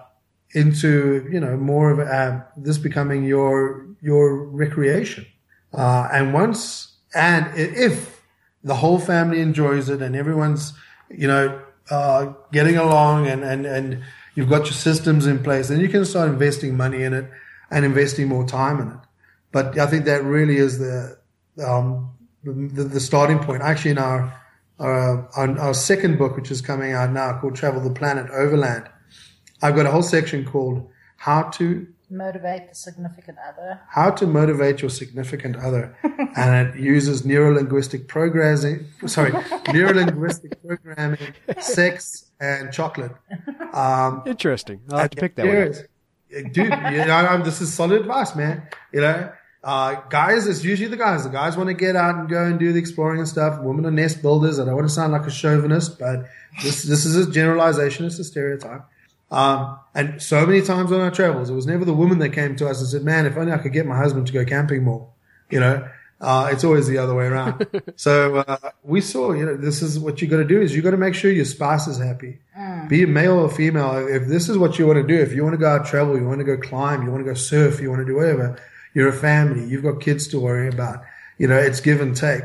into 0.53 1.27
you 1.31 1.39
know 1.39 1.55
more 1.57 1.91
of 1.91 1.99
a, 1.99 2.03
uh, 2.03 2.41
this 2.57 2.77
becoming 2.77 3.23
your 3.23 3.85
your 4.01 4.43
recreation. 4.45 5.25
Uh, 5.73 6.07
and 6.11 6.33
once 6.33 6.95
and 7.13 7.47
if 7.55 8.21
the 8.63 8.75
whole 8.75 8.99
family 8.99 9.41
enjoys 9.41 9.89
it 9.89 10.01
and 10.01 10.15
everyone's 10.15 10.73
you 11.09 11.27
know 11.27 11.61
uh, 11.91 12.33
getting 12.51 12.77
along 12.77 13.27
and 13.27 13.43
and 13.43 13.65
and 13.65 14.01
you've 14.35 14.49
got 14.49 14.65
your 14.65 14.73
systems 14.73 15.25
in 15.27 15.43
place, 15.43 15.67
then 15.67 15.79
you 15.79 15.89
can 15.89 16.05
start 16.05 16.29
investing 16.29 16.75
money 16.77 17.03
in 17.03 17.13
it 17.13 17.29
and 17.71 17.85
investing 17.85 18.27
more 18.27 18.45
time 18.45 18.79
in 18.79 18.87
it. 18.87 18.99
But 19.51 19.77
I 19.77 19.87
think 19.87 20.05
that 20.05 20.23
really 20.23 20.57
is 20.57 20.79
the 20.79 21.17
um, 21.63 22.11
the, 22.43 22.83
the 22.83 22.99
starting 22.99 23.39
point. 23.39 23.61
Actually, 23.61 23.91
in 23.91 23.97
our, 23.97 24.33
our 24.79 25.29
our 25.35 25.59
our 25.59 25.73
second 25.73 26.17
book, 26.17 26.35
which 26.35 26.51
is 26.51 26.61
coming 26.61 26.93
out 26.93 27.11
now, 27.11 27.39
called 27.39 27.55
"Travel 27.55 27.81
the 27.81 27.89
Planet 27.91 28.29
Overland," 28.31 28.89
I've 29.61 29.75
got 29.75 29.85
a 29.85 29.91
whole 29.91 30.03
section 30.03 30.45
called 30.45 30.89
"How 31.17 31.43
to 31.57 31.87
Motivate 32.11 32.69
the 32.69 32.75
significant 32.75 33.37
other. 33.47 33.79
how 33.89 34.09
to 34.09 34.25
motivate 34.25 34.81
your 34.81 34.89
significant 34.89 35.55
other," 35.57 35.95
and 36.35 36.67
it 36.69 36.79
uses 36.79 37.23
neuro 37.23 37.53
linguistic 37.53 38.07
programming. 38.07 38.85
Sorry, 39.05 39.31
neuro 39.73 39.93
linguistic 39.93 40.59
programming, 40.65 41.19
sex, 41.59 42.31
and 42.39 42.73
chocolate. 42.73 43.11
Um, 43.73 44.23
Interesting. 44.25 44.81
I'll 44.91 44.99
have 44.99 45.11
to 45.11 45.17
pick 45.17 45.35
that 45.35 45.45
one. 45.45 45.55
Yes. 45.55 45.83
Dude, 46.31 46.57
you 46.57 47.05
know, 47.05 47.25
I'm- 47.31 47.43
this 47.43 47.61
is 47.61 47.71
solid 47.73 48.01
advice, 48.01 48.35
man. 48.35 48.63
You 48.91 49.01
know, 49.01 49.31
uh, 49.63 49.95
guys, 50.09 50.47
it's 50.47 50.63
usually 50.63 50.89
the 50.89 50.97
guys. 50.97 51.23
The 51.23 51.29
guys 51.29 51.57
want 51.57 51.67
to 51.69 51.73
get 51.75 51.95
out 51.95 52.15
and 52.15 52.27
go 52.29 52.43
and 52.43 52.57
do 52.57 52.71
the 52.73 52.79
exploring 52.79 53.19
and 53.19 53.27
stuff. 53.27 53.59
Women 53.61 53.85
are 53.85 53.91
nest 53.91 54.21
builders. 54.21 54.59
I 54.59 54.65
don't 54.65 54.75
want 54.75 54.87
to 54.87 54.93
sound 54.93 55.11
like 55.13 55.27
a 55.27 55.31
chauvinist, 55.31 55.99
but 55.99 56.25
this, 56.63 56.83
this 56.83 57.05
is 57.05 57.27
a 57.27 57.31
generalization. 57.31 58.05
It's 58.05 58.17
a 58.19 58.23
stereotype. 58.23 58.81
Um, 59.31 59.79
and 59.93 60.21
so 60.21 60.45
many 60.45 60.61
times 60.61 60.91
on 60.91 61.01
our 61.01 61.11
travels, 61.11 61.49
it 61.49 61.53
was 61.53 61.67
never 61.67 61.85
the 61.85 61.93
woman 61.93 62.19
that 62.19 62.29
came 62.29 62.55
to 62.57 62.67
us 62.67 62.79
and 62.79 62.89
said, 62.89 63.03
man, 63.03 63.25
if 63.25 63.37
only 63.37 63.51
I 63.51 63.57
could 63.57 63.73
get 63.73 63.85
my 63.85 63.97
husband 63.97 64.27
to 64.27 64.33
go 64.33 64.43
camping 64.45 64.83
more, 64.83 65.09
you 65.49 65.59
know, 65.59 65.87
uh, 66.21 66.49
it's 66.51 66.63
always 66.63 66.87
the 66.87 66.97
other 66.97 67.15
way 67.15 67.25
around. 67.25 67.65
so, 67.95 68.37
uh, 68.37 68.57
we 68.83 68.99
saw, 69.01 69.31
you 69.31 69.45
know, 69.45 69.55
this 69.55 69.81
is 69.81 69.97
what 69.97 70.21
you 70.21 70.27
got 70.27 70.37
to 70.37 70.43
do 70.43 70.61
is 70.61 70.75
you 70.75 70.81
got 70.81 70.91
to 70.91 70.97
make 70.97 71.15
sure 71.15 71.31
your 71.31 71.45
spouse 71.45 71.87
is 71.87 71.97
happy. 71.97 72.39
Be 72.89 73.03
it 73.03 73.09
male 73.09 73.39
or 73.39 73.49
female. 73.49 74.05
If 74.07 74.27
this 74.27 74.49
is 74.49 74.57
what 74.57 74.77
you 74.77 74.87
want 74.87 74.97
to 74.97 75.07
do, 75.07 75.21
if 75.21 75.33
you 75.33 75.43
want 75.43 75.53
to 75.53 75.57
go 75.57 75.69
out 75.69 75.85
travel, 75.85 76.17
you 76.17 76.27
want 76.27 76.39
to 76.39 76.43
go 76.43 76.57
climb, 76.57 77.03
you 77.03 77.11
want 77.11 77.23
to 77.23 77.29
go 77.29 77.35
surf, 77.35 77.79
you 77.79 77.89
want 77.89 77.99
to 77.99 78.05
do 78.05 78.15
whatever, 78.15 78.59
you're 78.93 79.09
a 79.09 79.13
family, 79.13 79.65
you've 79.65 79.83
got 79.83 80.01
kids 80.01 80.27
to 80.29 80.39
worry 80.39 80.67
about. 80.67 81.03
You 81.37 81.47
know, 81.47 81.57
it's 81.57 81.79
give 81.79 82.01
and 82.01 82.15
take. 82.15 82.43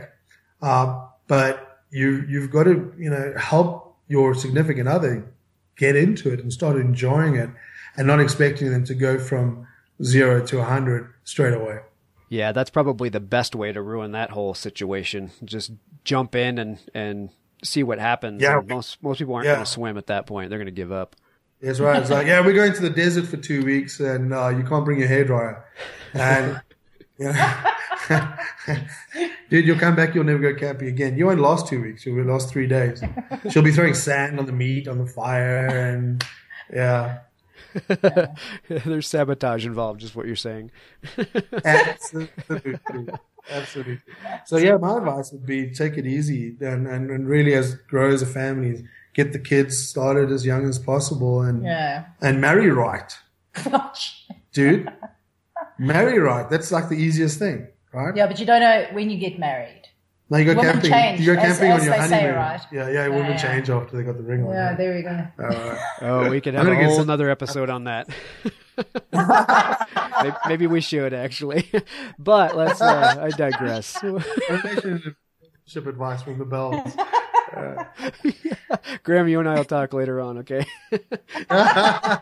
Uh, 0.62 1.06
but 1.26 1.80
you, 1.90 2.24
you've 2.28 2.50
got 2.52 2.64
to, 2.64 2.92
you 2.96 3.10
know, 3.10 3.34
help 3.36 3.96
your 4.06 4.34
significant 4.34 4.88
other 4.88 5.33
get 5.76 5.96
into 5.96 6.32
it 6.32 6.40
and 6.40 6.52
start 6.52 6.76
enjoying 6.76 7.36
it 7.36 7.50
and 7.96 8.06
not 8.06 8.20
expecting 8.20 8.70
them 8.70 8.84
to 8.84 8.94
go 8.94 9.18
from 9.18 9.66
zero 10.02 10.44
to 10.46 10.60
a 10.60 10.64
hundred 10.64 11.12
straight 11.24 11.54
away. 11.54 11.78
Yeah, 12.28 12.52
that's 12.52 12.70
probably 12.70 13.08
the 13.08 13.20
best 13.20 13.54
way 13.54 13.72
to 13.72 13.80
ruin 13.82 14.12
that 14.12 14.30
whole 14.30 14.54
situation. 14.54 15.30
Just 15.44 15.72
jump 16.04 16.34
in 16.34 16.58
and 16.58 16.78
and 16.94 17.30
see 17.62 17.82
what 17.82 17.98
happens. 17.98 18.42
Yeah. 18.42 18.58
And 18.58 18.68
most 18.68 19.02
most 19.02 19.18
people 19.18 19.34
aren't 19.34 19.46
Yeah. 19.46 19.54
going 19.54 19.64
to 19.64 19.70
swim 19.70 19.96
at 19.98 20.06
that 20.08 20.26
point. 20.26 20.50
They're 20.50 20.58
going 20.58 20.66
to 20.66 20.72
give 20.72 20.90
up. 20.92 21.16
That's 21.60 21.80
right. 21.80 22.00
It's 22.02 22.10
like, 22.10 22.26
yeah, 22.26 22.44
we're 22.44 22.52
going 22.52 22.72
to 22.74 22.82
the 22.82 22.90
desert 22.90 23.26
for 23.26 23.36
two 23.38 23.64
weeks 23.64 23.98
and 24.00 24.34
uh, 24.34 24.48
you 24.48 24.64
can't 24.64 24.84
bring 24.84 24.98
your 25.00 25.08
hairdryer. 25.08 25.62
And, 26.12 26.60
you 27.18 27.32
know, 28.10 28.34
dude, 29.50 29.66
you'll 29.66 29.78
come 29.78 29.94
back, 29.96 30.14
you'll 30.14 30.24
never 30.24 30.52
go 30.52 30.54
camping 30.58 30.88
again. 30.88 31.16
You 31.16 31.30
only 31.30 31.42
lost 31.42 31.68
two 31.68 31.80
weeks. 31.82 32.04
You 32.06 32.14
will 32.14 32.24
lost 32.24 32.50
three 32.50 32.66
days. 32.66 33.02
She'll 33.50 33.62
be 33.62 33.70
throwing 33.72 33.94
sand 33.94 34.38
on 34.38 34.46
the 34.46 34.52
meat, 34.52 34.88
on 34.88 34.98
the 34.98 35.06
fire. 35.06 35.66
And 35.68 36.24
yeah, 36.72 37.18
There's 38.68 39.06
sabotage 39.08 39.66
involved, 39.66 40.02
is 40.02 40.14
what 40.14 40.26
you're 40.26 40.36
saying. 40.36 40.70
absolutely. 41.64 42.78
Absolutely. 43.50 44.00
So 44.46 44.56
yeah, 44.56 44.76
my 44.76 44.96
advice 44.96 45.32
would 45.32 45.44
be 45.46 45.70
take 45.70 45.96
it 45.98 46.06
easy 46.06 46.56
and, 46.60 46.86
and, 46.86 47.10
and 47.10 47.28
really 47.28 47.54
as 47.54 47.74
grow 47.74 48.10
as 48.12 48.22
a 48.22 48.26
family, 48.26 48.84
get 49.12 49.32
the 49.32 49.38
kids 49.38 49.78
started 49.78 50.30
as 50.30 50.46
young 50.46 50.66
as 50.68 50.78
possible 50.78 51.42
and, 51.42 51.62
Yeah. 51.64 52.06
and 52.20 52.40
marry 52.40 52.70
right. 52.70 53.12
Oh, 53.66 53.92
dude. 54.52 54.90
Marry 55.78 56.18
right. 56.18 56.48
That's 56.48 56.70
like 56.72 56.88
the 56.88 56.94
easiest 56.96 57.38
thing, 57.38 57.68
right? 57.92 58.14
yeah, 58.16 58.26
but 58.26 58.38
you 58.38 58.46
don't 58.46 58.60
know 58.60 58.86
when 58.92 59.10
you 59.10 59.18
get 59.18 59.38
married. 59.38 59.82
Now 60.30 60.38
you 60.38 60.46
go 60.46 60.54
Women 60.54 60.72
camping. 60.72 60.90
change, 60.90 61.20
you 61.20 61.26
go 61.34 61.40
camping 61.40 61.70
as 61.70 61.80
on 61.80 61.86
your 61.86 61.96
they 61.96 62.08
say, 62.08 62.14
honeymoon. 62.16 62.34
right? 62.36 62.60
Yeah, 62.72 62.88
yeah. 62.90 63.08
Women 63.08 63.32
yeah. 63.32 63.36
change 63.36 63.68
after 63.68 63.96
they 63.96 64.02
got 64.04 64.16
the 64.16 64.22
ring 64.22 64.42
on. 64.44 64.52
Yeah, 64.52 64.68
right? 64.68 64.78
there 64.78 64.94
we 64.94 65.02
go. 65.02 65.26
Alright. 65.38 65.78
Oh, 66.00 66.30
we 66.30 66.40
could 66.40 66.54
have 66.54 66.66
a 66.66 66.74
whole 66.74 66.94
some- 66.94 67.02
another 67.02 67.28
episode 67.28 67.68
on 67.68 67.84
that. 67.84 68.08
maybe, 69.12 70.36
maybe 70.48 70.66
we 70.66 70.80
should 70.80 71.12
actually, 71.14 71.70
but 72.18 72.56
let's. 72.56 72.80
Uh, 72.80 73.16
I 73.20 73.28
digress. 73.30 74.02
Relationship 74.02 75.16
advice 75.86 76.22
from 76.22 76.38
the 76.38 76.44
bells. 76.44 76.96
Graeme, 79.02 79.28
you 79.28 79.40
and 79.40 79.48
I 79.48 79.54
will 79.54 79.64
talk 79.64 79.92
later 79.92 80.20
on. 80.20 80.38
Okay. 80.38 80.64
I 81.50 82.20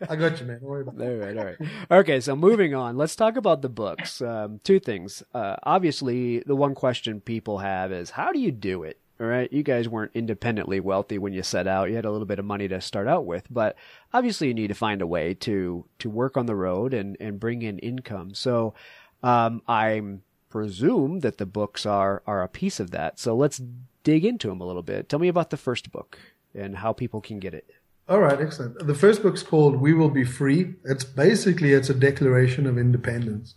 got 0.00 0.40
you, 0.40 0.46
man. 0.46 0.60
Don't 0.60 0.62
worry 0.62 0.82
about 0.82 1.00
it. 1.00 1.02
All 1.02 1.26
right, 1.26 1.36
all 1.36 1.44
right. 1.44 1.56
Okay, 1.90 2.20
so 2.20 2.36
moving 2.36 2.74
on, 2.74 2.96
let's 2.96 3.16
talk 3.16 3.36
about 3.36 3.62
the 3.62 3.68
books. 3.68 4.20
Um, 4.20 4.60
two 4.64 4.80
things. 4.80 5.22
Uh, 5.32 5.56
obviously, 5.62 6.40
the 6.40 6.56
one 6.56 6.74
question 6.74 7.20
people 7.20 7.58
have 7.58 7.92
is 7.92 8.10
how 8.10 8.32
do 8.32 8.38
you 8.38 8.52
do 8.52 8.82
it? 8.82 8.98
All 9.20 9.26
right, 9.26 9.52
you 9.52 9.62
guys 9.62 9.88
weren't 9.88 10.10
independently 10.14 10.80
wealthy 10.80 11.18
when 11.18 11.32
you 11.32 11.44
set 11.44 11.68
out. 11.68 11.88
You 11.88 11.96
had 11.96 12.04
a 12.04 12.10
little 12.10 12.26
bit 12.26 12.40
of 12.40 12.44
money 12.44 12.66
to 12.66 12.80
start 12.80 13.06
out 13.06 13.26
with, 13.26 13.46
but 13.48 13.76
obviously 14.12 14.48
you 14.48 14.54
need 14.54 14.68
to 14.68 14.74
find 14.74 15.00
a 15.00 15.06
way 15.06 15.34
to 15.34 15.84
to 16.00 16.10
work 16.10 16.36
on 16.36 16.46
the 16.46 16.56
road 16.56 16.92
and 16.92 17.16
and 17.20 17.38
bring 17.38 17.62
in 17.62 17.78
income. 17.78 18.34
So, 18.34 18.74
um, 19.22 19.62
I'm 19.68 20.22
presume 20.54 21.18
that 21.18 21.38
the 21.38 21.46
books 21.46 21.84
are 21.84 22.22
are 22.28 22.40
a 22.40 22.48
piece 22.48 22.78
of 22.78 22.92
that. 22.92 23.18
So 23.18 23.34
let's 23.34 23.60
dig 24.04 24.24
into 24.24 24.48
them 24.48 24.60
a 24.60 24.66
little 24.66 24.82
bit. 24.82 25.08
Tell 25.08 25.18
me 25.18 25.28
about 25.28 25.50
the 25.50 25.56
first 25.56 25.90
book 25.90 26.18
and 26.54 26.76
how 26.76 26.92
people 26.92 27.20
can 27.20 27.40
get 27.40 27.54
it. 27.54 27.68
All 28.08 28.20
right, 28.20 28.40
excellent. 28.40 28.86
The 28.86 28.94
first 28.94 29.22
book's 29.22 29.42
called 29.42 29.76
"We 29.76 29.94
Will 29.94 30.10
Be 30.10 30.24
Free." 30.24 30.74
It's 30.84 31.04
basically 31.04 31.72
it's 31.72 31.90
a 31.90 31.94
declaration 31.94 32.66
of 32.66 32.78
independence. 32.78 33.54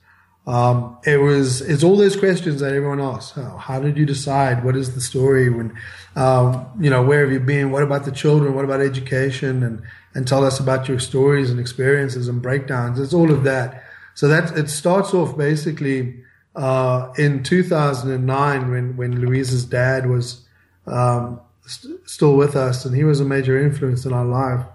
Um, 0.48 0.98
it 1.06 1.18
was 1.18 1.60
it's 1.60 1.84
all 1.84 1.98
those 1.98 2.16
questions 2.16 2.62
that 2.62 2.74
everyone 2.74 3.02
asks. 3.02 3.36
How, 3.36 3.58
how 3.58 3.80
did 3.82 3.98
you 3.98 4.06
decide? 4.06 4.64
What 4.64 4.78
is 4.78 4.96
the 4.96 5.02
story? 5.02 5.50
When 5.50 5.78
um, 6.16 6.66
you 6.80 6.90
know 6.90 7.04
where 7.04 7.22
have 7.24 7.34
you 7.34 7.42
been? 7.42 7.72
What 7.72 7.84
about 7.84 8.06
the 8.06 8.12
children? 8.14 8.56
What 8.56 8.64
about 8.64 8.80
education? 8.80 9.62
And 9.64 9.84
and 10.16 10.26
tell 10.26 10.46
us 10.46 10.62
about 10.62 10.88
your 10.88 11.00
stories 11.00 11.52
and 11.52 11.60
experiences 11.60 12.30
and 12.30 12.42
breakdowns. 12.42 13.00
It's 13.00 13.14
all 13.14 13.32
of 13.32 13.44
that. 13.44 13.84
So 14.14 14.30
that 14.30 14.58
it 14.58 14.70
starts 14.70 15.14
off 15.14 15.38
basically 15.38 16.24
uh, 16.58 17.14
in 17.18 17.44
2009 17.44 18.72
when 18.72 18.98
when 18.98 19.22
Louise's 19.22 19.64
dad 19.64 20.10
was 20.10 20.46
um, 20.86 21.40
st- 21.66 22.10
still 22.10 22.36
with 22.36 22.56
us, 22.56 22.84
and 22.84 22.96
he 22.96 23.06
was 23.06 23.22
a 23.22 23.26
major 23.26 23.58
influence 23.58 24.06
in 24.06 24.12
our 24.12 24.26
life 24.26 24.66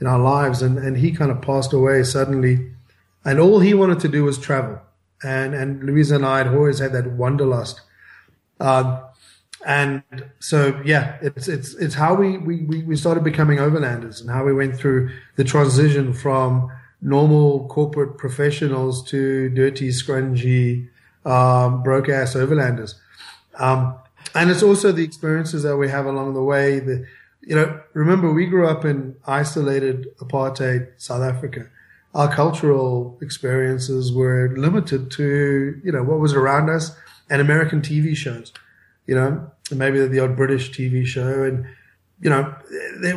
in 0.00 0.06
our 0.06 0.18
lives, 0.18 0.62
and 0.62 0.78
and 0.78 0.98
he 0.98 1.10
kind 1.10 1.30
of 1.30 1.42
passed 1.42 1.72
away 1.72 2.04
suddenly, 2.04 2.70
and 3.24 3.40
all 3.40 3.58
he 3.58 3.74
wanted 3.74 3.98
to 4.00 4.08
do 4.08 4.22
was 4.24 4.38
travel 4.38 4.80
and 5.22 5.54
and 5.54 5.82
Louisa 5.84 6.16
and 6.16 6.26
I 6.26 6.38
had 6.38 6.48
always 6.48 6.78
had 6.78 6.92
that 6.92 7.12
wanderlust. 7.12 7.80
Um, 8.60 9.00
and 9.64 10.02
so 10.40 10.80
yeah, 10.84 11.18
it's 11.22 11.48
it's 11.48 11.74
it's 11.74 11.94
how 11.94 12.14
we, 12.14 12.38
we 12.38 12.82
we 12.82 12.96
started 12.96 13.22
becoming 13.22 13.58
overlanders 13.58 14.20
and 14.20 14.30
how 14.30 14.44
we 14.44 14.52
went 14.52 14.76
through 14.76 15.10
the 15.36 15.44
transition 15.44 16.12
from 16.12 16.70
normal 17.00 17.68
corporate 17.68 18.18
professionals 18.18 19.04
to 19.10 19.48
dirty, 19.50 19.88
scrungy, 19.88 20.88
um, 21.24 21.82
broke 21.82 22.08
ass 22.08 22.34
overlanders. 22.34 22.94
Um, 23.58 23.94
and 24.34 24.50
it's 24.50 24.62
also 24.62 24.92
the 24.92 25.04
experiences 25.04 25.62
that 25.62 25.76
we 25.76 25.88
have 25.88 26.06
along 26.06 26.34
the 26.34 26.42
way. 26.42 26.78
The 26.78 27.06
you 27.40 27.56
know, 27.56 27.80
remember 27.92 28.32
we 28.32 28.46
grew 28.46 28.68
up 28.68 28.84
in 28.84 29.16
isolated 29.26 30.06
apartheid 30.18 30.92
South 30.96 31.22
Africa 31.22 31.68
our 32.14 32.32
cultural 32.32 33.18
experiences 33.22 34.12
were 34.12 34.54
limited 34.56 35.10
to, 35.12 35.80
you 35.82 35.92
know, 35.92 36.02
what 36.02 36.18
was 36.18 36.34
around 36.34 36.68
us 36.68 36.94
and 37.30 37.40
American 37.40 37.80
TV 37.80 38.14
shows, 38.14 38.52
you 39.06 39.14
know, 39.14 39.50
maybe 39.70 40.06
the 40.06 40.20
odd 40.20 40.36
British 40.36 40.72
TV 40.72 41.06
show. 41.06 41.42
And, 41.42 41.66
you 42.22 42.30
know, 42.30 42.54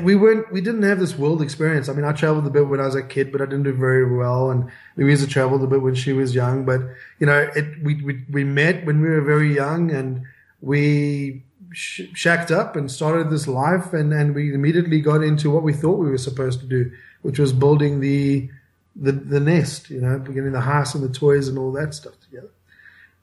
we 0.01 0.15
weren't, 0.15 0.51
we 0.51 0.61
didn't 0.61 0.81
have 0.81 0.99
this 0.99 1.15
world 1.15 1.39
experience. 1.43 1.89
I 1.89 1.93
mean, 1.93 2.05
I 2.05 2.11
traveled 2.11 2.47
a 2.47 2.49
bit 2.49 2.67
when 2.67 2.79
I 2.79 2.85
was 2.85 2.95
a 2.95 3.03
kid, 3.03 3.31
but 3.31 3.39
I 3.39 3.45
didn't 3.45 3.63
do 3.63 3.73
very 3.73 4.17
well. 4.17 4.49
And 4.49 4.71
Louisa 4.97 5.27
traveled 5.27 5.61
a 5.61 5.67
bit 5.67 5.83
when 5.83 5.93
she 5.93 6.11
was 6.11 6.33
young, 6.33 6.65
but, 6.65 6.81
you 7.19 7.27
know, 7.27 7.47
it, 7.55 7.83
we, 7.83 8.01
we, 8.03 8.23
we 8.31 8.43
met 8.43 8.83
when 8.83 9.01
we 9.01 9.07
were 9.07 9.21
very 9.21 9.53
young 9.53 9.91
and 9.91 10.23
we 10.59 11.43
shacked 11.71 12.49
up 12.49 12.75
and 12.75 12.91
started 12.91 13.29
this 13.29 13.47
life. 13.47 13.93
And, 13.93 14.11
and 14.11 14.33
we 14.33 14.51
immediately 14.51 15.01
got 15.01 15.21
into 15.21 15.51
what 15.51 15.61
we 15.61 15.73
thought 15.73 15.99
we 15.99 16.09
were 16.09 16.17
supposed 16.17 16.59
to 16.61 16.65
do, 16.65 16.91
which 17.21 17.37
was 17.37 17.53
building 17.53 17.99
the, 17.99 18.49
the 18.95 19.11
the 19.11 19.39
nest, 19.39 19.91
you 19.91 20.01
know, 20.01 20.17
getting 20.17 20.51
the 20.51 20.61
house 20.61 20.95
and 20.95 21.03
the 21.03 21.13
toys 21.13 21.47
and 21.47 21.59
all 21.59 21.71
that 21.73 21.93
stuff 21.93 22.19
together. 22.21 22.49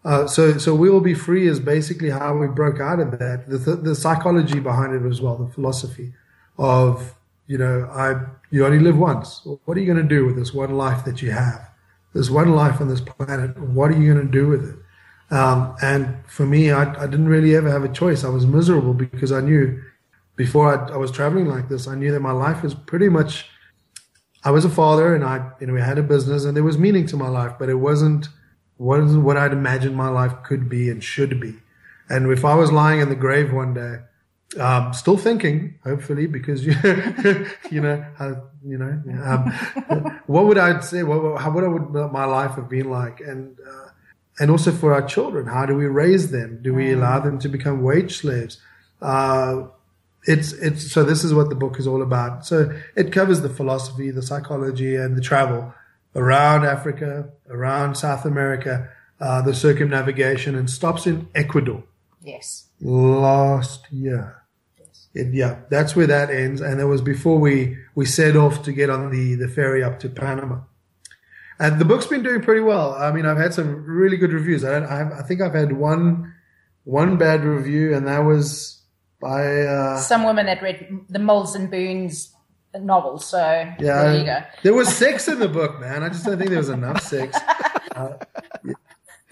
Uh, 0.05 0.27
so 0.27 0.59
so 0.59 0.75
we 0.75 0.91
will 0.91 1.01
be 1.01 1.15
free 1.15 1.47
is 1.47 1.61
basically 1.61 2.11
how 2.11 2.37
we 2.37 2.49
broke 2.49 2.81
out 2.81 2.99
of 2.99 3.19
that. 3.19 3.49
The, 3.49 3.59
the, 3.59 3.77
the 3.77 3.95
psychology 3.95 4.59
behind 4.59 4.95
it 4.95 5.09
as 5.09 5.21
well, 5.21 5.37
the 5.37 5.53
philosophy 5.53 6.13
of 6.59 7.15
you 7.47 7.59
know, 7.59 7.89
I 7.93 8.21
you 8.51 8.65
only 8.65 8.79
live 8.79 8.99
once. 8.99 9.47
What 9.65 9.77
are 9.77 9.81
you 9.81 9.87
going 9.87 10.09
to 10.09 10.15
do 10.17 10.27
with 10.27 10.37
this 10.37 10.53
one 10.53 10.77
life 10.77 11.05
that 11.05 11.23
you 11.23 11.31
have? 11.31 11.71
There's 12.13 12.31
one 12.31 12.53
life 12.53 12.81
on 12.81 12.89
this 12.89 13.01
planet. 13.01 13.59
What 13.59 13.91
are 13.91 13.99
you 13.99 14.13
going 14.13 14.27
to 14.27 14.33
do 14.33 14.49
with 14.49 14.69
it? 14.69 15.35
Um, 15.35 15.75
and 15.81 16.19
for 16.27 16.45
me, 16.45 16.71
I, 16.71 16.83
I, 17.03 17.07
didn't 17.07 17.29
really 17.29 17.57
ever 17.57 17.71
have 17.71 17.85
a 17.85 17.89
choice. 17.89 18.23
I 18.23 18.29
was 18.29 18.45
miserable 18.45 18.93
because 18.93 19.33
I 19.33 19.41
knew 19.41 19.83
before 20.37 20.77
I, 20.77 20.93
I 20.93 20.97
was 20.99 21.11
traveling 21.11 21.47
like 21.47 21.71
this, 21.71 21.89
I 21.89 21.95
knew 21.95 22.13
that 22.13 22.21
my 22.21 22.33
life 22.33 22.63
was 22.63 22.75
pretty 22.75 23.09
much 23.09 23.47
I 24.45 24.51
was 24.51 24.67
a 24.67 24.69
father 24.69 25.15
and 25.15 25.25
I, 25.25 25.51
you 25.59 25.67
know, 25.67 25.73
we 25.73 25.81
had 25.81 25.97
a 25.97 26.03
business 26.03 26.45
and 26.45 26.55
there 26.55 26.65
was 26.65 26.77
meaning 26.77 27.07
to 27.07 27.17
my 27.17 27.29
life, 27.29 27.53
but 27.59 27.71
it 27.71 27.77
wasn't, 27.77 28.29
wasn't 28.79 29.25
what 29.25 29.37
I'd 29.37 29.53
imagined 29.53 29.97
my 29.97 30.09
life 30.09 30.35
could 30.45 30.69
be 30.69 30.91
and 30.91 31.03
should 31.03 31.41
be. 31.41 31.55
And 32.09 32.31
if 32.31 32.45
I 32.45 32.55
was 32.55 32.73
lying 32.73 33.01
in 33.01 33.09
the 33.09 33.15
grave 33.15 33.53
one 33.53 33.75
day, 33.75 34.01
um, 34.61 34.93
still 34.93 35.17
thinking, 35.17 35.79
hopefully, 35.85 36.27
because 36.27 36.65
you, 36.67 36.75
you 37.71 37.81
know, 37.81 38.05
how, 38.17 38.43
you 38.65 38.79
know, 38.79 39.03
um, 39.25 40.21
what 40.27 40.45
would 40.47 40.59
I 40.59 40.81
say? 40.81 41.03
What, 41.03 41.41
how 41.41 41.51
would, 41.53 41.65
I, 41.65 41.69
would 41.69 42.13
my 42.13 42.25
life 42.25 42.53
have 42.53 42.69
been 42.69 42.91
like? 42.91 43.21
And, 43.21 43.57
uh, 43.61 43.89
and 44.39 44.51
also 44.51 44.73
for 44.73 44.93
our 44.93 45.03
children, 45.03 45.47
how 45.47 45.67
do 45.67 45.75
we 45.75 45.87
raise 45.87 46.31
them? 46.31 46.61
Do 46.63 46.75
we 46.75 46.93
allow 46.93 47.21
them 47.21 47.39
to 47.41 47.49
become 47.49 47.83
wage 47.83 48.19
slaves? 48.19 48.61
Uh, 49.01 49.69
it's 50.25 50.53
it's 50.53 50.93
so 50.93 51.03
this 51.03 51.25
is 51.25 51.35
what 51.35 51.49
the 51.49 51.55
book 51.55 51.79
is 51.79 51.87
all 51.87 52.03
about. 52.03 52.47
So 52.47 52.73
it 52.95 53.13
covers 53.13 53.41
the 53.41 53.49
philosophy, 53.49 54.11
the 54.11 54.23
psychology, 54.23 54.95
and 54.97 55.17
the 55.17 55.21
travel 55.21 55.75
around 56.15 56.65
Africa, 56.65 57.31
around 57.49 57.97
South 57.97 58.25
America, 58.25 58.89
uh, 59.21 59.43
the 59.43 59.55
circumnavigation, 59.55 60.55
and 60.55 60.69
stops 60.69 61.07
in 61.07 61.29
Ecuador. 61.35 61.85
Yes. 62.23 62.67
Last 62.81 63.87
year. 63.91 64.43
Yes. 64.79 65.09
It, 65.15 65.35
yeah, 65.35 65.61
that's 65.71 65.97
where 65.97 66.07
that 66.07 66.31
ends, 66.31 66.61
and 66.61 66.81
it 66.81 66.85
was 66.85 67.01
before 67.01 67.39
we 67.39 67.79
we 67.95 68.07
set 68.07 68.37
off 68.37 68.63
to 68.65 68.73
get 68.73 68.91
on 68.91 69.11
the 69.11 69.35
the 69.35 69.49
ferry 69.49 69.83
up 69.83 69.99
to 70.01 70.09
Panama. 70.09 70.61
And 71.59 71.79
the 71.79 71.85
book's 71.85 72.07
been 72.07 72.23
doing 72.23 72.43
pretty 72.43 72.63
well. 72.63 72.95
I 72.95 73.13
mean, 73.13 73.25
I've 73.25 73.37
had 73.37 73.55
some 73.55 73.85
really 73.85 74.17
good 74.17 74.33
reviews. 74.33 74.65
I, 74.65 74.79
I, 74.81 75.21
I 75.21 75.23
think 75.23 75.41
I've 75.41 75.55
had 75.55 75.73
one 75.73 76.35
one 76.85 77.17
bad 77.17 77.45
review, 77.45 77.95
and 77.95 78.07
that 78.09 78.21
was 78.21 78.83
by 79.21 79.63
uh, 79.63 79.99
some 79.99 80.25
woman 80.25 80.47
that 80.47 80.63
read 80.63 80.89
the 81.09 81.21
Mills 81.21 81.55
and 81.55 81.71
Boons 81.71 82.35
novels. 82.81 83.27
So 83.27 83.39
yeah, 83.39 83.75
there 83.79 84.19
you 84.19 84.25
go. 84.25 84.39
There 84.63 84.75
was 84.75 84.95
sex 84.95 85.29
in 85.29 85.39
the 85.39 85.49
book, 85.49 85.81
man. 85.81 86.03
I 86.03 86.09
just 86.09 86.25
don't 86.25 86.39
think 86.39 86.51
there 86.51 86.59
was 86.59 86.69
enough 86.69 87.03
sex. 87.03 87.39
Uh, 87.95 88.15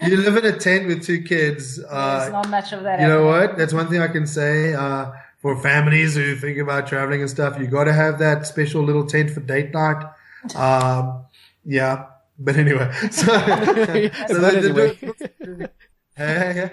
you 0.03 0.17
live 0.17 0.37
in 0.37 0.45
a 0.45 0.55
tent 0.55 0.85
with 0.85 1.03
two 1.03 1.23
kids. 1.23 1.79
Uh, 1.89 2.19
There's 2.19 2.31
not 2.31 2.49
much 2.49 2.73
of 2.73 2.83
that. 2.83 2.99
You 2.99 3.07
know 3.07 3.25
what? 3.25 3.57
That's 3.57 3.73
one 3.73 3.87
thing 3.87 4.01
I 4.01 4.07
can 4.07 4.27
say. 4.27 4.75
Uh, 4.75 5.11
for 5.41 5.59
families 5.61 6.15
who 6.15 6.35
think 6.35 6.59
about 6.59 6.85
traveling 6.85 7.21
and 7.21 7.29
stuff, 7.29 7.57
you 7.59 7.65
got 7.65 7.85
to 7.85 7.93
have 7.93 8.19
that 8.19 8.45
special 8.45 8.83
little 8.83 9.07
tent 9.07 9.31
for 9.31 9.39
date 9.39 9.73
night. 9.73 10.05
Um, 10.55 11.25
yeah, 11.63 12.07
but 12.39 12.55
anyway, 12.55 12.91
so, 13.11 13.25
so 13.25 14.41
that, 14.41 14.55
anyway. 14.55 15.69
hey, 16.15 16.71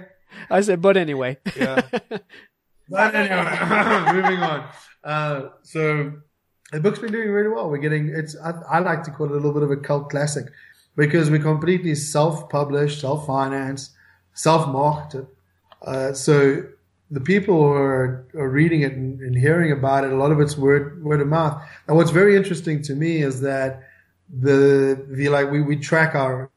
I 0.49 0.61
said, 0.63 0.81
but 0.81 0.97
anyway. 0.97 1.37
Yeah. 1.55 1.83
But 2.89 3.15
anyway, 3.15 4.13
moving 4.15 4.39
on. 4.43 4.69
Uh, 5.05 5.49
so 5.63 6.13
the 6.73 6.81
book's 6.81 6.99
been 6.99 7.13
doing 7.13 7.31
really 7.31 7.49
well. 7.49 7.71
We're 7.71 7.79
getting 7.79 8.09
it's. 8.09 8.37
I, 8.37 8.51
I, 8.69 8.79
like 8.81 9.03
to 9.05 9.11
call 9.11 9.27
it 9.27 9.33
a 9.33 9.35
little 9.35 9.53
bit 9.53 9.63
of 9.63 9.71
a 9.71 9.77
cult 9.77 10.11
classic 10.11 10.47
because 10.97 11.31
we're 11.31 11.39
completely 11.39 11.95
self-published, 11.95 13.01
self-financed, 13.01 13.93
self-marketed. 14.35 15.27
Uh, 15.81 16.13
so 16.13 16.65
the 17.11 17.21
people 17.21 17.55
who 17.55 17.73
are, 17.73 18.27
are 18.35 18.49
reading 18.51 18.83
it 18.83 18.93
and, 18.93 19.21
and, 19.21 19.39
hearing 19.39 19.73
about 19.73 20.05
it, 20.05 20.13
a 20.13 20.17
lot 20.17 20.31
of 20.31 20.41
it's 20.41 20.59
word 20.59 21.03
word 21.03 21.21
of 21.21 21.29
mouth. 21.29 21.63
And 21.87 21.97
what's 21.97 22.11
very 22.11 22.37
interesting 22.37 22.83
to 22.83 22.95
me 22.95 23.23
is 23.23 23.41
that 23.41 23.83
the 24.29 25.07
the 25.09 25.31
like 25.31 25.51
we 25.51 25.63
we 25.63 25.77
track 25.77 26.15
our 26.15 26.51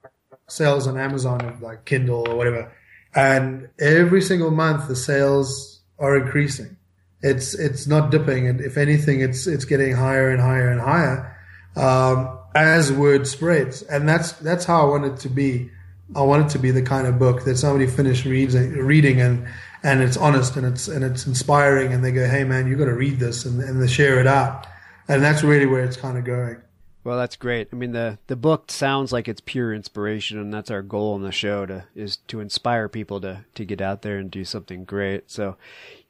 sales 0.48 0.88
on 0.88 0.98
Amazon 0.98 1.46
of 1.46 1.62
like 1.62 1.86
Kindle 1.86 2.28
or 2.28 2.36
whatever, 2.36 2.70
and 3.16 3.70
every 3.80 4.22
single 4.22 4.52
month 4.52 4.90
the 4.90 4.96
sales 4.96 5.80
are 6.00 6.18
increasing. 6.18 6.76
It's 7.24 7.54
it's 7.54 7.88
not 7.88 8.10
dipping, 8.10 8.48
and 8.48 8.62
if 8.62 8.78
anything, 8.78 9.22
it's 9.22 9.46
it's 9.48 9.66
getting 9.66 9.94
higher 9.94 10.32
and 10.32 10.42
higher 10.42 10.70
and 10.70 10.82
higher 10.82 11.38
um, 11.76 12.40
as 12.56 12.92
word 12.92 13.28
spreads. 13.28 13.84
And 13.84 14.10
that's 14.10 14.34
that's 14.34 14.66
how 14.66 14.82
I 14.82 14.90
want 14.90 15.06
it 15.06 15.18
to 15.18 15.30
be. 15.30 15.70
I 16.16 16.24
want 16.24 16.46
it 16.46 16.50
to 16.50 16.60
be 16.60 16.72
the 16.72 16.82
kind 16.82 17.08
of 17.08 17.20
book 17.20 17.46
that 17.46 17.58
somebody 17.58 17.88
finished 17.88 18.26
reading, 18.26 18.74
reading 18.74 19.22
and 19.22 19.48
and 19.84 20.02
it's 20.02 20.18
honest 20.18 20.58
and 20.58 20.66
it's 20.66 20.88
and 20.88 21.04
it's 21.04 21.28
inspiring, 21.28 21.94
and 21.94 22.04
they 22.04 22.12
go, 22.12 22.28
"Hey, 22.28 22.44
man, 22.44 22.68
you 22.68 22.76
got 22.76 22.86
to 22.86 22.94
read 22.94 23.20
this," 23.20 23.46
and, 23.46 23.62
and 23.62 23.82
they 23.82 23.88
share 23.88 24.20
it 24.20 24.28
out. 24.28 24.68
And 25.08 25.24
that's 25.24 25.44
really 25.44 25.66
where 25.66 25.84
it's 25.84 25.98
kind 25.98 26.18
of 26.18 26.24
going. 26.24 26.58
Well, 27.04 27.18
that's 27.18 27.36
great. 27.36 27.70
I 27.74 27.76
mean, 27.76 27.94
the 27.94 28.20
the 28.28 28.36
book 28.36 28.70
sounds 28.70 29.12
like 29.12 29.28
it's 29.28 29.42
pure 29.42 29.74
inspiration, 29.74 30.38
and 30.38 30.54
that's 30.54 30.70
our 30.70 30.84
goal 30.84 31.16
in 31.16 31.24
the 31.24 31.32
show 31.32 31.66
to 31.66 31.86
is 31.96 32.18
to 32.28 32.40
inspire 32.40 32.88
people 32.88 33.20
to 33.22 33.46
to 33.56 33.66
get 33.66 33.82
out 33.82 34.04
there 34.04 34.18
and 34.18 34.30
do 34.30 34.46
something 34.46 34.84
great. 34.84 35.32
So, 35.32 35.58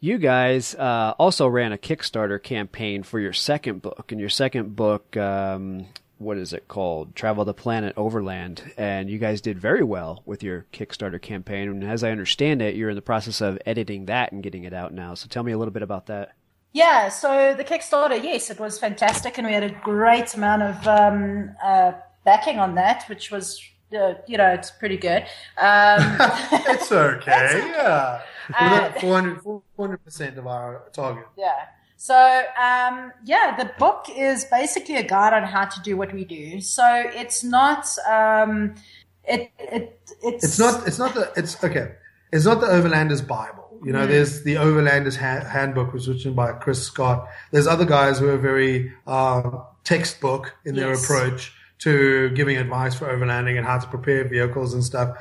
you 0.01 0.17
guys 0.17 0.75
uh, 0.75 1.13
also 1.17 1.47
ran 1.47 1.71
a 1.71 1.77
Kickstarter 1.77 2.41
campaign 2.43 3.03
for 3.03 3.19
your 3.19 3.31
second 3.31 3.81
book, 3.81 4.11
and 4.11 4.19
your 4.19 4.29
second 4.29 4.75
book 4.75 5.15
um, 5.15 5.87
what 6.21 6.37
is 6.37 6.53
it 6.53 6.67
called? 6.67 7.15
Travel 7.15 7.45
the 7.45 7.53
Planet 7.53 7.93
Overland, 7.97 8.73
and 8.77 9.09
you 9.09 9.17
guys 9.17 9.41
did 9.41 9.57
very 9.57 9.83
well 9.83 10.21
with 10.25 10.43
your 10.43 10.65
Kickstarter 10.71 11.21
campaign. 11.21 11.67
And 11.67 11.83
as 11.83 12.03
I 12.03 12.11
understand 12.11 12.61
it, 12.61 12.75
you're 12.75 12.91
in 12.91 12.95
the 12.95 13.01
process 13.01 13.41
of 13.41 13.57
editing 13.65 14.05
that 14.05 14.31
and 14.31 14.43
getting 14.43 14.63
it 14.63 14.73
out 14.73 14.93
now. 14.93 15.15
So 15.15 15.27
tell 15.27 15.43
me 15.43 15.51
a 15.51 15.57
little 15.57 15.73
bit 15.73 15.81
about 15.81 16.05
that. 16.07 16.33
Yeah, 16.73 17.09
so 17.09 17.53
the 17.53 17.65
Kickstarter, 17.65 18.21
yes, 18.23 18.49
it 18.49 18.59
was 18.59 18.79
fantastic, 18.79 19.37
and 19.37 19.45
we 19.45 19.53
had 19.53 19.63
a 19.63 19.71
great 19.83 20.33
amount 20.33 20.63
of 20.63 20.87
um, 20.87 21.51
uh, 21.61 21.91
backing 22.23 22.59
on 22.59 22.75
that, 22.75 23.03
which 23.09 23.29
was, 23.29 23.61
uh, 23.93 24.13
you 24.25 24.37
know, 24.37 24.47
it's 24.47 24.71
pretty 24.71 24.97
good. 24.97 25.23
Um, 25.57 26.17
it's 26.69 26.91
okay, 26.91 27.71
yeah. 27.75 28.21
Uh, 28.57 28.91
400 28.99 30.03
percent 30.03 30.37
of 30.37 30.47
our 30.47 30.83
target. 30.93 31.25
Yeah. 31.37 31.65
So 31.97 32.15
um, 32.15 33.11
yeah, 33.25 33.55
the 33.55 33.71
book 33.77 34.07
is 34.17 34.45
basically 34.45 34.95
a 34.95 35.03
guide 35.03 35.33
on 35.33 35.43
how 35.43 35.65
to 35.65 35.81
do 35.81 35.95
what 35.95 36.11
we 36.11 36.25
do. 36.25 36.59
So 36.59 36.83
it's 36.83 37.43
not 37.43 37.85
um, 38.09 38.73
it, 39.23 39.51
it 39.59 39.99
it's 40.23 40.43
it's 40.43 40.59
not 40.59 40.87
it's 40.87 40.97
not 40.97 41.13
the 41.13 41.31
it's 41.35 41.63
okay. 41.63 41.91
It's 42.33 42.45
not 42.45 42.59
the 42.59 42.65
Overlanders 42.65 43.25
Bible. 43.25 43.60
You 43.83 43.91
know, 43.93 44.05
mm. 44.05 44.09
there's 44.09 44.43
the 44.43 44.55
Overlanders 44.55 45.17
ha- 45.17 45.47
Handbook, 45.47 45.93
was 45.93 46.07
written 46.07 46.33
by 46.33 46.51
Chris 46.53 46.83
Scott. 46.83 47.27
There's 47.51 47.67
other 47.67 47.85
guys 47.85 48.19
who 48.19 48.29
are 48.29 48.37
very 48.37 48.93
uh, 49.07 49.59
textbook 49.83 50.55
in 50.65 50.75
their 50.75 50.89
yes. 50.89 51.03
approach 51.03 51.53
to 51.79 52.29
giving 52.29 52.57
advice 52.57 52.93
for 52.93 53.07
overlanding 53.07 53.57
and 53.57 53.65
how 53.65 53.79
to 53.79 53.87
prepare 53.87 54.27
vehicles 54.27 54.73
and 54.73 54.83
stuff. 54.83 55.17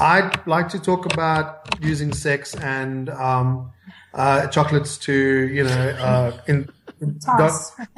I'd 0.00 0.46
like 0.46 0.68
to 0.70 0.78
talk 0.78 1.12
about 1.12 1.68
using 1.82 2.14
sex 2.14 2.54
and 2.56 3.10
um, 3.10 3.70
uh, 4.14 4.46
chocolates 4.46 4.96
to, 4.98 5.12
you 5.12 5.64
know, 5.64 5.90
uh, 5.98 6.40
in, 6.46 6.70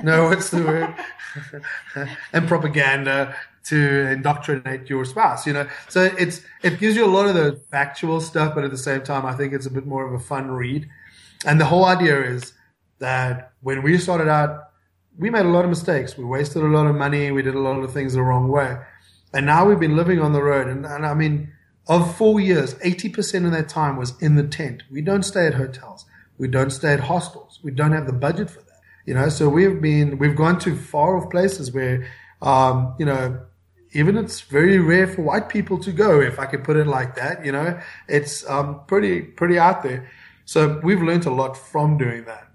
no, 0.02 0.28
what's 0.28 0.50
the 0.50 0.62
word? 0.64 2.08
and 2.32 2.48
propaganda 2.48 3.36
to 3.64 4.10
indoctrinate 4.10 4.90
your 4.90 5.04
spouse, 5.04 5.46
you 5.46 5.52
know. 5.52 5.68
So 5.88 6.10
it's 6.18 6.42
it 6.62 6.78
gives 6.80 6.96
you 6.96 7.04
a 7.04 7.12
lot 7.12 7.26
of 7.26 7.34
the 7.34 7.60
factual 7.70 8.20
stuff, 8.20 8.54
but 8.54 8.64
at 8.64 8.70
the 8.70 8.78
same 8.78 9.02
time, 9.02 9.24
I 9.24 9.34
think 9.34 9.52
it's 9.52 9.66
a 9.66 9.70
bit 9.70 9.86
more 9.86 10.06
of 10.06 10.12
a 10.12 10.24
fun 10.24 10.50
read. 10.50 10.88
And 11.44 11.60
the 11.60 11.64
whole 11.64 11.84
idea 11.84 12.22
is 12.22 12.52
that 12.98 13.52
when 13.60 13.82
we 13.82 13.98
started 13.98 14.28
out, 14.28 14.70
we 15.18 15.30
made 15.30 15.44
a 15.44 15.50
lot 15.50 15.64
of 15.64 15.70
mistakes. 15.70 16.16
We 16.16 16.24
wasted 16.24 16.62
a 16.62 16.66
lot 16.66 16.86
of 16.86 16.94
money. 16.94 17.30
We 17.30 17.42
did 17.42 17.54
a 17.54 17.60
lot 17.60 17.78
of 17.78 17.92
things 17.92 18.14
the 18.14 18.22
wrong 18.22 18.48
way. 18.48 18.78
And 19.34 19.46
now 19.46 19.66
we've 19.66 19.80
been 19.80 19.96
living 19.96 20.20
on 20.20 20.32
the 20.32 20.42
road. 20.42 20.68
And, 20.68 20.86
and 20.86 21.04
I 21.06 21.14
mean, 21.14 21.52
of 21.88 22.16
four 22.16 22.40
years, 22.40 22.74
80% 22.74 23.46
of 23.46 23.52
that 23.52 23.68
time 23.68 23.96
was 23.96 24.14
in 24.20 24.36
the 24.36 24.46
tent. 24.46 24.84
We 24.90 25.02
don't 25.02 25.24
stay 25.24 25.46
at 25.46 25.54
hotels. 25.54 26.04
We 26.38 26.48
don't 26.48 26.70
stay 26.70 26.92
at 26.92 27.00
hostels. 27.00 27.60
We 27.62 27.72
don't 27.72 27.92
have 27.92 28.06
the 28.06 28.12
budget 28.12 28.50
for 28.50 28.60
that. 28.60 28.80
You 29.04 29.14
know, 29.14 29.28
so 29.28 29.48
we've 29.48 29.80
been, 29.80 30.18
we've 30.18 30.36
gone 30.36 30.58
to 30.60 30.76
far 30.76 31.16
off 31.16 31.30
places 31.30 31.72
where, 31.72 32.06
um, 32.40 32.94
you 32.98 33.04
know, 33.04 33.40
even 33.92 34.16
it's 34.16 34.40
very 34.40 34.78
rare 34.78 35.06
for 35.06 35.22
white 35.22 35.48
people 35.48 35.78
to 35.78 35.92
go, 35.92 36.20
if 36.20 36.38
I 36.38 36.46
could 36.46 36.64
put 36.64 36.76
it 36.76 36.86
like 36.86 37.14
that, 37.16 37.44
you 37.44 37.52
know, 37.52 37.80
it's, 38.08 38.48
um, 38.48 38.80
pretty, 38.86 39.22
pretty 39.22 39.58
out 39.58 39.82
there. 39.82 40.10
So 40.44 40.80
we've 40.82 41.02
learned 41.02 41.26
a 41.26 41.30
lot 41.30 41.56
from 41.56 41.98
doing 41.98 42.24
that. 42.24 42.48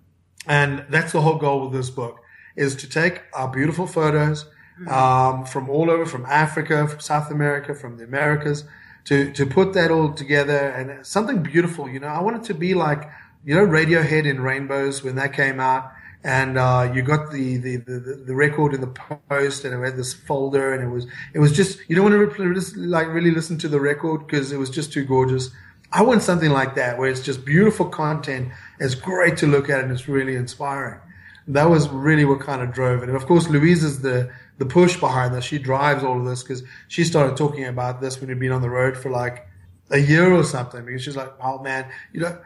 And 0.45 0.85
that's 0.89 1.11
the 1.11 1.21
whole 1.21 1.37
goal 1.37 1.61
with 1.61 1.73
this 1.73 1.89
book 1.89 2.19
is 2.55 2.75
to 2.75 2.89
take 2.89 3.21
our 3.33 3.47
beautiful 3.47 3.85
photos, 3.85 4.45
mm-hmm. 4.79 4.89
um, 4.89 5.45
from 5.45 5.69
all 5.69 5.91
over, 5.91 6.05
from 6.05 6.25
Africa, 6.25 6.87
from 6.87 6.99
South 6.99 7.29
America, 7.31 7.75
from 7.75 7.97
the 7.97 8.03
Americas, 8.03 8.63
to, 9.05 9.31
to 9.33 9.45
put 9.45 9.73
that 9.73 9.91
all 9.91 10.11
together 10.13 10.57
and 10.57 11.05
something 11.05 11.43
beautiful. 11.43 11.87
You 11.89 11.99
know, 11.99 12.07
I 12.07 12.21
want 12.21 12.37
it 12.37 12.43
to 12.45 12.53
be 12.53 12.73
like, 12.73 13.09
you 13.45 13.55
know, 13.55 13.65
Radiohead 13.65 14.25
in 14.25 14.41
Rainbows 14.41 15.03
when 15.03 15.15
that 15.15 15.33
came 15.33 15.59
out. 15.59 15.91
And, 16.23 16.57
uh, 16.57 16.91
you 16.93 17.03
got 17.03 17.31
the, 17.31 17.57
the, 17.57 17.77
the, 17.77 18.23
the, 18.25 18.35
record 18.35 18.73
in 18.73 18.81
the 18.81 18.87
post 18.87 19.63
and 19.63 19.73
it 19.73 19.85
had 19.85 19.95
this 19.95 20.13
folder 20.13 20.73
and 20.73 20.83
it 20.83 20.87
was, 20.87 21.07
it 21.33 21.39
was 21.39 21.51
just, 21.51 21.79
you 21.87 21.95
don't 21.95 22.11
want 22.11 22.35
to 22.35 22.61
like 22.75 23.07
really 23.07 23.31
listen 23.31 23.57
to 23.59 23.67
the 23.67 23.79
record 23.79 24.25
because 24.25 24.51
it 24.51 24.57
was 24.57 24.69
just 24.69 24.91
too 24.91 25.05
gorgeous. 25.05 25.51
I 25.91 26.01
want 26.03 26.23
something 26.23 26.51
like 26.51 26.75
that 26.75 26.97
where 26.97 27.09
it's 27.09 27.21
just 27.21 27.45
beautiful 27.45 27.85
content. 27.85 28.51
It's 28.79 28.95
great 28.95 29.37
to 29.37 29.47
look 29.47 29.69
at 29.69 29.81
and 29.81 29.91
it's 29.91 30.07
really 30.07 30.35
inspiring. 30.35 30.99
That 31.47 31.69
was 31.69 31.87
really 31.87 32.25
what 32.25 32.41
kind 32.41 32.61
of 32.61 32.73
drove 32.73 33.03
it. 33.03 33.09
And 33.09 33.15
of 33.15 33.25
course, 33.25 33.47
Louise 33.47 33.83
is 33.83 34.01
the, 34.01 34.29
the 34.57 34.65
push 34.65 34.99
behind 34.99 35.33
this. 35.33 35.45
She 35.45 35.59
drives 35.59 36.03
all 36.03 36.19
of 36.19 36.25
this 36.25 36.43
because 36.43 36.63
she 36.89 37.05
started 37.05 37.37
talking 37.37 37.65
about 37.65 38.01
this 38.01 38.19
when 38.19 38.27
we'd 38.27 38.39
been 38.39 38.51
on 38.51 38.61
the 38.61 38.69
road 38.69 38.97
for 38.97 39.09
like 39.09 39.47
a 39.91 39.97
year 39.97 40.33
or 40.33 40.43
something 40.43 40.85
because 40.85 41.03
she's 41.03 41.15
like, 41.15 41.31
oh 41.41 41.59
man, 41.59 41.89
you 42.11 42.19
know, 42.19 42.37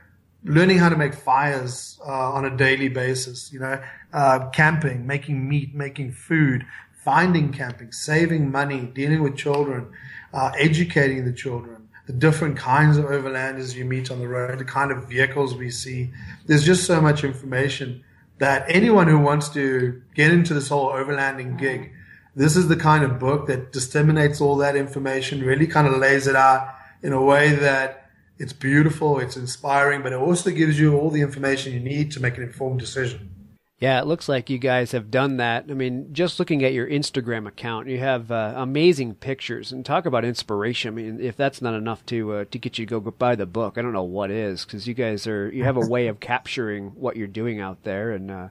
learning 0.43 0.77
how 0.77 0.89
to 0.89 0.95
make 0.95 1.13
fires 1.13 1.99
uh, 2.05 2.31
on 2.31 2.45
a 2.45 2.55
daily 2.55 2.89
basis, 2.89 3.51
you 3.53 3.59
know, 3.59 3.81
uh, 4.13 4.49
camping, 4.49 5.05
making 5.05 5.47
meat, 5.47 5.73
making 5.75 6.11
food, 6.11 6.65
finding 7.03 7.51
camping, 7.51 7.91
saving 7.91 8.51
money, 8.51 8.81
dealing 8.93 9.21
with 9.21 9.35
children, 9.35 9.91
uh, 10.33 10.51
educating 10.57 11.25
the 11.25 11.33
children, 11.33 11.87
the 12.07 12.13
different 12.13 12.57
kinds 12.57 12.97
of 12.97 13.05
overlanders 13.05 13.75
you 13.75 13.85
meet 13.85 14.09
on 14.09 14.19
the 14.19 14.27
road, 14.27 14.57
the 14.57 14.65
kind 14.65 14.91
of 14.91 15.07
vehicles 15.07 15.55
we 15.55 15.69
see. 15.69 16.11
There's 16.45 16.65
just 16.65 16.85
so 16.85 16.99
much 16.99 17.23
information 17.23 18.03
that 18.39 18.65
anyone 18.67 19.07
who 19.07 19.19
wants 19.19 19.49
to 19.49 20.01
get 20.15 20.31
into 20.31 20.53
this 20.53 20.69
whole 20.69 20.89
overlanding 20.89 21.59
gig 21.59 21.91
this 22.35 22.55
is 22.55 22.67
the 22.67 22.77
kind 22.77 23.03
of 23.03 23.19
book 23.19 23.47
that 23.47 23.71
disseminates 23.73 24.39
all 24.39 24.57
that 24.57 24.75
information, 24.75 25.43
really 25.43 25.67
kind 25.67 25.87
of 25.87 25.97
lays 25.97 26.27
it 26.27 26.35
out 26.35 26.73
in 27.03 27.13
a 27.13 27.21
way 27.21 27.53
that 27.55 28.00
it's 28.41 28.53
beautiful, 28.53 29.19
it's 29.19 29.37
inspiring, 29.37 30.01
but 30.01 30.13
it 30.13 30.19
also 30.19 30.49
gives 30.49 30.79
you 30.79 30.97
all 30.97 31.11
the 31.11 31.21
information 31.21 31.73
you 31.73 31.79
need 31.79 32.11
to 32.11 32.19
make 32.19 32.37
an 32.37 32.43
informed 32.43 32.79
decision. 32.79 33.29
Yeah, 33.77 33.99
it 33.99 34.07
looks 34.07 34.27
like 34.27 34.49
you 34.49 34.57
guys 34.57 34.91
have 34.93 35.11
done 35.11 35.37
that. 35.37 35.65
I 35.69 35.73
mean, 35.73 36.11
just 36.11 36.39
looking 36.39 36.63
at 36.63 36.73
your 36.73 36.87
Instagram 36.87 37.47
account, 37.47 37.87
you 37.87 37.99
have 37.99 38.31
uh, 38.31 38.53
amazing 38.55 39.15
pictures 39.15 39.71
and 39.71 39.85
talk 39.85 40.07
about 40.07 40.25
inspiration. 40.25 40.89
I 40.89 40.91
mean, 40.91 41.19
if 41.19 41.35
that's 41.35 41.61
not 41.61 41.75
enough 41.75 42.03
to 42.07 42.33
uh, 42.33 42.45
to 42.51 42.59
get 42.59 42.79
you 42.79 42.85
to 42.87 42.99
go 42.99 43.11
buy 43.11 43.35
the 43.35 43.45
book, 43.45 43.77
I 43.77 43.83
don't 43.83 43.93
know 43.93 44.03
what 44.03 44.29
is 44.31 44.65
because 44.65 44.87
you 44.87 44.93
guys 44.95 45.25
are 45.25 45.51
you 45.51 45.63
have 45.63 45.77
a 45.77 45.87
way 45.87 46.07
of 46.07 46.19
capturing 46.19 46.89
what 46.89 47.15
you're 47.15 47.27
doing 47.27 47.59
out 47.59 47.83
there 47.83 48.11
and 48.11 48.29
uh, 48.29 48.47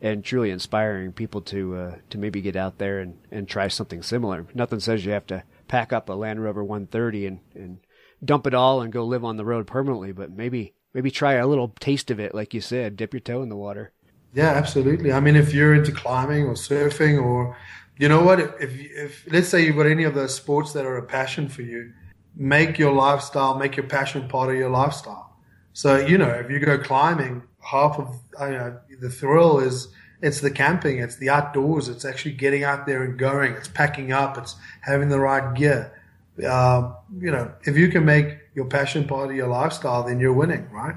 and 0.00 0.24
truly 0.24 0.50
inspiring 0.50 1.12
people 1.12 1.40
to 1.42 1.76
uh, 1.76 1.96
to 2.10 2.18
maybe 2.18 2.40
get 2.40 2.56
out 2.56 2.78
there 2.78 2.98
and, 2.98 3.16
and 3.30 3.48
try 3.48 3.68
something 3.68 4.02
similar. 4.02 4.46
Nothing 4.52 4.80
says 4.80 5.04
you 5.04 5.12
have 5.12 5.26
to 5.28 5.44
pack 5.68 5.92
up 5.92 6.08
a 6.08 6.12
Land 6.12 6.42
Rover 6.42 6.62
130 6.62 7.26
and, 7.26 7.40
and 7.54 7.78
dump 8.24 8.46
it 8.46 8.54
all 8.54 8.80
and 8.80 8.92
go 8.92 9.04
live 9.04 9.24
on 9.24 9.36
the 9.36 9.44
road 9.44 9.66
permanently, 9.66 10.12
but 10.12 10.30
maybe 10.30 10.74
maybe 10.94 11.10
try 11.10 11.34
a 11.34 11.46
little 11.46 11.68
taste 11.80 12.10
of 12.10 12.20
it, 12.20 12.34
like 12.34 12.54
you 12.54 12.60
said, 12.60 12.96
dip 12.96 13.12
your 13.12 13.20
toe 13.20 13.42
in 13.42 13.48
the 13.48 13.56
water. 13.56 13.92
Yeah, 14.34 14.50
absolutely. 14.50 15.12
I 15.12 15.20
mean, 15.20 15.36
if 15.36 15.52
you're 15.52 15.74
into 15.74 15.92
climbing 15.92 16.44
or 16.44 16.54
surfing, 16.54 17.22
or 17.22 17.56
you 17.98 18.08
know 18.08 18.22
what, 18.22 18.40
if 18.40 18.54
if 18.60 19.26
let's 19.30 19.48
say 19.48 19.64
you've 19.64 19.76
got 19.76 19.86
any 19.86 20.04
of 20.04 20.14
those 20.14 20.34
sports 20.34 20.72
that 20.72 20.86
are 20.86 20.96
a 20.96 21.02
passion 21.02 21.48
for 21.48 21.62
you, 21.62 21.92
make 22.34 22.78
your 22.78 22.92
lifestyle, 22.92 23.58
make 23.58 23.76
your 23.76 23.86
passion 23.86 24.28
part 24.28 24.50
of 24.50 24.56
your 24.56 24.70
lifestyle. 24.70 25.36
So 25.72 25.98
you 25.98 26.18
know, 26.18 26.28
if 26.28 26.50
you 26.50 26.58
go 26.60 26.78
climbing, 26.78 27.42
half 27.60 27.98
of 27.98 28.20
you 28.40 28.56
know, 28.56 28.78
the 29.00 29.10
thrill 29.10 29.58
is 29.58 29.88
it's 30.22 30.40
the 30.40 30.50
camping, 30.50 30.98
it's 30.98 31.16
the 31.16 31.30
outdoors, 31.30 31.88
it's 31.88 32.04
actually 32.04 32.32
getting 32.32 32.62
out 32.62 32.86
there 32.86 33.02
and 33.02 33.18
going, 33.18 33.52
it's 33.54 33.68
packing 33.68 34.12
up, 34.12 34.38
it's 34.38 34.54
having 34.80 35.08
the 35.08 35.18
right 35.18 35.52
gear. 35.54 36.00
Um, 36.38 36.96
you 37.18 37.30
know, 37.30 37.52
if 37.64 37.76
you 37.76 37.88
can 37.88 38.04
make 38.04 38.38
your 38.54 38.64
passion 38.64 39.06
part 39.06 39.30
of 39.30 39.36
your 39.36 39.48
lifestyle, 39.48 40.04
then 40.04 40.18
you're 40.18 40.32
winning, 40.32 40.68
right? 40.70 40.94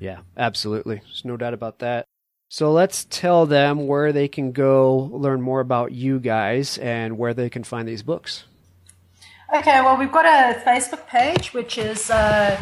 Yeah, 0.00 0.20
absolutely. 0.36 0.96
There's 0.96 1.24
no 1.24 1.36
doubt 1.36 1.54
about 1.54 1.80
that. 1.80 2.06
So 2.48 2.72
let's 2.72 3.06
tell 3.10 3.44
them 3.44 3.86
where 3.86 4.12
they 4.12 4.26
can 4.26 4.52
go 4.52 5.10
learn 5.12 5.42
more 5.42 5.60
about 5.60 5.92
you 5.92 6.18
guys 6.18 6.78
and 6.78 7.18
where 7.18 7.34
they 7.34 7.50
can 7.50 7.62
find 7.62 7.86
these 7.86 8.02
books. 8.02 8.44
Okay, 9.54 9.80
well, 9.82 9.98
we've 9.98 10.12
got 10.12 10.24
a 10.24 10.58
Facebook 10.60 11.06
page, 11.06 11.52
which 11.52 11.76
is 11.76 12.10
uh, 12.10 12.56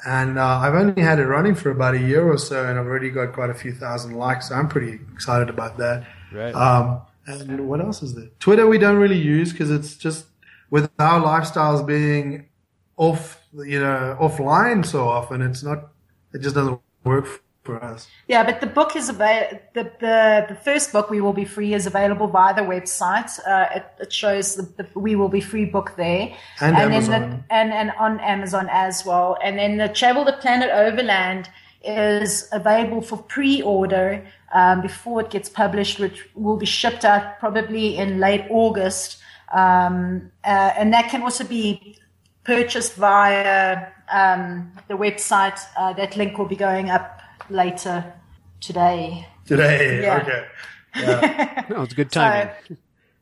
And 0.07 0.39
uh, 0.39 0.59
I've 0.59 0.75
only 0.75 1.01
had 1.01 1.19
it 1.19 1.25
running 1.25 1.55
for 1.55 1.71
about 1.71 1.95
a 1.95 1.99
year 1.99 2.31
or 2.31 2.37
so, 2.37 2.67
and 2.67 2.79
I've 2.79 2.85
already 2.85 3.09
got 3.09 3.33
quite 3.33 3.49
a 3.49 3.55
few 3.55 3.73
thousand 3.73 4.17
likes. 4.17 4.51
So 4.51 4.55
I'm 4.55 4.69
pretty 4.69 5.01
excited 5.15 5.49
about 5.49 5.79
that. 5.79 6.07
Right. 6.31 6.55
Um, 6.55 7.01
and 7.27 7.67
what 7.67 7.81
else 7.81 8.03
is 8.03 8.15
there? 8.15 8.29
Twitter 8.39 8.67
we 8.67 8.77
don't 8.77 8.99
really 8.99 9.19
use 9.19 9.51
because 9.51 9.71
it's 9.71 9.97
just 9.97 10.27
with 10.69 10.91
our 10.99 11.23
lifestyles 11.23 11.87
being 11.87 12.51
off, 12.99 13.43
you 13.55 13.81
know, 13.81 14.15
offline 14.21 14.85
so 14.85 15.09
often. 15.09 15.41
It's 15.41 15.63
not. 15.63 15.89
It 16.35 16.43
just 16.43 16.55
doesn't 16.55 16.81
work 17.03 17.43
for 17.63 17.83
us. 17.83 18.09
Yeah, 18.27 18.43
but 18.45 18.61
the 18.61 18.67
book 18.67 18.97
is 18.97 19.09
available. 19.09 19.61
The, 19.75 19.85
the 20.01 20.47
the 20.49 20.55
first 20.55 20.93
book, 20.93 21.11
We 21.11 21.21
Will 21.21 21.33
Be 21.33 21.45
Free, 21.45 21.75
is 21.75 21.87
available 21.87 22.27
via 22.27 22.55
the 22.55 22.63
website. 22.63 23.39
Uh, 23.47 23.77
it, 23.77 23.87
it, 24.01 24.13
shows 24.13 24.57
the, 24.57 24.63
the, 24.63 24.99
We 24.99 25.15
Will 25.17 25.29
Be 25.29 25.41
Free 25.41 25.67
book 25.67 25.95
there, 25.97 26.35
and, 26.61 26.77
and 26.77 26.95
Amazon, 26.95 27.31
the, 27.31 27.55
and 27.55 27.73
and 27.73 27.91
on 27.99 28.21
Amazon 28.21 28.69
as 28.71 29.05
well. 29.05 29.37
And 29.43 29.59
then 29.59 29.77
the 29.77 29.89
Travel 29.89 30.25
the 30.25 30.33
Planet 30.33 30.71
Overland 30.71 31.51
is 31.83 32.49
available 32.53 33.01
for 33.01 33.17
pre-order 33.17 34.27
um, 34.53 34.83
before 34.83 35.21
it 35.23 35.31
gets 35.31 35.49
published, 35.49 35.99
which 35.99 36.29
will 36.35 36.57
be 36.57 36.67
shipped 36.67 37.05
out 37.05 37.39
probably 37.39 37.97
in 37.97 38.21
late 38.21 38.45
August. 38.51 39.19
Um, 39.53 40.31
uh, 40.45 40.73
and 40.77 40.93
that 40.93 41.11
can 41.11 41.23
also 41.23 41.45
be 41.45 41.99
purchased 42.45 42.95
via 42.95 43.87
um, 44.13 44.73
the 44.89 44.95
website. 44.95 45.59
Uh, 45.77 45.93
that 45.95 46.17
link 46.17 46.39
will 46.39 46.47
be 46.47 46.57
going 46.57 46.91
up 46.91 47.20
later 47.51 48.13
today. 48.61 49.27
Today, 49.47 50.03
Yeah. 50.03 50.17
okay. 50.23 50.47
Yeah. 50.97 51.65
No, 51.71 51.83
it's 51.83 51.95
good 51.95 52.11
timing. 52.11 52.53
So, 52.69 52.75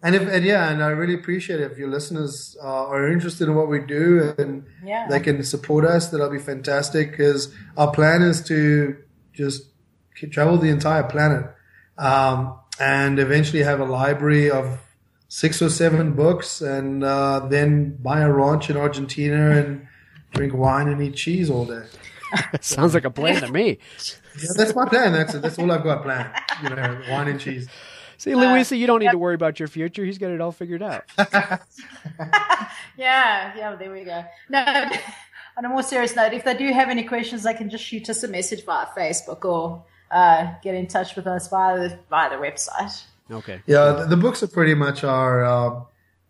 and 0.03 0.15
if 0.15 0.23
and 0.23 0.45
yeah, 0.45 0.71
and 0.71 0.83
I 0.83 0.89
really 0.89 1.15
appreciate 1.15 1.61
it 1.61 1.71
if 1.71 1.77
your 1.77 1.89
listeners 1.89 2.57
uh, 2.63 2.87
are 2.87 3.11
interested 3.13 3.47
in 3.49 3.55
what 3.55 3.69
we 3.69 3.81
do 3.81 4.33
and 4.39 4.65
Yeah. 4.85 5.07
they 5.11 5.21
can 5.21 5.43
support 5.43 5.85
us. 5.85 6.09
That'll 6.09 6.31
be 6.31 6.39
fantastic. 6.39 7.11
Because 7.11 7.53
our 7.77 7.91
plan 7.91 8.23
is 8.23 8.41
to 8.45 8.97
just 9.35 9.65
travel 10.31 10.57
the 10.57 10.69
entire 10.71 11.03
planet 11.03 11.45
um, 11.99 12.59
and 12.81 13.19
eventually 13.19 13.63
have 13.63 13.81
a 13.81 13.85
library 13.85 14.51
of 14.51 14.79
six 15.29 15.61
or 15.61 15.69
seven 15.69 16.13
books, 16.15 16.63
and 16.63 17.05
uh, 17.05 17.41
then 17.51 17.97
buy 18.03 18.21
a 18.21 18.33
ranch 18.33 18.71
in 18.71 18.77
Argentina 18.79 19.51
and 19.51 19.87
drink 20.33 20.55
wine 20.55 20.89
and 20.89 21.03
eat 21.03 21.15
cheese 21.17 21.51
all 21.51 21.67
day. 21.67 21.83
Sounds 22.61 22.95
like 22.95 23.05
a 23.05 23.11
plan 23.11 23.41
to 23.43 23.53
me. 23.53 23.79
Yeah, 24.41 24.51
that's 24.57 24.73
my 24.73 24.87
plan. 24.89 25.13
That's. 25.13 25.33
That's 25.33 25.59
all 25.59 25.73
I've 25.73 25.83
got 25.83 26.05
planned. 26.05 26.31
You 26.63 26.69
know, 26.69 27.01
wine 27.11 27.27
and 27.27 27.41
cheese. 27.41 27.67
See, 28.19 28.37
Louisa, 28.37 28.77
you 28.77 28.87
don't 28.87 29.01
need 29.01 29.11
to 29.11 29.19
worry 29.19 29.35
about 29.35 29.59
your 29.59 29.67
future. 29.67 30.05
He's 30.05 30.19
got 30.19 30.31
it 30.31 30.41
all 30.41 30.53
figured 30.53 30.81
out. 30.81 31.05
yeah, 32.97 33.53
yeah, 33.57 33.75
there 33.77 33.93
we 33.93 34.05
go. 34.05 34.25
No, 34.49 34.65
on 35.57 35.65
a 35.65 35.69
more 35.69 35.83
serious 35.83 36.15
note, 36.15 36.33
if 36.33 36.45
they 36.45 36.57
do 36.57 36.73
have 36.73 36.89
any 36.89 37.03
questions, 37.03 37.43
they 37.43 37.55
can 37.55 37.69
just 37.69 37.83
shoot 37.83 38.09
us 38.09 38.23
a 38.23 38.29
message 38.29 38.65
via 38.65 38.87
Facebook 38.97 39.45
or 39.45 39.85
uh, 40.13 40.53
get 40.63 40.77
in 40.77 40.87
touch 40.87 41.17
with 41.17 41.27
us 41.27 41.49
via 41.49 41.77
the, 41.77 41.99
via 42.11 42.31
the 42.31 42.37
website. 42.37 43.05
Okay. 43.31 43.61
Yeah, 43.67 43.93
the, 43.93 44.07
the 44.07 44.17
books 44.17 44.43
are 44.43 44.49
pretty 44.49 44.75
much 44.75 45.05
our 45.05 45.45
uh, 45.45 45.81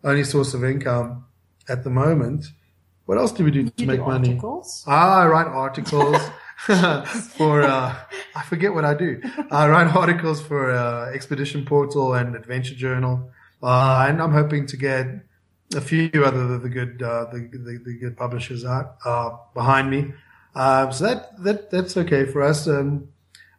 only 0.03 0.23
source 0.23 0.53
of 0.53 0.63
income 0.63 1.25
at 1.67 1.83
the 1.83 1.89
moment. 1.89 2.45
What 3.09 3.17
else 3.17 3.31
do 3.31 3.43
we 3.43 3.49
do 3.49 3.63
to 3.63 3.73
You 3.75 3.87
make 3.87 4.01
do 4.01 4.05
money? 4.05 4.29
articles. 4.29 4.83
Ah, 4.85 5.21
I 5.23 5.27
write 5.27 5.47
articles 5.47 6.17
for, 7.37 7.63
uh, 7.63 7.95
I 8.35 8.43
forget 8.43 8.71
what 8.71 8.85
I 8.85 8.93
do. 8.93 9.19
I 9.49 9.67
write 9.67 9.95
articles 9.95 10.39
for 10.39 10.69
uh, 10.69 11.11
Expedition 11.11 11.65
Portal 11.65 12.13
and 12.13 12.35
Adventure 12.35 12.75
Journal. 12.75 13.31
Uh, 13.63 14.05
and 14.07 14.21
I'm 14.21 14.31
hoping 14.31 14.67
to 14.67 14.77
get 14.77 15.07
a 15.73 15.81
few 15.81 16.11
other 16.23 16.53
of 16.53 16.61
the 16.61 16.69
good, 16.69 17.01
uh, 17.01 17.25
the, 17.31 17.39
the, 17.51 17.81
the 17.83 17.97
good 17.99 18.15
publishers 18.15 18.63
out, 18.63 18.97
uh, 19.03 19.31
behind 19.55 19.89
me. 19.89 20.13
Um, 20.53 20.91
so 20.91 21.05
that, 21.05 21.43
that, 21.43 21.71
that's 21.71 21.97
okay 21.97 22.25
for 22.25 22.43
us. 22.43 22.67
Um, 22.67 23.07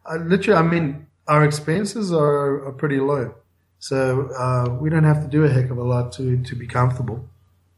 uh, 0.05 0.15
literally, 0.15 0.59
I 0.59 0.61
mean, 0.63 1.07
our 1.27 1.43
expenses 1.43 2.13
are, 2.13 2.67
are 2.67 2.71
pretty 2.71 3.01
low. 3.01 3.35
So, 3.79 4.29
uh, 4.31 4.77
we 4.79 4.89
don't 4.89 5.03
have 5.03 5.21
to 5.23 5.27
do 5.27 5.43
a 5.43 5.49
heck 5.49 5.71
of 5.71 5.77
a 5.77 5.83
lot 5.83 6.13
to, 6.13 6.41
to 6.41 6.55
be 6.55 6.67
comfortable. 6.67 7.27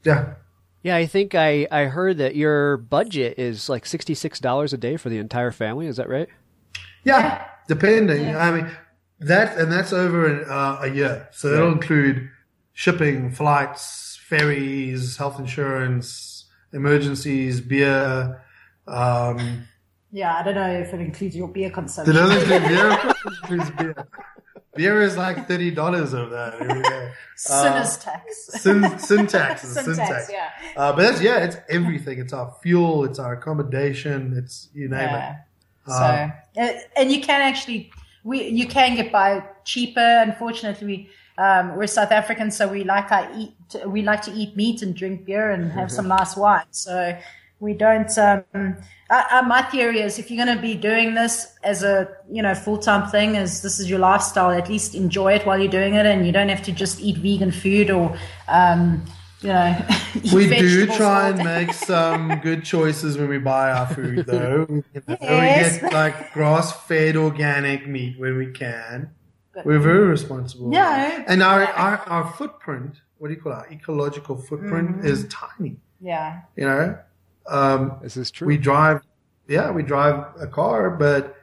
Yeah. 0.03 0.35
Yeah, 0.83 0.97
I 0.97 1.05
think 1.05 1.33
I, 1.33 1.65
I 1.71 1.85
heard 1.85 2.17
that 2.17 2.35
your 2.35 2.75
budget 2.77 3.39
is 3.39 3.69
like 3.69 3.85
$66 3.85 4.73
a 4.73 4.77
day 4.77 4.97
for 4.97 5.09
the 5.09 5.17
entire 5.17 5.51
family. 5.51 5.87
Is 5.87 5.95
that 5.97 6.09
right? 6.09 6.27
Yeah, 7.05 7.45
depending. 7.67 8.35
I 8.35 8.51
mean, 8.51 8.71
that 9.19 9.57
and 9.57 9.71
that's 9.71 9.93
over 9.93 10.43
uh, 10.49 10.79
a 10.81 10.87
year, 10.89 11.29
so 11.31 11.49
that'll 11.49 11.71
include 11.71 12.29
shipping, 12.73 13.31
flights, 13.31 14.19
ferries, 14.27 15.15
health 15.17 15.39
insurance, 15.39 16.45
emergencies, 16.73 17.61
beer. 17.61 18.41
Um, 18.87 19.63
Yeah, 20.11 20.35
I 20.35 20.43
don't 20.43 20.55
know 20.55 20.69
if 20.69 20.93
it 20.93 20.99
includes 20.99 21.35
your 21.35 21.47
beer 21.47 21.69
consumption. 21.69 22.15
it 22.15 22.19
doesn't 22.19 22.41
include 22.41 22.67
beer. 22.67 22.91
Of 22.91 23.05
it 23.25 23.33
includes 23.41 23.71
beer. 23.71 24.07
Beer 24.75 25.01
is 25.01 25.15
like 25.17 25.47
thirty 25.47 25.69
dollars 25.71 26.13
of 26.13 26.31
that 26.31 26.55
every 26.55 26.81
day. 26.81 27.11
Sinner's 27.35 27.97
tax. 27.97 28.45
Syn- 28.61 28.97
syntax 28.99 29.63
is 29.63 29.73
Syntax, 29.75 29.97
syntax. 29.97 30.31
yeah. 30.31 30.49
Uh, 30.75 30.93
but 30.93 31.01
that's 31.03 31.21
yeah, 31.21 31.43
it's 31.43 31.57
everything. 31.69 32.19
It's 32.19 32.33
our 32.33 32.55
fuel. 32.63 33.05
It's 33.05 33.19
our 33.19 33.33
accommodation. 33.33 34.33
It's 34.37 34.69
you 34.73 34.87
name 34.89 34.99
Yeah. 35.01 35.31
it. 35.31 35.37
So, 35.85 35.93
uh, 36.61 36.79
and 36.95 37.11
you 37.11 37.21
can 37.21 37.41
actually, 37.41 37.91
we 38.23 38.47
you 38.47 38.65
can 38.67 38.95
get 38.95 39.11
by 39.11 39.43
cheaper. 39.65 39.99
Unfortunately, 40.25 40.87
we 40.87 41.09
um, 41.37 41.75
we're 41.75 41.87
South 41.87 42.11
Africans, 42.11 42.55
so 42.55 42.67
we 42.67 42.83
like 42.83 43.09
to 43.09 43.29
eat 43.37 43.53
we 43.87 44.01
like 44.01 44.21
to 44.23 44.31
eat 44.31 44.55
meat 44.55 44.81
and 44.81 44.95
drink 44.95 45.25
beer 45.25 45.51
and 45.51 45.71
have 45.71 45.91
some 45.91 46.07
nice 46.17 46.35
wine. 46.37 46.65
So 46.71 47.17
we 47.63 47.73
don't. 47.73 48.15
Um, 48.17 48.43
uh, 49.09 49.23
uh, 49.31 49.41
my 49.47 49.61
theory 49.63 49.99
is, 50.01 50.19
if 50.19 50.29
you're 50.29 50.43
going 50.43 50.55
to 50.55 50.61
be 50.61 50.75
doing 50.75 51.13
this 51.15 51.55
as 51.63 51.83
a 51.83 52.09
you 52.29 52.41
know 52.41 52.53
full 52.53 52.77
time 52.77 53.09
thing, 53.09 53.37
as 53.37 53.61
this 53.61 53.79
is 53.79 53.89
your 53.89 53.99
lifestyle, 53.99 54.51
at 54.51 54.69
least 54.69 54.93
enjoy 54.95 55.33
it 55.33 55.45
while 55.45 55.57
you're 55.59 55.71
doing 55.71 55.93
it, 55.95 56.05
and 56.05 56.25
you 56.25 56.31
don't 56.31 56.49
have 56.49 56.63
to 56.63 56.71
just 56.71 56.99
eat 56.99 57.17
vegan 57.17 57.51
food 57.51 57.89
or. 57.89 58.15
Um, 58.47 59.03
you 59.41 59.49
know, 59.49 59.75
We 60.33 60.47
do 60.47 60.85
try 60.87 61.25
all 61.25 61.33
and 61.33 61.43
make 61.43 61.73
some 61.73 62.39
good 62.39 62.63
choices 62.63 63.17
when 63.17 63.27
we 63.27 63.39
buy 63.39 63.71
our 63.71 63.87
food, 63.93 64.25
though. 64.25 64.81
Yes. 65.21 65.73
We 65.75 65.79
get 65.81 65.93
like 65.93 66.31
grass-fed 66.31 67.17
organic 67.17 67.85
meat 67.85 68.17
when 68.17 68.37
we 68.37 68.51
can. 68.53 69.11
We're 69.65 69.79
very 69.79 70.07
responsible. 70.07 70.71
Yeah. 70.71 71.25
and 71.27 71.43
our, 71.43 71.65
our 71.65 71.97
our 72.07 72.31
footprint, 72.33 73.01
what 73.17 73.27
do 73.27 73.33
you 73.33 73.41
call 73.41 73.51
it? 73.51 73.55
Our 73.55 73.67
ecological 73.71 74.37
footprint 74.37 74.89
Mm-hmm. 74.99 75.07
is 75.07 75.27
tiny. 75.27 75.75
Yeah. 75.99 76.41
You 76.55 76.65
know, 76.65 76.97
um, 77.47 77.99
This 78.01 78.17
is 78.17 78.31
true. 78.31 78.47
we 78.47 78.57
drive, 78.57 79.01
yeah, 79.47 79.71
we 79.71 79.83
drive 79.83 80.25
a 80.39 80.47
car, 80.47 80.89
but 80.91 81.35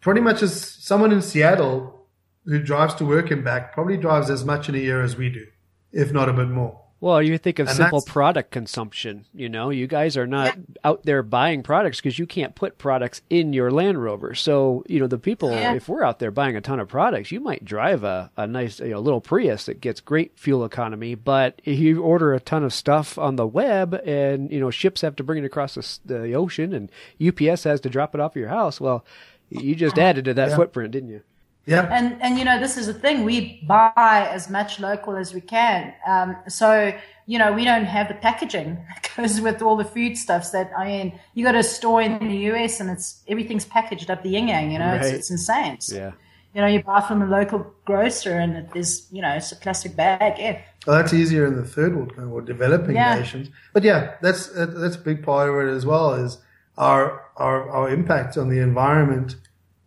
pretty 0.00 0.20
much 0.20 0.42
as 0.42 0.60
someone 0.60 1.12
in 1.12 1.22
Seattle 1.22 2.06
who 2.44 2.60
drives 2.62 2.94
to 2.96 3.04
work 3.04 3.30
and 3.30 3.44
back 3.44 3.72
probably 3.72 3.96
drives 3.96 4.30
as 4.30 4.44
much 4.44 4.68
in 4.68 4.74
a 4.74 4.78
year 4.78 5.02
as 5.02 5.16
we 5.16 5.30
do, 5.30 5.46
if 5.92 6.12
not 6.12 6.28
a 6.28 6.32
bit 6.32 6.48
more. 6.48 6.81
Well, 7.02 7.20
you 7.20 7.36
think 7.36 7.58
of 7.58 7.66
And 7.66 7.76
simple 7.76 7.98
that's- 7.98 8.12
product 8.12 8.52
consumption. 8.52 9.24
You 9.34 9.48
know, 9.48 9.70
you 9.70 9.88
guys 9.88 10.16
are 10.16 10.26
not 10.26 10.56
out 10.84 11.02
there 11.02 11.24
buying 11.24 11.64
products 11.64 11.96
because 12.00 12.16
you 12.16 12.26
can't 12.28 12.54
put 12.54 12.78
products 12.78 13.22
in 13.28 13.52
your 13.52 13.72
Land 13.72 14.00
Rover. 14.00 14.36
So, 14.36 14.84
you 14.86 15.00
know, 15.00 15.08
the 15.08 15.18
people, 15.18 15.50
Yeah. 15.50 15.74
if 15.74 15.88
we're 15.88 16.04
out 16.04 16.20
there 16.20 16.30
buying 16.30 16.54
a 16.54 16.60
ton 16.60 16.78
of 16.78 16.86
products, 16.86 17.32
you 17.32 17.40
might 17.40 17.64
drive 17.64 18.04
a, 18.04 18.30
a 18.36 18.46
nice, 18.46 18.78
you 18.78 18.90
know, 18.90 19.00
little 19.00 19.20
Prius 19.20 19.66
that 19.66 19.80
gets 19.80 20.00
great 20.00 20.38
fuel 20.38 20.64
economy. 20.64 21.16
But 21.16 21.60
if 21.64 21.76
you 21.76 22.04
order 22.04 22.34
a 22.34 22.40
ton 22.40 22.62
of 22.62 22.72
stuff 22.72 23.18
on 23.18 23.34
the 23.34 23.48
web 23.48 23.94
and, 24.06 24.48
you 24.52 24.60
know, 24.60 24.70
ships 24.70 25.00
have 25.00 25.16
to 25.16 25.24
bring 25.24 25.42
it 25.42 25.44
across 25.44 25.74
the, 25.74 26.14
the 26.14 26.34
ocean 26.34 26.72
and 26.72 26.88
UPS 27.20 27.64
has 27.64 27.80
to 27.80 27.90
drop 27.90 28.14
it 28.14 28.20
off 28.20 28.36
your 28.36 28.46
house, 28.48 28.80
well, 28.80 29.04
you 29.50 29.74
just 29.74 29.98
oh. 29.98 30.02
added 30.02 30.24
to 30.26 30.34
that 30.34 30.50
Yeah. 30.50 30.56
footprint, 30.56 30.92
didn't 30.92 31.08
you? 31.10 31.22
Yeah. 31.66 31.88
And 31.92 32.20
and 32.20 32.38
you 32.38 32.44
know 32.44 32.58
this 32.58 32.76
is 32.76 32.86
the 32.86 32.94
thing 32.94 33.24
we 33.24 33.62
buy 33.68 34.28
as 34.32 34.50
much 34.50 34.80
local 34.80 35.16
as 35.16 35.32
we 35.32 35.40
can. 35.40 35.94
Um, 36.06 36.36
so 36.48 36.92
you 37.26 37.38
know 37.38 37.52
we 37.52 37.64
don't 37.64 37.84
have 37.84 38.08
the 38.08 38.14
packaging 38.14 38.78
because 39.02 39.40
with 39.40 39.62
all 39.62 39.76
the 39.76 39.84
foodstuffs 39.84 40.50
that 40.50 40.70
I 40.76 40.84
mean 40.86 41.18
you 41.34 41.44
got 41.44 41.54
a 41.54 41.62
store 41.62 42.02
in 42.02 42.18
the 42.28 42.36
US 42.52 42.80
and 42.80 42.90
it's 42.90 43.22
everything's 43.28 43.64
packaged 43.64 44.10
up 44.10 44.22
the 44.24 44.30
yin 44.30 44.48
yang. 44.48 44.72
You 44.72 44.78
know 44.80 44.94
it's, 44.94 45.04
Right. 45.06 45.14
it's 45.14 45.30
insane. 45.30 45.80
So, 45.80 45.96
Yeah. 45.96 46.12
You 46.54 46.60
know 46.60 46.66
you 46.66 46.82
buy 46.82 47.00
from 47.00 47.22
a 47.22 47.26
local 47.26 47.64
grocer 47.86 48.32
and 48.32 48.56
it 48.56 48.68
is 48.74 49.06
you 49.12 49.22
know 49.22 49.30
it's 49.30 49.52
a 49.52 49.56
plastic 49.56 49.94
bag. 49.96 50.38
Yeah. 50.38 50.58
Well, 50.86 50.96
that's 50.98 51.14
easier 51.14 51.46
in 51.46 51.54
the 51.54 51.64
third 51.64 51.94
world 51.94 52.10
kind 52.16 52.26
of, 52.26 52.32
or 52.34 52.42
developing 52.42 52.96
Yeah. 52.96 53.14
nations. 53.20 53.50
But 53.72 53.84
yeah, 53.84 54.14
that's 54.20 54.48
that's 54.48 54.96
a 54.96 55.04
big 55.10 55.22
part 55.22 55.48
of 55.48 55.54
it 55.62 55.70
as 55.70 55.86
well. 55.86 56.12
Is 56.14 56.38
our 56.76 57.22
our 57.36 57.70
our 57.70 57.88
impact 57.88 58.36
on 58.36 58.48
the 58.48 58.58
environment 58.58 59.36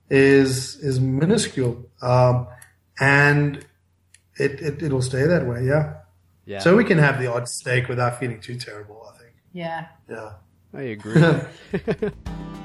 is 0.10 0.76
is 0.78 1.00
minuscule, 1.00 1.90
um, 2.02 2.48
and 3.00 3.66
it, 4.38 4.62
it 4.62 4.84
it'll 4.84 5.02
stay 5.02 5.26
that 5.26 5.46
way. 5.46 5.66
Yeah. 5.66 5.94
Yeah. 6.46 6.60
So 6.60 6.76
we 6.76 6.84
can 6.84 7.00
have 7.00 7.20
the 7.20 7.32
odd 7.32 7.48
steak 7.48 7.88
without 7.88 8.20
feeling 8.20 8.40
too 8.40 8.58
terrible. 8.58 9.12
I 9.14 9.18
think. 9.18 9.34
Yeah. 9.54 9.88
Yeah. 10.10 10.34
I 10.74 10.82
agree. 10.82 11.22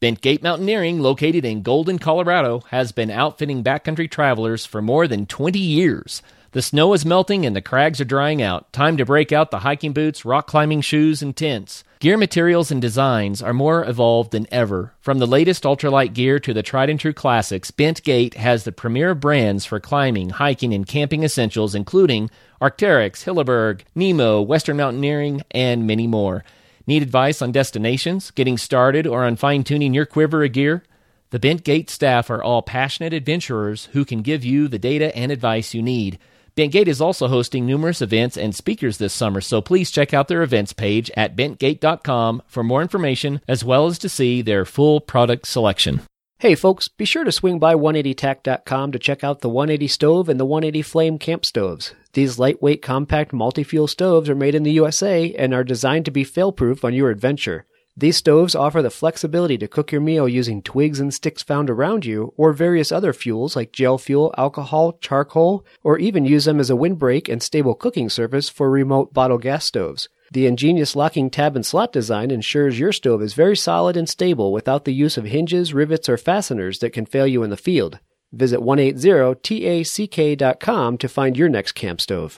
Bentgate 0.00 0.42
Mountaineering, 0.42 1.00
located 1.00 1.44
in 1.44 1.60
Golden, 1.60 1.98
Colorado, 1.98 2.60
has 2.70 2.90
been 2.90 3.10
outfitting 3.10 3.62
backcountry 3.62 4.10
travelers 4.10 4.64
for 4.64 4.80
more 4.80 5.06
than 5.06 5.26
20 5.26 5.58
years. 5.58 6.22
The 6.52 6.62
snow 6.62 6.94
is 6.94 7.04
melting 7.04 7.44
and 7.44 7.54
the 7.54 7.60
crags 7.60 8.00
are 8.00 8.06
drying 8.06 8.40
out. 8.40 8.72
Time 8.72 8.96
to 8.96 9.04
break 9.04 9.30
out 9.30 9.50
the 9.50 9.58
hiking 9.58 9.92
boots, 9.92 10.24
rock 10.24 10.46
climbing 10.46 10.80
shoes, 10.80 11.20
and 11.20 11.36
tents. 11.36 11.84
Gear 11.98 12.16
materials 12.16 12.70
and 12.70 12.80
designs 12.80 13.42
are 13.42 13.52
more 13.52 13.84
evolved 13.84 14.30
than 14.30 14.46
ever. 14.50 14.94
From 15.02 15.18
the 15.18 15.26
latest 15.26 15.64
ultralight 15.64 16.14
gear 16.14 16.38
to 16.38 16.54
the 16.54 16.62
tried 16.62 16.88
and 16.88 16.98
true 16.98 17.12
classics, 17.12 17.70
Bentgate 17.70 18.36
has 18.36 18.64
the 18.64 18.72
premier 18.72 19.14
brands 19.14 19.66
for 19.66 19.80
climbing, 19.80 20.30
hiking, 20.30 20.72
and 20.72 20.86
camping 20.86 21.24
essentials, 21.24 21.74
including 21.74 22.30
Arc'teryx, 22.58 23.24
Hilleberg, 23.24 23.82
Nemo, 23.94 24.40
Western 24.40 24.78
Mountaineering, 24.78 25.42
and 25.50 25.86
many 25.86 26.06
more. 26.06 26.42
Need 26.86 27.02
advice 27.02 27.42
on 27.42 27.52
destinations, 27.52 28.30
getting 28.30 28.58
started, 28.58 29.06
or 29.06 29.24
on 29.24 29.36
fine 29.36 29.64
tuning 29.64 29.94
your 29.94 30.06
quiver 30.06 30.44
of 30.44 30.52
gear? 30.52 30.82
The 31.30 31.38
Bentgate 31.38 31.90
staff 31.90 32.30
are 32.30 32.42
all 32.42 32.62
passionate 32.62 33.12
adventurers 33.12 33.86
who 33.92 34.04
can 34.04 34.22
give 34.22 34.44
you 34.44 34.66
the 34.66 34.78
data 34.78 35.16
and 35.16 35.30
advice 35.30 35.74
you 35.74 35.82
need. 35.82 36.18
Bentgate 36.56 36.88
is 36.88 37.00
also 37.00 37.28
hosting 37.28 37.64
numerous 37.64 38.02
events 38.02 38.36
and 38.36 38.54
speakers 38.54 38.98
this 38.98 39.12
summer, 39.12 39.40
so 39.40 39.60
please 39.60 39.90
check 39.90 40.12
out 40.12 40.28
their 40.28 40.42
events 40.42 40.72
page 40.72 41.10
at 41.16 41.36
bentgate.com 41.36 42.42
for 42.46 42.64
more 42.64 42.82
information 42.82 43.40
as 43.46 43.64
well 43.64 43.86
as 43.86 43.98
to 43.98 44.08
see 44.08 44.42
their 44.42 44.64
full 44.64 45.00
product 45.00 45.46
selection. 45.46 46.02
Hey 46.40 46.54
folks, 46.54 46.88
be 46.88 47.04
sure 47.04 47.24
to 47.24 47.32
swing 47.32 47.58
by 47.58 47.74
180tac.com 47.74 48.92
to 48.92 48.98
check 48.98 49.22
out 49.22 49.40
the 49.40 49.50
180 49.50 49.86
stove 49.88 50.30
and 50.30 50.40
the 50.40 50.46
180 50.46 50.80
flame 50.80 51.18
camp 51.18 51.44
stoves. 51.44 51.94
These 52.14 52.38
lightweight, 52.38 52.80
compact, 52.80 53.34
multi-fuel 53.34 53.88
stoves 53.88 54.30
are 54.30 54.34
made 54.34 54.54
in 54.54 54.62
the 54.62 54.72
USA 54.72 55.34
and 55.34 55.52
are 55.52 55.62
designed 55.62 56.06
to 56.06 56.10
be 56.10 56.24
fail-proof 56.24 56.82
on 56.82 56.94
your 56.94 57.10
adventure. 57.10 57.66
These 57.94 58.16
stoves 58.16 58.54
offer 58.54 58.80
the 58.80 58.88
flexibility 58.88 59.58
to 59.58 59.68
cook 59.68 59.92
your 59.92 60.00
meal 60.00 60.26
using 60.26 60.62
twigs 60.62 60.98
and 60.98 61.12
sticks 61.12 61.42
found 61.42 61.68
around 61.68 62.06
you, 62.06 62.32
or 62.38 62.54
various 62.54 62.90
other 62.90 63.12
fuels 63.12 63.54
like 63.54 63.70
gel 63.70 63.98
fuel, 63.98 64.34
alcohol, 64.38 64.96
charcoal, 65.02 65.66
or 65.82 65.98
even 65.98 66.24
use 66.24 66.46
them 66.46 66.58
as 66.58 66.70
a 66.70 66.74
windbreak 66.74 67.28
and 67.28 67.42
stable 67.42 67.74
cooking 67.74 68.08
surface 68.08 68.48
for 68.48 68.70
remote 68.70 69.12
bottle 69.12 69.36
gas 69.36 69.66
stoves. 69.66 70.08
The 70.32 70.46
ingenious 70.46 70.94
locking 70.94 71.28
tab 71.28 71.56
and 71.56 71.66
slot 71.66 71.92
design 71.92 72.30
ensures 72.30 72.78
your 72.78 72.92
stove 72.92 73.20
is 73.20 73.34
very 73.34 73.56
solid 73.56 73.96
and 73.96 74.08
stable 74.08 74.52
without 74.52 74.84
the 74.84 74.94
use 74.94 75.16
of 75.16 75.24
hinges, 75.24 75.74
rivets, 75.74 76.08
or 76.08 76.16
fasteners 76.16 76.78
that 76.78 76.92
can 76.92 77.04
fail 77.04 77.26
you 77.26 77.42
in 77.42 77.50
the 77.50 77.56
field. 77.56 77.98
Visit 78.32 78.60
180tack.com 78.60 80.98
to 80.98 81.08
find 81.08 81.36
your 81.36 81.48
next 81.48 81.72
camp 81.72 82.00
stove. 82.00 82.36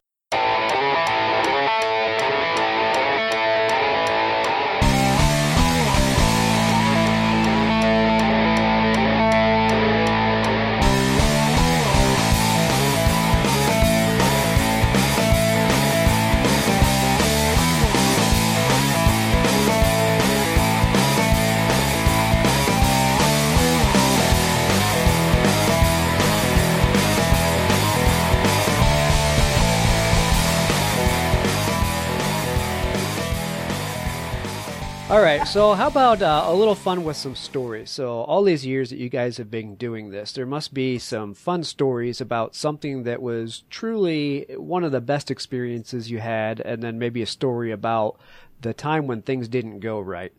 All 35.12 35.20
right, 35.20 35.46
so 35.46 35.74
how 35.74 35.88
about 35.88 36.22
uh, 36.22 36.44
a 36.46 36.54
little 36.54 36.74
fun 36.74 37.04
with 37.04 37.18
some 37.18 37.34
stories? 37.34 37.90
So, 37.90 38.22
all 38.22 38.42
these 38.42 38.64
years 38.64 38.88
that 38.88 38.98
you 38.98 39.10
guys 39.10 39.36
have 39.36 39.50
been 39.50 39.74
doing 39.74 40.08
this, 40.08 40.32
there 40.32 40.46
must 40.46 40.72
be 40.72 40.98
some 40.98 41.34
fun 41.34 41.64
stories 41.64 42.22
about 42.22 42.54
something 42.54 43.02
that 43.02 43.20
was 43.20 43.64
truly 43.68 44.46
one 44.56 44.84
of 44.84 44.90
the 44.90 45.02
best 45.02 45.30
experiences 45.30 46.10
you 46.10 46.20
had, 46.20 46.60
and 46.60 46.82
then 46.82 46.98
maybe 46.98 47.20
a 47.20 47.26
story 47.26 47.72
about 47.72 48.18
the 48.62 48.72
time 48.72 49.06
when 49.06 49.20
things 49.20 49.48
didn't 49.48 49.80
go 49.80 50.00
right. 50.00 50.32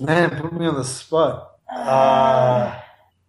Man, 0.00 0.30
put 0.30 0.54
me 0.54 0.64
on 0.64 0.76
the 0.76 0.84
spot. 0.84 1.58
Uh, 1.70 2.80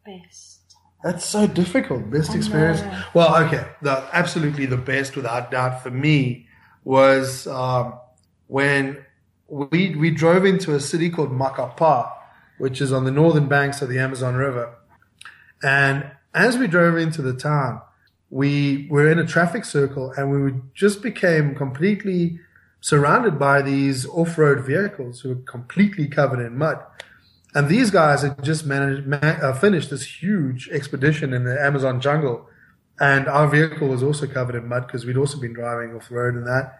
Best. 0.06 0.78
that's 1.04 1.26
so 1.26 1.48
difficult. 1.48 2.10
Best 2.10 2.34
experience. 2.34 2.82
Well, 3.14 3.44
okay, 3.46 3.68
the 3.82 4.08
absolutely 4.14 4.68
the 4.68 4.78
best, 4.78 5.18
without 5.18 5.52
doubt, 5.52 5.84
for 5.84 5.92
me 5.92 6.48
was 6.86 7.46
um, 7.46 7.96
when 8.48 9.04
we 9.48 9.96
we 9.96 10.12
drove 10.12 10.46
into 10.46 10.74
a 10.74 10.80
city 10.80 11.10
called 11.10 11.32
Macapá, 11.32 12.12
which 12.58 12.82
is 12.82 12.92
on 12.92 13.04
the 13.04 13.12
northern 13.12 13.48
banks 13.48 13.82
of 13.82 13.90
the 13.90 14.00
Amazon 14.00 14.36
River. 14.36 14.76
And 15.62 16.12
as 16.34 16.58
we 16.58 16.68
drove 16.68 16.98
into 16.98 17.22
the 17.22 17.34
town, 17.34 17.82
we 18.30 18.88
were 18.90 19.10
in 19.12 19.20
a 19.20 19.26
traffic 19.26 19.64
circle 19.64 20.12
and 20.18 20.32
we 20.32 20.60
just 20.74 21.02
became 21.02 21.56
completely 21.56 22.40
surrounded 22.82 23.40
by 23.40 23.62
these 23.62 24.06
off-road 24.08 24.66
vehicles 24.66 25.22
who 25.22 25.30
were 25.30 25.42
completely 25.44 26.08
covered 26.08 26.46
in 26.46 26.58
mud. 26.58 26.84
And 27.56 27.70
these 27.70 27.92
guys 27.92 28.24
had 28.24 28.44
just 28.44 28.66
managed, 28.66 29.08
ma- 29.08 29.18
uh, 29.18 29.54
finished 29.54 29.92
this 29.92 30.22
huge 30.22 30.68
expedition 30.70 31.34
in 31.34 31.44
the 31.44 31.62
Amazon 31.62 32.02
jungle. 32.02 32.50
And 33.00 33.28
our 33.28 33.48
vehicle 33.48 33.88
was 33.88 34.04
also 34.04 34.26
covered 34.28 34.56
in 34.56 34.68
mud 34.68 34.88
because 34.88 35.06
we'd 35.06 35.18
also 35.18 35.40
been 35.40 35.54
driving 35.54 35.96
off 35.96 36.12
road 36.12 36.34
and 36.34 36.48
that. 36.48 36.80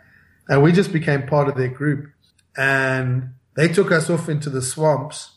And 0.50 0.62
we 0.62 0.72
just 0.72 0.92
became 0.92 1.28
part 1.28 1.48
of 1.48 1.56
their 1.56 1.70
group. 1.70 2.10
And 2.58 3.34
they 3.56 3.68
took 3.68 3.92
us 3.92 4.10
off 4.10 4.30
into 4.30 4.50
the 4.50 4.62
swamps. 4.62 5.32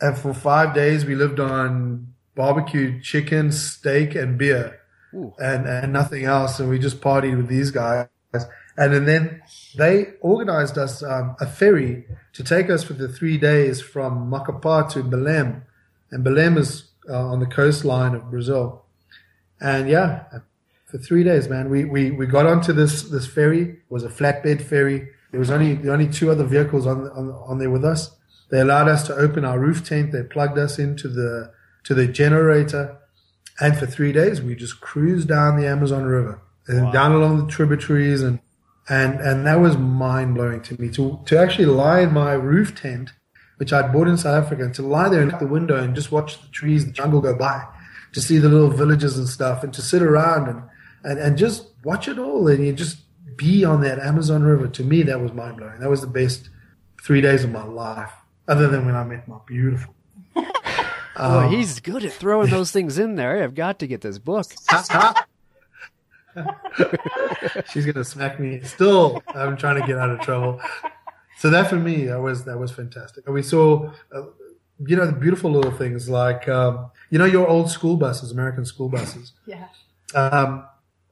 And 0.00 0.16
for 0.16 0.32
five 0.32 0.74
days, 0.74 1.04
we 1.04 1.14
lived 1.14 1.40
on 1.40 2.14
barbecue 2.34 3.00
chicken, 3.00 3.50
steak, 3.50 4.14
and 4.14 4.38
beer, 4.38 4.80
and 5.12 5.66
and 5.66 5.92
nothing 5.92 6.24
else. 6.24 6.60
And 6.60 6.70
we 6.70 6.78
just 6.78 7.00
partied 7.00 7.36
with 7.36 7.48
these 7.48 7.70
guys. 7.70 8.06
And 8.78 8.94
then, 8.94 9.06
then 9.06 9.42
they 9.76 10.14
organized 10.20 10.78
us 10.78 11.02
um, 11.02 11.34
a 11.40 11.46
ferry 11.46 12.06
to 12.34 12.44
take 12.44 12.70
us 12.70 12.84
for 12.84 12.92
the 12.92 13.08
three 13.08 13.36
days 13.36 13.80
from 13.80 14.30
Macapá 14.30 14.88
to 14.92 15.02
Belém. 15.02 15.62
And 16.12 16.24
Belém 16.24 16.56
is 16.56 16.88
uh, 17.10 17.26
on 17.32 17.40
the 17.40 17.46
coastline 17.46 18.14
of 18.14 18.30
Brazil. 18.30 18.84
And 19.60 19.88
yeah, 19.88 20.24
for 20.86 20.98
three 20.98 21.24
days, 21.24 21.48
man, 21.48 21.70
we, 21.70 21.84
we, 21.84 22.12
we 22.12 22.26
got 22.26 22.46
onto 22.46 22.72
this, 22.72 23.02
this 23.02 23.26
ferry. 23.26 23.62
It 23.62 23.78
was 23.88 24.04
a 24.04 24.08
flatbed 24.08 24.62
ferry. 24.62 25.08
There 25.30 25.40
was 25.40 25.50
only, 25.50 25.74
the 25.74 25.92
only 25.92 26.08
two 26.08 26.30
other 26.30 26.44
vehicles 26.44 26.86
on, 26.86 27.08
on, 27.10 27.30
on 27.30 27.58
there 27.58 27.70
with 27.70 27.84
us. 27.84 28.16
They 28.50 28.60
allowed 28.60 28.88
us 28.88 29.06
to 29.08 29.14
open 29.14 29.44
our 29.44 29.58
roof 29.58 29.86
tent. 29.86 30.12
They 30.12 30.22
plugged 30.22 30.58
us 30.58 30.78
into 30.78 31.08
the, 31.08 31.52
to 31.84 31.94
the 31.94 32.06
generator. 32.06 32.98
And 33.60 33.76
for 33.76 33.86
three 33.86 34.12
days, 34.12 34.40
we 34.40 34.54
just 34.54 34.80
cruised 34.80 35.28
down 35.28 35.60
the 35.60 35.66
Amazon 35.66 36.04
River 36.04 36.40
and 36.66 36.92
down 36.92 37.12
along 37.12 37.44
the 37.44 37.52
tributaries. 37.52 38.22
And, 38.22 38.40
and, 38.88 39.20
and 39.20 39.46
that 39.46 39.60
was 39.60 39.76
mind 39.76 40.34
blowing 40.34 40.62
to 40.62 40.80
me 40.80 40.88
to, 40.90 41.20
to 41.26 41.38
actually 41.38 41.66
lie 41.66 42.00
in 42.00 42.12
my 42.12 42.32
roof 42.32 42.74
tent, 42.74 43.12
which 43.58 43.72
I'd 43.72 43.92
bought 43.92 44.08
in 44.08 44.16
South 44.16 44.44
Africa, 44.44 44.64
and 44.64 44.74
to 44.76 44.82
lie 44.82 45.08
there 45.08 45.28
at 45.28 45.40
the 45.40 45.46
window 45.46 45.76
and 45.76 45.94
just 45.94 46.12
watch 46.12 46.40
the 46.40 46.48
trees, 46.48 46.86
the 46.86 46.92
jungle 46.92 47.20
go 47.20 47.34
by, 47.34 47.66
to 48.12 48.20
see 48.20 48.38
the 48.38 48.48
little 48.48 48.70
villages 48.70 49.18
and 49.18 49.28
stuff, 49.28 49.62
and 49.62 49.74
to 49.74 49.82
sit 49.82 50.00
around 50.00 50.48
and, 50.48 50.62
and, 51.04 51.18
and 51.18 51.36
just 51.36 51.66
watch 51.84 52.08
it 52.08 52.18
all. 52.18 52.48
And 52.48 52.64
you 52.64 52.72
just 52.72 52.98
be 53.38 53.64
on 53.64 53.80
that 53.80 53.98
Amazon 53.98 54.42
River. 54.42 54.68
To 54.68 54.84
me, 54.84 55.02
that 55.04 55.20
was 55.20 55.32
mind 55.32 55.56
blowing. 55.56 55.80
That 55.80 55.88
was 55.88 56.02
the 56.02 56.06
best 56.06 56.50
three 57.02 57.22
days 57.22 57.44
of 57.44 57.50
my 57.50 57.64
life, 57.64 58.12
other 58.46 58.68
than 58.68 58.84
when 58.84 58.94
I 58.94 59.04
met 59.04 59.26
my 59.26 59.38
beautiful. 59.46 59.94
Boy, 60.34 61.48
he's 61.48 61.80
good 61.80 62.04
at 62.04 62.12
throwing 62.12 62.50
those 62.50 62.70
things 62.70 62.98
in 62.98 63.14
there. 63.16 63.42
I've 63.42 63.54
got 63.54 63.78
to 63.80 63.86
get 63.86 64.02
this 64.02 64.18
book. 64.18 64.52
She's 67.72 67.86
gonna 67.86 68.04
smack 68.04 68.38
me. 68.38 68.60
Still, 68.62 69.22
I'm 69.34 69.56
trying 69.56 69.80
to 69.80 69.86
get 69.86 69.98
out 69.98 70.10
of 70.10 70.20
trouble. 70.20 70.60
So 71.38 71.50
that 71.50 71.68
for 71.68 71.76
me, 71.76 72.04
that 72.06 72.20
was 72.20 72.44
that 72.44 72.58
was 72.58 72.70
fantastic. 72.70 73.26
And 73.26 73.34
we 73.34 73.42
saw, 73.42 73.90
uh, 74.14 74.22
you 74.86 74.94
know, 74.96 75.06
the 75.06 75.12
beautiful 75.12 75.50
little 75.50 75.72
things 75.72 76.08
like, 76.08 76.48
um, 76.48 76.90
you 77.10 77.18
know, 77.18 77.24
your 77.24 77.48
old 77.48 77.70
school 77.70 77.96
buses, 77.96 78.30
American 78.30 78.64
school 78.64 78.88
buses. 78.88 79.32
Yeah. 79.46 79.66
Um, 80.14 80.66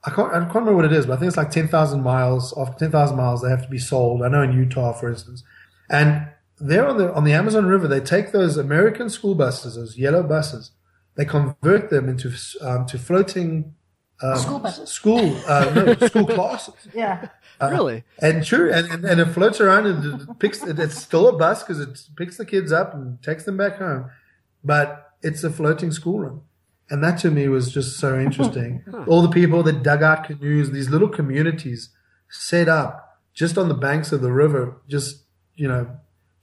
I 0.06 0.10
can't, 0.10 0.28
I 0.32 0.38
can't 0.38 0.54
remember 0.54 0.76
what 0.76 0.84
it 0.84 0.92
is, 0.92 1.06
but 1.06 1.14
I 1.14 1.16
think 1.16 1.28
it's 1.28 1.36
like 1.36 1.50
10,000 1.50 2.02
miles. 2.02 2.56
After 2.56 2.78
10,000 2.78 3.16
miles, 3.16 3.42
they 3.42 3.50
have 3.50 3.62
to 3.62 3.68
be 3.68 3.78
sold. 3.78 4.22
I 4.22 4.28
know 4.28 4.42
in 4.42 4.52
Utah, 4.52 4.92
for 4.92 5.08
instance. 5.08 5.42
And 5.90 6.28
there 6.58 6.86
on 6.86 6.96
the, 6.96 7.12
on 7.12 7.24
the 7.24 7.32
Amazon 7.32 7.66
River, 7.66 7.88
they 7.88 8.00
take 8.00 8.30
those 8.30 8.56
American 8.56 9.10
school 9.10 9.34
buses, 9.34 9.74
those 9.74 9.98
yellow 9.98 10.22
buses, 10.22 10.70
they 11.16 11.24
convert 11.24 11.90
them 11.90 12.08
into, 12.08 12.32
um, 12.60 12.86
to 12.86 12.98
floating, 12.98 13.74
um, 14.22 14.38
School 14.38 14.58
buses. 14.60 14.90
School, 14.90 15.36
uh, 15.46 15.72
no, 15.74 16.06
school 16.08 16.26
classes. 16.26 16.88
Yeah. 16.94 17.28
really? 17.60 18.04
And 18.22 18.44
true, 18.44 18.72
and, 18.72 18.88
and, 18.90 19.04
and 19.04 19.20
it 19.20 19.26
floats 19.26 19.60
around 19.60 19.86
and 19.86 20.22
it 20.22 20.38
picks. 20.38 20.62
It's 20.62 20.96
still 20.96 21.28
a 21.28 21.36
bus 21.36 21.62
because 21.62 21.80
it 21.80 22.00
picks 22.16 22.38
the 22.38 22.46
kids 22.46 22.72
up 22.72 22.94
and 22.94 23.22
takes 23.22 23.44
them 23.44 23.58
back 23.58 23.76
home, 23.76 24.10
but 24.64 25.12
it's 25.22 25.44
a 25.44 25.50
floating 25.50 25.90
schoolroom, 25.90 26.42
and 26.90 27.02
that 27.02 27.18
to 27.20 27.30
me 27.30 27.48
was 27.48 27.72
just 27.72 27.98
so 27.98 28.18
interesting. 28.18 28.82
All 29.06 29.22
the 29.22 29.30
people 29.30 29.62
that 29.64 29.82
dug 29.82 30.02
out 30.02 30.24
canoes, 30.24 30.70
these 30.70 30.88
little 30.90 31.08
communities 31.08 31.90
set 32.30 32.68
up 32.68 33.18
just 33.34 33.58
on 33.58 33.68
the 33.68 33.74
banks 33.74 34.12
of 34.12 34.20
the 34.22 34.32
river, 34.32 34.80
just 34.88 35.22
you 35.54 35.68
know, 35.68 35.88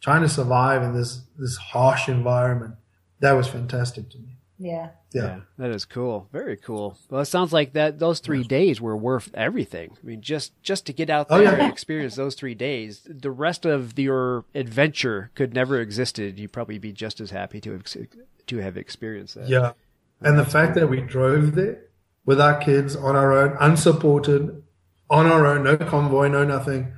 trying 0.02 0.22
to 0.22 0.30
survive 0.30 0.82
in 0.84 0.94
this 0.94 1.22
this 1.38 1.58
harsh 1.58 2.08
environment. 2.10 2.76
That 3.20 3.34
was 3.34 3.48
fantastic 3.48 4.10
to 4.10 4.18
me. 4.18 4.38
Yeah. 4.60 4.89
Yeah. 5.14 5.41
that 5.58 5.70
is 5.72 5.86
cool. 5.86 6.28
Very 6.32 6.58
cool. 6.58 6.98
Well, 7.10 7.22
it 7.22 7.26
sounds 7.26 7.54
like 7.54 7.74
that 7.74 8.00
those 8.00 8.20
three 8.20 8.44
days 8.44 8.82
were 8.82 8.98
worth 8.98 9.30
everything. 9.36 9.91
I 10.02 10.06
mean, 10.06 10.22
just 10.22 10.52
just 10.64 10.86
to 10.88 10.94
get 10.94 11.10
out 11.10 11.28
Oh, 11.30 11.38
there 11.38 11.56
yeah. 11.58 11.64
and 11.66 11.72
experience 11.72 12.16
those 12.16 12.34
three 12.36 12.56
days, 12.56 13.02
the 13.08 13.30
rest 13.32 13.66
of 13.66 13.98
your 14.00 14.46
adventure 14.56 15.32
could 15.36 15.54
never 15.54 15.80
existed. 15.80 16.39
You'd 16.39 16.52
probably 16.54 16.80
be 16.80 16.91
just 16.91 17.20
as 17.22 17.30
happy 17.32 17.62
to 17.62 17.72
have, 17.74 17.86
to 18.48 18.58
have 18.58 18.78
experienced 18.78 19.36
that. 19.36 19.48
Yeah. 19.50 19.74
And 20.24 20.39
the 20.39 20.45
fact 20.45 20.76
that 20.76 20.89
we 20.89 21.01
drove 21.01 21.55
there 21.55 21.82
with 22.26 22.39
our 22.39 22.57
kids 22.59 22.95
on 22.95 23.15
our 23.15 23.34
own, 23.34 23.57
unsupported, 23.59 24.63
on 25.09 25.26
our 25.28 25.45
own, 25.45 25.63
no 25.63 25.78
convoy, 25.78 26.28
no 26.30 26.43
nothing, 26.43 26.93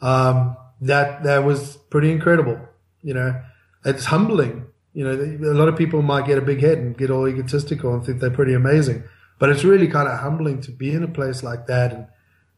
um, 0.00 0.56
that, 0.80 1.24
that 1.24 1.44
was 1.44 1.76
pretty 1.90 2.10
incredible. 2.10 2.60
You 3.02 3.14
know, 3.14 3.42
it's 3.84 4.06
humbling, 4.06 4.66
you 4.92 5.04
know, 5.04 5.12
a 5.12 5.54
lot 5.54 5.68
of 5.68 5.76
people 5.76 6.02
might 6.02 6.26
get 6.26 6.38
a 6.38 6.42
big 6.42 6.60
head 6.60 6.78
and 6.78 6.96
get 6.96 7.10
all 7.10 7.28
egotistical 7.28 7.94
and 7.94 8.04
think 8.04 8.20
they're 8.20 8.30
pretty 8.30 8.54
amazing. 8.54 9.04
But 9.38 9.50
it's 9.50 9.64
really 9.64 9.86
kind 9.86 10.08
of 10.08 10.18
humbling 10.18 10.60
to 10.62 10.72
be 10.72 10.92
in 10.92 11.02
a 11.02 11.08
place 11.08 11.42
like 11.42 11.66
that. 11.66 11.92
And, 11.92 12.06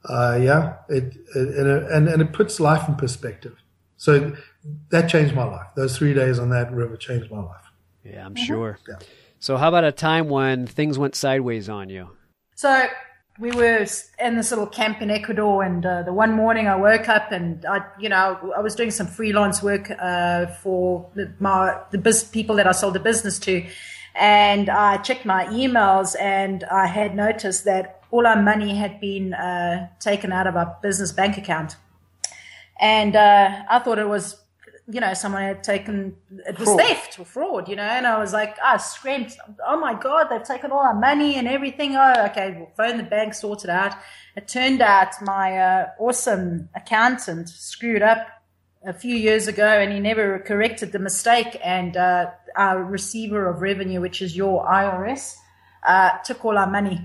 uh, 0.05 0.39
yeah, 0.41 0.77
it, 0.89 1.15
it 1.35 1.67
and, 1.67 2.09
and 2.09 2.23
it 2.23 2.33
puts 2.33 2.59
life 2.61 2.89
in 2.89 2.95
perspective. 2.95 3.57
So 3.97 4.35
that 4.89 5.11
changed 5.11 5.35
my 5.35 5.45
life. 5.45 5.69
Those 5.77 5.99
three 5.99 6.15
days 6.15 6.39
on 6.39 6.51
that 6.51 6.73
river 6.73 6.97
changed 6.97 7.31
my 7.31 7.41
life. 7.41 7.65
Yeah, 8.03 8.25
I'm 8.25 8.35
sure. 8.35 8.79
Yeah. 8.89 8.97
So 9.41 9.57
how 9.57 9.69
about 9.69 9.85
a 9.85 9.93
time 9.93 10.29
when 10.29 10.67
things 10.67 10.99
went 10.99 11.15
sideways 11.15 11.71
on 11.71 11.89
you? 11.89 12.11
So 12.57 12.89
we 13.39 13.51
were 13.53 13.87
in 14.19 14.37
this 14.37 14.51
little 14.51 14.67
camp 14.67 15.01
in 15.01 15.11
Ecuador, 15.11 15.63
and 15.63 15.85
uh, 15.85 16.03
the 16.03 16.13
one 16.13 16.35
morning 16.35 16.69
I 16.69 16.77
woke 16.77 17.09
up 17.09 17.33
and 17.33 17.65
I, 17.65 17.87
you 17.99 18.11
know, 18.11 18.53
I 18.55 18.61
was 18.61 18.75
doing 18.75 18.91
some 18.91 19.07
freelance 19.07 19.63
work 19.63 19.91
uh, 19.99 20.47
for 20.63 21.09
the, 21.15 21.33
my 21.41 21.81
the 21.91 22.29
people 22.33 22.57
that 22.57 22.67
I 22.67 22.73
sold 22.73 22.95
the 22.95 23.01
business 23.01 23.39
to, 23.41 23.65
and 24.15 24.69
I 24.69 24.99
checked 24.99 25.25
my 25.25 25.47
emails 25.47 26.15
and 26.21 26.63
I 26.65 26.87
had 26.87 27.17
noticed 27.17 27.65
that 27.65 28.03
all 28.11 28.27
our 28.27 28.43
money 28.43 28.77
had 28.77 29.01
been 29.01 29.33
uh, 29.33 29.89
taken 30.01 30.33
out 30.33 30.49
of 30.49 30.55
our 30.55 30.77
business 30.83 31.13
bank 31.13 31.39
account, 31.39 31.77
and 32.79 33.17
uh, 33.17 33.63
I 33.71 33.79
thought 33.79 33.99
it 33.99 34.09
was 34.09 34.40
you 34.93 35.01
know, 35.01 35.15
someone 35.15 35.43
had 35.43 35.63
taken 35.63 36.17
it 36.47 36.59
was 36.59 36.69
fraud. 36.69 36.81
theft 36.81 37.19
or 37.19 37.25
fraud, 37.25 37.69
you 37.69 37.77
know, 37.77 37.83
and 37.83 38.07
I 38.07 38.19
was 38.19 38.33
like, 38.33 38.57
I 38.63 38.77
screamed, 38.77 39.37
oh 39.67 39.79
my 39.79 39.95
god, 39.95 40.29
they've 40.31 40.43
taken 40.43 40.71
all 40.71 40.81
our 40.81 40.99
money 40.99 41.37
and 41.37 41.47
everything. 41.47 41.97
Oh, 41.97 42.27
okay, 42.27 42.55
we'll 42.57 42.73
phone 42.77 42.97
the 42.97 43.05
bank, 43.05 43.35
sort 43.35 43.65
it 43.65 43.71
out. 43.71 43.95
It 44.37 44.49
turned 44.49 44.81
out 44.81 45.09
my 45.23 45.59
uh, 45.59 45.89
awesome 45.99 46.69
accountant 46.75 47.49
screwed 47.49 48.03
up 48.03 48.27
a 48.85 48.93
few 48.93 49.15
years 49.15 49.47
ago, 49.47 49.67
and 49.67 49.93
he 49.93 50.01
never 50.01 50.39
corrected 50.41 50.93
the 50.93 50.99
mistake. 50.99 51.59
And 51.63 51.97
uh, 51.97 52.31
our 52.57 52.83
receiver 52.83 53.49
of 53.49 53.61
revenue, 53.61 54.01
which 54.01 54.23
is 54.23 54.37
your 54.37 54.67
IRS, 54.67 55.35
uh, 55.87 56.19
took 56.25 56.45
all 56.45 56.59
our 56.59 56.71
money. 56.71 57.01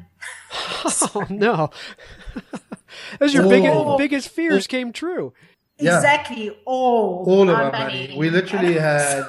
oh 0.86 1.26
no! 1.30 1.70
As 3.20 3.34
your 3.34 3.46
oh. 3.46 3.50
biggest 3.50 3.98
biggest 3.98 4.30
fears 4.30 4.68
came 4.68 4.94
true. 4.94 5.34
Exactly. 5.78 6.58
All. 6.66 7.26
All 7.28 7.50
of 7.50 7.56
our 7.56 7.72
money. 7.72 8.08
money. 8.08 8.16
We 8.18 8.30
literally 8.30 8.74
had 8.80 9.26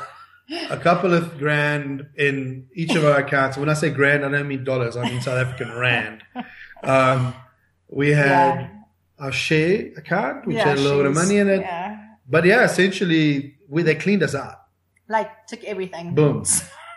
a 0.70 0.76
couple 0.76 1.12
of 1.12 1.38
grand 1.38 2.07
in 2.16 2.68
each 2.74 2.94
of 2.94 3.05
our 3.05 3.18
accounts. 3.18 3.57
When 3.57 3.68
I 3.68 3.74
say 3.74 3.90
grand, 3.90 4.24
I 4.24 4.28
don't 4.30 4.49
mean 4.49 4.64
dollars. 4.64 4.97
I 4.97 5.09
mean 5.09 5.20
South 5.20 5.38
African 5.38 5.72
rand. 5.76 6.22
Um, 6.82 7.34
we 7.88 8.11
had 8.11 8.61
yeah. 8.61 8.68
our 9.18 9.32
share 9.32 9.90
account, 9.97 10.47
which 10.47 10.57
yeah, 10.57 10.68
had 10.68 10.78
a 10.78 10.80
lot 10.80 11.07
of 11.07 11.14
money 11.14 11.38
in 11.38 11.49
it. 11.49 11.61
Yeah. 11.61 11.99
But 12.28 12.44
yeah, 12.44 12.64
essentially, 12.64 13.57
we, 13.68 13.82
they 13.82 13.94
cleaned 13.94 14.22
us 14.22 14.34
out. 14.34 14.62
Like 15.09 15.47
took 15.47 15.62
everything. 15.64 16.14
Boom. 16.14 16.44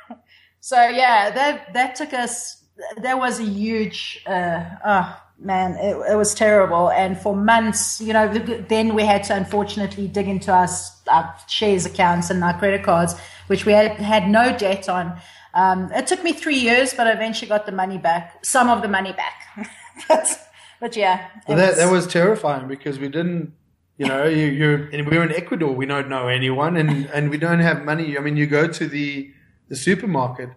so 0.59 0.87
yeah, 0.87 1.29
that 1.31 1.73
that 1.73 1.95
took 1.95 2.13
us. 2.13 2.63
That 2.97 3.19
was 3.19 3.39
a 3.39 3.43
huge. 3.43 4.23
Uh, 4.25 4.63
oh, 4.85 5.21
man, 5.41 5.75
it, 5.77 5.95
it, 6.11 6.15
was 6.15 6.33
terrible. 6.33 6.89
And 6.91 7.17
for 7.17 7.35
months, 7.35 8.01
you 8.01 8.13
know, 8.13 8.27
then 8.27 8.93
we 8.93 9.03
had 9.03 9.23
to 9.25 9.35
unfortunately 9.35 10.07
dig 10.07 10.27
into 10.27 10.51
our, 10.51 10.67
our 11.07 11.35
shares 11.47 11.85
accounts 11.85 12.29
and 12.29 12.43
our 12.43 12.57
credit 12.57 12.83
cards, 12.83 13.15
which 13.47 13.65
we 13.65 13.71
had, 13.71 13.91
had 13.93 14.29
no 14.29 14.55
debt 14.57 14.89
on. 14.89 15.19
Um, 15.53 15.91
it 15.93 16.07
took 16.07 16.23
me 16.23 16.33
three 16.33 16.57
years, 16.57 16.93
but 16.93 17.07
I 17.07 17.11
eventually 17.11 17.47
got 17.47 17.65
the 17.65 17.71
money 17.71 17.97
back, 17.97 18.45
some 18.45 18.69
of 18.69 18.81
the 18.81 18.87
money 18.87 19.13
back. 19.13 19.69
but, 20.07 20.39
but 20.79 20.95
yeah. 20.95 21.27
Well, 21.47 21.57
that, 21.57 21.69
was, 21.69 21.77
that 21.77 21.91
was 21.91 22.07
terrifying 22.07 22.67
because 22.67 22.99
we 22.99 23.07
didn't, 23.07 23.53
you 23.97 24.07
know, 24.07 24.25
you, 24.25 24.45
you're, 24.45 24.89
we're 24.91 25.23
in 25.23 25.33
Ecuador, 25.33 25.73
we 25.73 25.85
don't 25.85 26.09
know 26.09 26.27
anyone 26.27 26.77
and, 26.77 27.07
and 27.07 27.29
we 27.29 27.37
don't 27.37 27.59
have 27.59 27.83
money. 27.83 28.17
I 28.17 28.21
mean, 28.21 28.37
you 28.37 28.45
go 28.45 28.67
to 28.67 28.87
the, 28.87 29.31
the 29.67 29.75
supermarket 29.75 30.49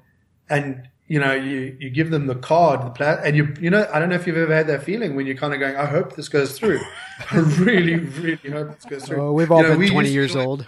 and 0.48 0.88
you 1.12 1.20
know, 1.20 1.34
you, 1.34 1.76
you 1.78 1.90
give 1.90 2.08
them 2.08 2.26
the 2.26 2.34
card, 2.34 2.80
the 2.86 2.88
plat, 2.88 3.20
and 3.22 3.36
you, 3.36 3.54
you 3.60 3.68
know, 3.68 3.86
I 3.92 3.98
don't 3.98 4.08
know 4.08 4.14
if 4.14 4.26
you've 4.26 4.38
ever 4.38 4.54
had 4.54 4.66
that 4.68 4.82
feeling 4.82 5.14
when 5.14 5.26
you're 5.26 5.36
kind 5.36 5.52
of 5.52 5.60
going, 5.60 5.76
I 5.76 5.84
hope 5.84 6.16
this 6.16 6.30
goes 6.30 6.58
through. 6.58 6.80
I 7.30 7.36
really, 7.36 7.96
really 7.96 8.50
hope 8.50 8.74
this 8.76 8.86
goes 8.86 9.04
through. 9.04 9.20
Oh, 9.20 9.32
we've 9.32 9.50
all 9.50 9.60
you 9.60 9.68
know, 9.68 9.78
been 9.78 9.90
20 9.90 10.08
years 10.10 10.34
old. 10.34 10.66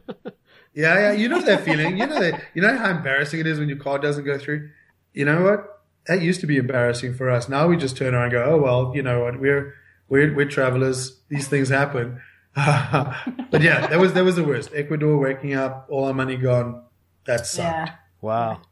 yeah, 0.74 0.98
yeah. 0.98 1.12
You 1.12 1.28
know 1.28 1.42
that 1.42 1.66
feeling. 1.66 1.98
You 1.98 2.06
know 2.06 2.18
that, 2.18 2.44
you 2.54 2.62
know 2.62 2.74
how 2.74 2.88
embarrassing 2.92 3.40
it 3.40 3.46
is 3.46 3.58
when 3.58 3.68
your 3.68 3.76
card 3.76 4.00
doesn't 4.00 4.24
go 4.24 4.38
through? 4.38 4.70
You 5.12 5.26
know 5.26 5.42
what? 5.42 5.82
That 6.06 6.22
used 6.22 6.40
to 6.40 6.46
be 6.46 6.56
embarrassing 6.56 7.12
for 7.12 7.28
us. 7.28 7.50
Now 7.50 7.68
we 7.68 7.76
just 7.76 7.94
turn 7.94 8.14
around 8.14 8.22
and 8.22 8.32
go, 8.32 8.42
oh, 8.42 8.56
well, 8.56 8.92
you 8.94 9.02
know 9.02 9.24
what? 9.24 9.38
We're, 9.38 9.74
we're, 10.08 10.34
we're 10.34 10.48
travelers. 10.48 11.20
These 11.28 11.48
things 11.48 11.68
happen. 11.68 12.22
but 12.56 13.60
yeah, 13.60 13.86
that 13.88 14.00
was, 14.00 14.14
that 14.14 14.24
was 14.24 14.36
the 14.36 14.44
worst. 14.44 14.70
Ecuador 14.74 15.18
waking 15.18 15.52
up, 15.52 15.88
all 15.90 16.06
our 16.06 16.14
money 16.14 16.38
gone. 16.38 16.84
That 17.26 17.46
sucked. 17.46 17.90
Yeah. 17.90 17.94
Wow. 18.22 18.62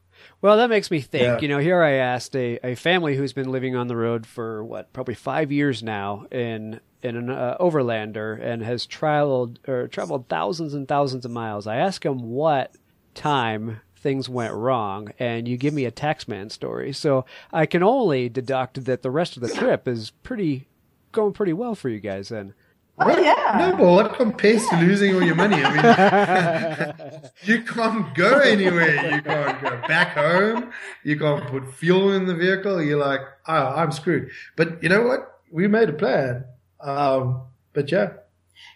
Well, 0.42 0.56
that 0.56 0.68
makes 0.68 0.90
me 0.90 1.00
think. 1.00 1.22
Yeah. 1.22 1.38
You 1.40 1.48
know, 1.48 1.58
here 1.58 1.82
I 1.82 1.92
asked 1.92 2.34
a, 2.34 2.58
a 2.64 2.74
family 2.74 3.16
who's 3.16 3.32
been 3.32 3.50
living 3.50 3.76
on 3.76 3.86
the 3.86 3.96
road 3.96 4.26
for 4.26 4.64
what, 4.64 4.92
probably 4.92 5.14
five 5.14 5.50
years 5.52 5.82
now 5.82 6.26
in 6.30 6.80
in 7.00 7.16
an 7.16 7.30
uh, 7.30 7.56
overlander 7.58 8.40
and 8.40 8.62
has 8.62 8.86
traveled 8.86 9.58
or 9.66 9.88
traveled 9.88 10.28
thousands 10.28 10.74
and 10.74 10.86
thousands 10.86 11.24
of 11.24 11.30
miles. 11.30 11.66
I 11.66 11.76
asked 11.76 12.04
him 12.04 12.30
what 12.30 12.74
time 13.14 13.80
things 13.96 14.28
went 14.28 14.54
wrong, 14.54 15.12
and 15.18 15.46
you 15.46 15.56
give 15.56 15.74
me 15.74 15.84
a 15.84 15.92
taxman 15.92 16.50
story. 16.50 16.92
So 16.92 17.24
I 17.52 17.66
can 17.66 17.82
only 17.82 18.28
deduct 18.28 18.84
that 18.84 19.02
the 19.02 19.10
rest 19.10 19.36
of 19.36 19.42
the 19.42 19.48
trip 19.48 19.86
is 19.86 20.10
pretty 20.22 20.66
going 21.12 21.32
pretty 21.32 21.52
well 21.52 21.74
for 21.74 21.88
you 21.88 22.00
guys 22.00 22.30
then. 22.30 22.54
Oh, 22.98 23.18
yeah. 23.18 23.56
No, 23.58 23.76
but 23.76 23.86
what 23.86 24.14
compares 24.14 24.62
yeah. 24.70 24.80
to 24.80 24.86
losing 24.86 25.14
all 25.14 25.22
your 25.22 25.34
money? 25.34 25.56
I 25.56 26.92
mean, 26.92 27.30
you 27.44 27.62
can't 27.62 28.14
go 28.14 28.38
anywhere. 28.38 29.14
You 29.14 29.22
can't 29.22 29.62
go 29.62 29.70
back 29.88 30.14
home. 30.14 30.72
You 31.02 31.18
can't 31.18 31.46
put 31.46 31.72
fuel 31.74 32.12
in 32.12 32.26
the 32.26 32.34
vehicle. 32.34 32.82
You're 32.82 32.98
like, 32.98 33.20
oh, 33.48 33.66
I'm 33.76 33.92
screwed. 33.92 34.30
But 34.56 34.82
you 34.82 34.88
know 34.88 35.02
what? 35.06 35.40
We 35.50 35.68
made 35.68 35.88
a 35.88 35.94
plan. 35.94 36.44
Um, 36.80 37.42
but 37.72 37.90
yeah. 37.90 38.12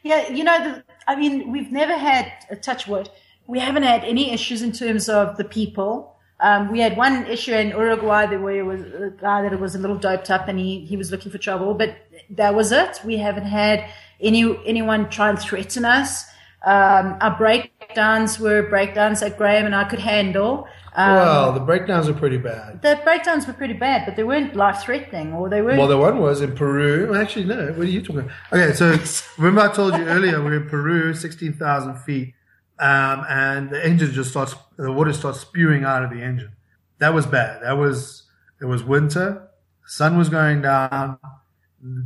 Yeah, 0.02 0.28
you 0.28 0.44
know, 0.44 0.58
the, 0.64 0.84
I 1.06 1.16
mean, 1.16 1.52
we've 1.52 1.70
never 1.70 1.96
had 1.96 2.32
a 2.50 2.56
touch 2.56 2.86
wood. 2.86 3.10
We 3.46 3.58
haven't 3.58 3.84
had 3.84 4.02
any 4.04 4.32
issues 4.32 4.62
in 4.62 4.72
terms 4.72 5.08
of 5.08 5.36
the 5.36 5.44
people. 5.44 6.16
Um, 6.40 6.70
we 6.70 6.80
had 6.80 6.96
one 6.96 7.26
issue 7.26 7.54
in 7.54 7.68
Uruguay 7.68 8.26
where 8.36 8.56
it 8.56 8.62
was 8.62 8.80
a 8.82 9.12
guy 9.20 9.42
that 9.42 9.58
was 9.58 9.74
a 9.74 9.78
little 9.78 9.96
doped 9.96 10.30
up 10.30 10.48
and 10.48 10.58
he, 10.58 10.84
he 10.84 10.96
was 10.96 11.10
looking 11.10 11.32
for 11.32 11.38
trouble, 11.38 11.74
but 11.74 11.96
that 12.30 12.54
was 12.54 12.72
it. 12.72 13.00
We 13.04 13.16
haven't 13.16 13.46
had 13.46 13.88
any 14.20 14.56
anyone 14.66 15.08
try 15.08 15.30
and 15.30 15.38
threaten 15.38 15.84
us. 15.84 16.24
Um, 16.64 17.16
our 17.20 17.36
breakdowns 17.36 18.40
were 18.40 18.68
breakdowns 18.68 19.20
that 19.20 19.38
Graeme 19.38 19.66
and 19.66 19.74
I 19.74 19.84
could 19.84 20.00
handle. 20.00 20.66
Um, 20.94 21.14
well, 21.14 21.52
the 21.52 21.60
breakdowns 21.60 22.08
were 22.08 22.14
pretty 22.14 22.38
bad. 22.38 22.80
The 22.80 22.98
breakdowns 23.04 23.46
were 23.46 23.52
pretty 23.52 23.74
bad, 23.74 24.06
but 24.06 24.16
they 24.16 24.24
weren't 24.24 24.56
life 24.56 24.82
threatening, 24.82 25.34
or 25.34 25.50
they 25.50 25.60
weren't. 25.60 25.78
Well, 25.78 25.88
the 25.88 25.98
one 25.98 26.18
was 26.18 26.40
in 26.40 26.56
Peru. 26.56 27.14
Actually, 27.14 27.44
no. 27.44 27.66
What 27.68 27.86
are 27.86 27.90
you 27.90 28.00
talking 28.00 28.20
about? 28.20 28.32
Okay, 28.52 28.72
so 28.72 28.98
remember 29.38 29.60
I 29.60 29.72
told 29.72 29.94
you 29.94 30.06
earlier 30.06 30.42
we 30.42 30.52
are 30.52 30.62
in 30.62 30.68
Peru, 30.68 31.14
sixteen 31.14 31.52
thousand 31.52 31.98
feet, 31.98 32.34
um, 32.78 33.24
and 33.28 33.70
the 33.70 33.84
engine 33.86 34.10
just 34.12 34.30
starts, 34.30 34.54
the 34.78 34.90
water 34.90 35.12
starts 35.12 35.40
spewing 35.40 35.84
out 35.84 36.02
of 36.02 36.10
the 36.10 36.22
engine. 36.22 36.52
That 36.98 37.12
was 37.12 37.26
bad. 37.26 37.62
That 37.62 37.76
was 37.76 38.24
it 38.60 38.64
was 38.64 38.82
winter. 38.82 39.50
Sun 39.84 40.16
was 40.16 40.30
going 40.30 40.62
down 40.62 41.18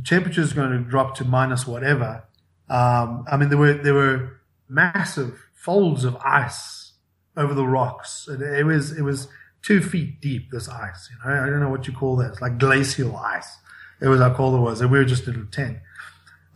temperature 0.05 0.41
is 0.41 0.53
going 0.53 0.71
to 0.71 0.79
drop 0.79 1.15
to 1.15 1.25
minus 1.25 1.67
whatever. 1.67 2.23
Um, 2.69 3.25
I 3.29 3.37
mean, 3.37 3.49
there 3.49 3.57
were 3.57 3.73
there 3.73 3.93
were 3.93 4.41
massive 4.69 5.39
folds 5.53 6.05
of 6.05 6.15
ice 6.17 6.93
over 7.35 7.53
the 7.53 7.65
rocks. 7.65 8.27
It, 8.29 8.41
it, 8.41 8.65
was 8.65 8.97
it 8.97 9.01
was 9.01 9.27
two 9.61 9.81
feet 9.81 10.21
deep. 10.21 10.51
This 10.51 10.69
ice, 10.69 11.09
you 11.11 11.29
know, 11.29 11.43
I 11.43 11.45
don't 11.47 11.59
know 11.59 11.69
what 11.69 11.87
you 11.87 11.93
call 11.93 12.15
that. 12.17 12.31
It's 12.31 12.41
like 12.41 12.57
glacial 12.57 13.15
ice. 13.15 13.57
It 14.01 14.07
was 14.07 14.19
how 14.19 14.33
cold 14.33 14.55
it 14.55 14.59
was, 14.59 14.81
and 14.81 14.91
we 14.91 14.97
were 14.97 15.05
just 15.05 15.27
in 15.27 15.35
a 15.35 15.45
tent. 15.45 15.77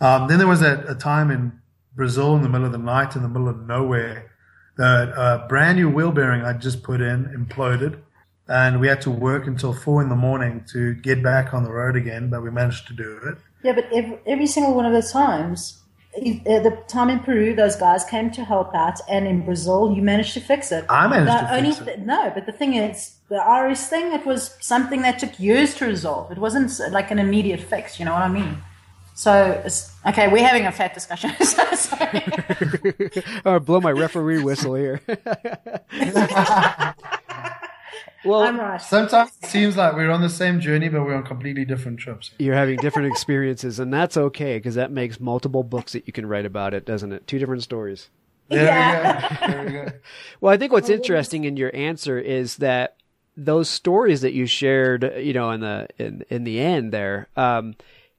Um, 0.02 0.28
then 0.28 0.40
there 0.40 0.48
was 0.48 0.62
a, 0.62 0.84
a, 0.90 0.96
time 0.96 1.32
in 1.32 1.60
Brazil 1.96 2.36
in 2.36 2.42
the 2.42 2.50
middle 2.50 2.66
of 2.66 2.74
the 2.74 2.78
night, 2.78 3.16
in 3.16 3.22
the 3.22 3.30
middle 3.30 3.48
of 3.48 3.66
nowhere, 3.66 4.32
that 4.78 5.10
a 5.10 5.46
brand 5.48 5.78
new 5.78 5.90
wheel 5.90 6.12
bearing 6.12 6.42
I'd 6.42 6.60
just 6.60 6.84
put 6.84 7.00
in 7.02 7.26
imploded 7.26 8.02
and 8.48 8.80
we 8.80 8.88
had 8.88 9.02
to 9.02 9.12
work 9.12 9.48
until 9.48 9.74
four 9.74 10.02
in 10.02 10.10
the 10.10 10.16
morning 10.16 10.64
to 10.72 10.94
get 10.96 11.24
back 11.24 11.54
on 11.54 11.64
the 11.64 11.72
road 11.72 11.96
again, 11.96 12.30
but 12.30 12.44
we 12.44 12.52
managed 12.52 12.88
to 12.88 12.94
do 12.94 13.20
it. 13.26 13.38
Yeah, 13.64 13.74
but 13.74 13.86
every, 13.92 14.20
every 14.28 14.48
single 14.48 14.76
one 14.76 14.86
of 14.86 14.94
those 14.94 15.12
times, 15.12 15.82
uh, 16.18 16.60
the 16.60 16.78
time 16.88 17.10
in 17.10 17.20
Peru, 17.20 17.56
those 17.56 17.76
guys 17.76 18.06
came 18.06 18.32
to 18.32 18.46
help 18.46 18.74
out, 18.76 19.00
and 19.10 19.28
in 19.28 19.44
Brazil, 19.44 19.94
you 19.96 20.02
managed 20.02 20.34
to 20.36 20.40
fix 20.40 20.72
it. 20.72 20.86
I 20.90 21.08
managed 21.08 21.32
the 21.32 21.48
to 21.48 21.56
only 21.56 21.72
fix 21.72 21.88
it. 21.88 22.00
no, 22.00 22.32
but 22.34 22.46
the 22.46 22.52
thing 22.52 22.76
is, 22.76 23.16
the 23.30 23.38
RS 23.38 23.88
thing, 23.88 24.14
it 24.14 24.26
was 24.26 24.56
something 24.62 25.02
that 25.02 25.20
took 25.20 25.40
years 25.40 25.74
to 25.76 25.86
resolve. 25.86 26.32
It 26.32 26.38
wasn't 26.38 26.72
like 26.92 27.12
an 27.12 27.20
immediate 27.20 27.60
fix. 27.60 28.00
You 28.00 28.06
know 28.06 28.14
what 28.14 28.22
I 28.22 28.30
mean? 28.30 28.58
So, 29.16 29.64
okay, 30.06 30.28
we're 30.28 30.46
having 30.46 30.66
a 30.66 30.72
fat 30.72 30.94
discussion. 30.94 31.32
Sorry. 31.42 32.24
oh, 33.46 33.60
blow 33.60 33.80
my 33.80 33.92
referee 33.92 34.44
whistle 34.44 34.76
here. 34.76 35.02
Well, 38.24 38.42
I'm 38.44 38.60
right. 38.60 38.82
Sometimes 38.82 39.32
it 39.42 39.48
seems 39.48 39.78
like 39.78 39.94
we're 39.96 40.10
on 40.12 40.22
the 40.22 40.30
same 40.30 40.60
journey, 40.60 40.90
but 40.90 41.04
we're 41.04 41.16
on 41.16 41.24
completely 41.24 41.66
different 41.66 42.00
trips. 42.00 42.32
You're 42.40 42.56
having 42.56 42.78
different 42.80 43.08
experiences, 43.12 43.80
and 43.80 43.94
that's 43.94 44.18
okay 44.18 44.58
because 44.58 44.76
that 44.76 44.92
makes 44.92 45.20
multiple 45.20 45.64
books 45.64 45.94
that 45.94 46.08
you 46.08 46.14
can 46.14 46.26
write 46.26 46.46
about 46.46 46.74
it, 46.74 46.86
doesn't 46.86 47.12
it? 47.12 47.28
Two 47.28 47.38
different 47.40 47.64
stories. 47.64 48.10
There 48.50 48.64
Yeah. 48.66 49.30
we 49.30 49.48
go. 49.48 49.54
There 49.54 49.66
we 49.66 49.72
go. 49.72 49.98
Well, 50.42 50.54
I 50.54 50.58
think 50.58 50.72
what's 50.72 50.90
interesting 50.90 51.44
in 51.46 51.58
your 51.58 51.76
answer 51.76 52.20
is 52.20 52.58
that 52.58 52.96
those 53.38 53.70
stories 53.70 54.22
that 54.22 54.34
you 54.34 54.46
shared, 54.46 55.14
you 55.18 55.34
know, 55.34 55.52
in 55.52 55.60
the 55.62 55.88
in 55.98 56.24
in 56.30 56.44
the 56.46 56.60
end 56.60 56.92
there, 56.92 57.28
um, 57.36 57.76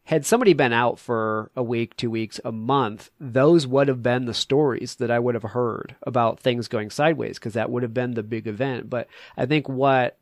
had 0.07 0.25
somebody 0.25 0.53
been 0.53 0.73
out 0.73 1.01
for 1.01 1.51
a 1.57 1.63
week, 1.63 1.97
two 1.97 2.11
weeks, 2.11 2.41
a 2.45 2.53
month, 2.53 3.11
those 3.19 3.67
would 3.67 3.89
have 3.89 4.05
been 4.05 4.27
the 4.27 4.35
stories 4.35 4.95
that 4.97 5.11
I 5.11 5.19
would 5.19 5.35
have 5.35 5.43
heard 5.43 5.97
about 6.03 6.39
things 6.39 6.69
going 6.69 6.91
sideways 6.91 7.39
because 7.39 7.55
that 7.55 7.71
would 7.71 7.83
have 7.83 7.93
been 7.93 8.15
the 8.15 8.23
big 8.23 8.47
event. 8.47 8.89
But 8.89 9.09
I 9.37 9.47
think 9.47 9.69
what 9.69 10.17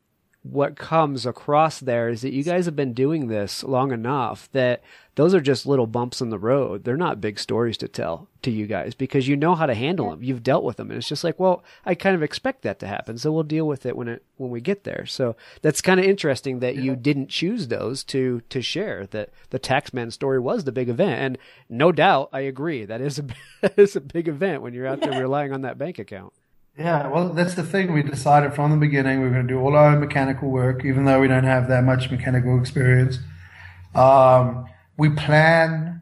what 0.51 0.75
comes 0.75 1.25
across 1.25 1.79
there 1.79 2.07
is 2.07 2.21
that 2.21 2.31
you 2.31 2.43
guys 2.43 2.65
have 2.65 2.75
been 2.75 2.93
doing 2.93 3.27
this 3.27 3.63
long 3.63 3.91
enough 3.91 4.47
that 4.51 4.83
those 5.15 5.33
are 5.33 5.41
just 5.41 5.65
little 5.65 5.87
bumps 5.87 6.21
in 6.21 6.29
the 6.29 6.37
road. 6.37 6.83
They're 6.83 6.95
not 6.95 7.19
big 7.19 7.39
stories 7.39 7.77
to 7.77 7.87
tell 7.87 8.27
to 8.43 8.51
you 8.51 8.67
guys 8.67 8.93
because 8.93 9.27
you 9.27 9.35
know 9.35 9.55
how 9.55 9.65
to 9.65 9.73
handle 9.73 10.11
them. 10.11 10.21
You've 10.21 10.43
dealt 10.43 10.63
with 10.63 10.77
them, 10.77 10.91
and 10.91 10.99
it's 10.99 11.07
just 11.07 11.23
like, 11.23 11.39
well, 11.39 11.63
I 11.83 11.95
kind 11.95 12.15
of 12.15 12.21
expect 12.21 12.61
that 12.61 12.77
to 12.79 12.87
happen, 12.87 13.17
so 13.17 13.31
we'll 13.31 13.43
deal 13.43 13.65
with 13.65 13.87
it 13.87 13.97
when 13.97 14.07
it 14.07 14.23
when 14.37 14.51
we 14.51 14.61
get 14.61 14.83
there. 14.83 15.07
So 15.07 15.35
that's 15.63 15.81
kind 15.81 15.99
of 15.99 16.05
interesting 16.05 16.59
that 16.59 16.75
you 16.75 16.95
didn't 16.95 17.29
choose 17.29 17.69
those 17.69 18.03
to 18.05 18.41
to 18.49 18.61
share. 18.61 19.07
That 19.07 19.31
the 19.49 19.59
taxman 19.59 20.13
story 20.13 20.39
was 20.39 20.63
the 20.63 20.71
big 20.71 20.89
event, 20.89 21.21
and 21.21 21.37
no 21.69 21.91
doubt, 21.91 22.29
I 22.31 22.41
agree 22.41 22.85
that 22.85 23.01
is 23.01 23.17
a 23.17 23.25
that 23.61 23.79
is 23.79 23.95
a 23.95 24.01
big 24.01 24.27
event 24.27 24.61
when 24.61 24.75
you're 24.75 24.87
out 24.87 25.01
there 25.01 25.19
relying 25.19 25.53
on 25.53 25.61
that 25.61 25.79
bank 25.79 25.97
account. 25.97 26.33
Yeah, 26.77 27.07
well, 27.07 27.29
that's 27.29 27.53
the 27.53 27.63
thing. 27.63 27.93
We 27.93 28.03
decided 28.03 28.53
from 28.53 28.71
the 28.71 28.77
beginning 28.77 29.21
we're 29.21 29.29
going 29.29 29.47
to 29.47 29.53
do 29.53 29.59
all 29.59 29.75
our 29.75 29.91
own 29.91 30.01
mechanical 30.01 30.49
work, 30.49 30.83
even 30.83 31.05
though 31.05 31.21
we 31.21 31.27
don't 31.27 31.45
have 31.45 31.69
that 31.69 31.85
much 31.85 32.11
mechanical 32.11 32.59
experience. 32.59 33.19
Um, 33.93 34.65
we 34.97 35.09
plan. 35.09 36.01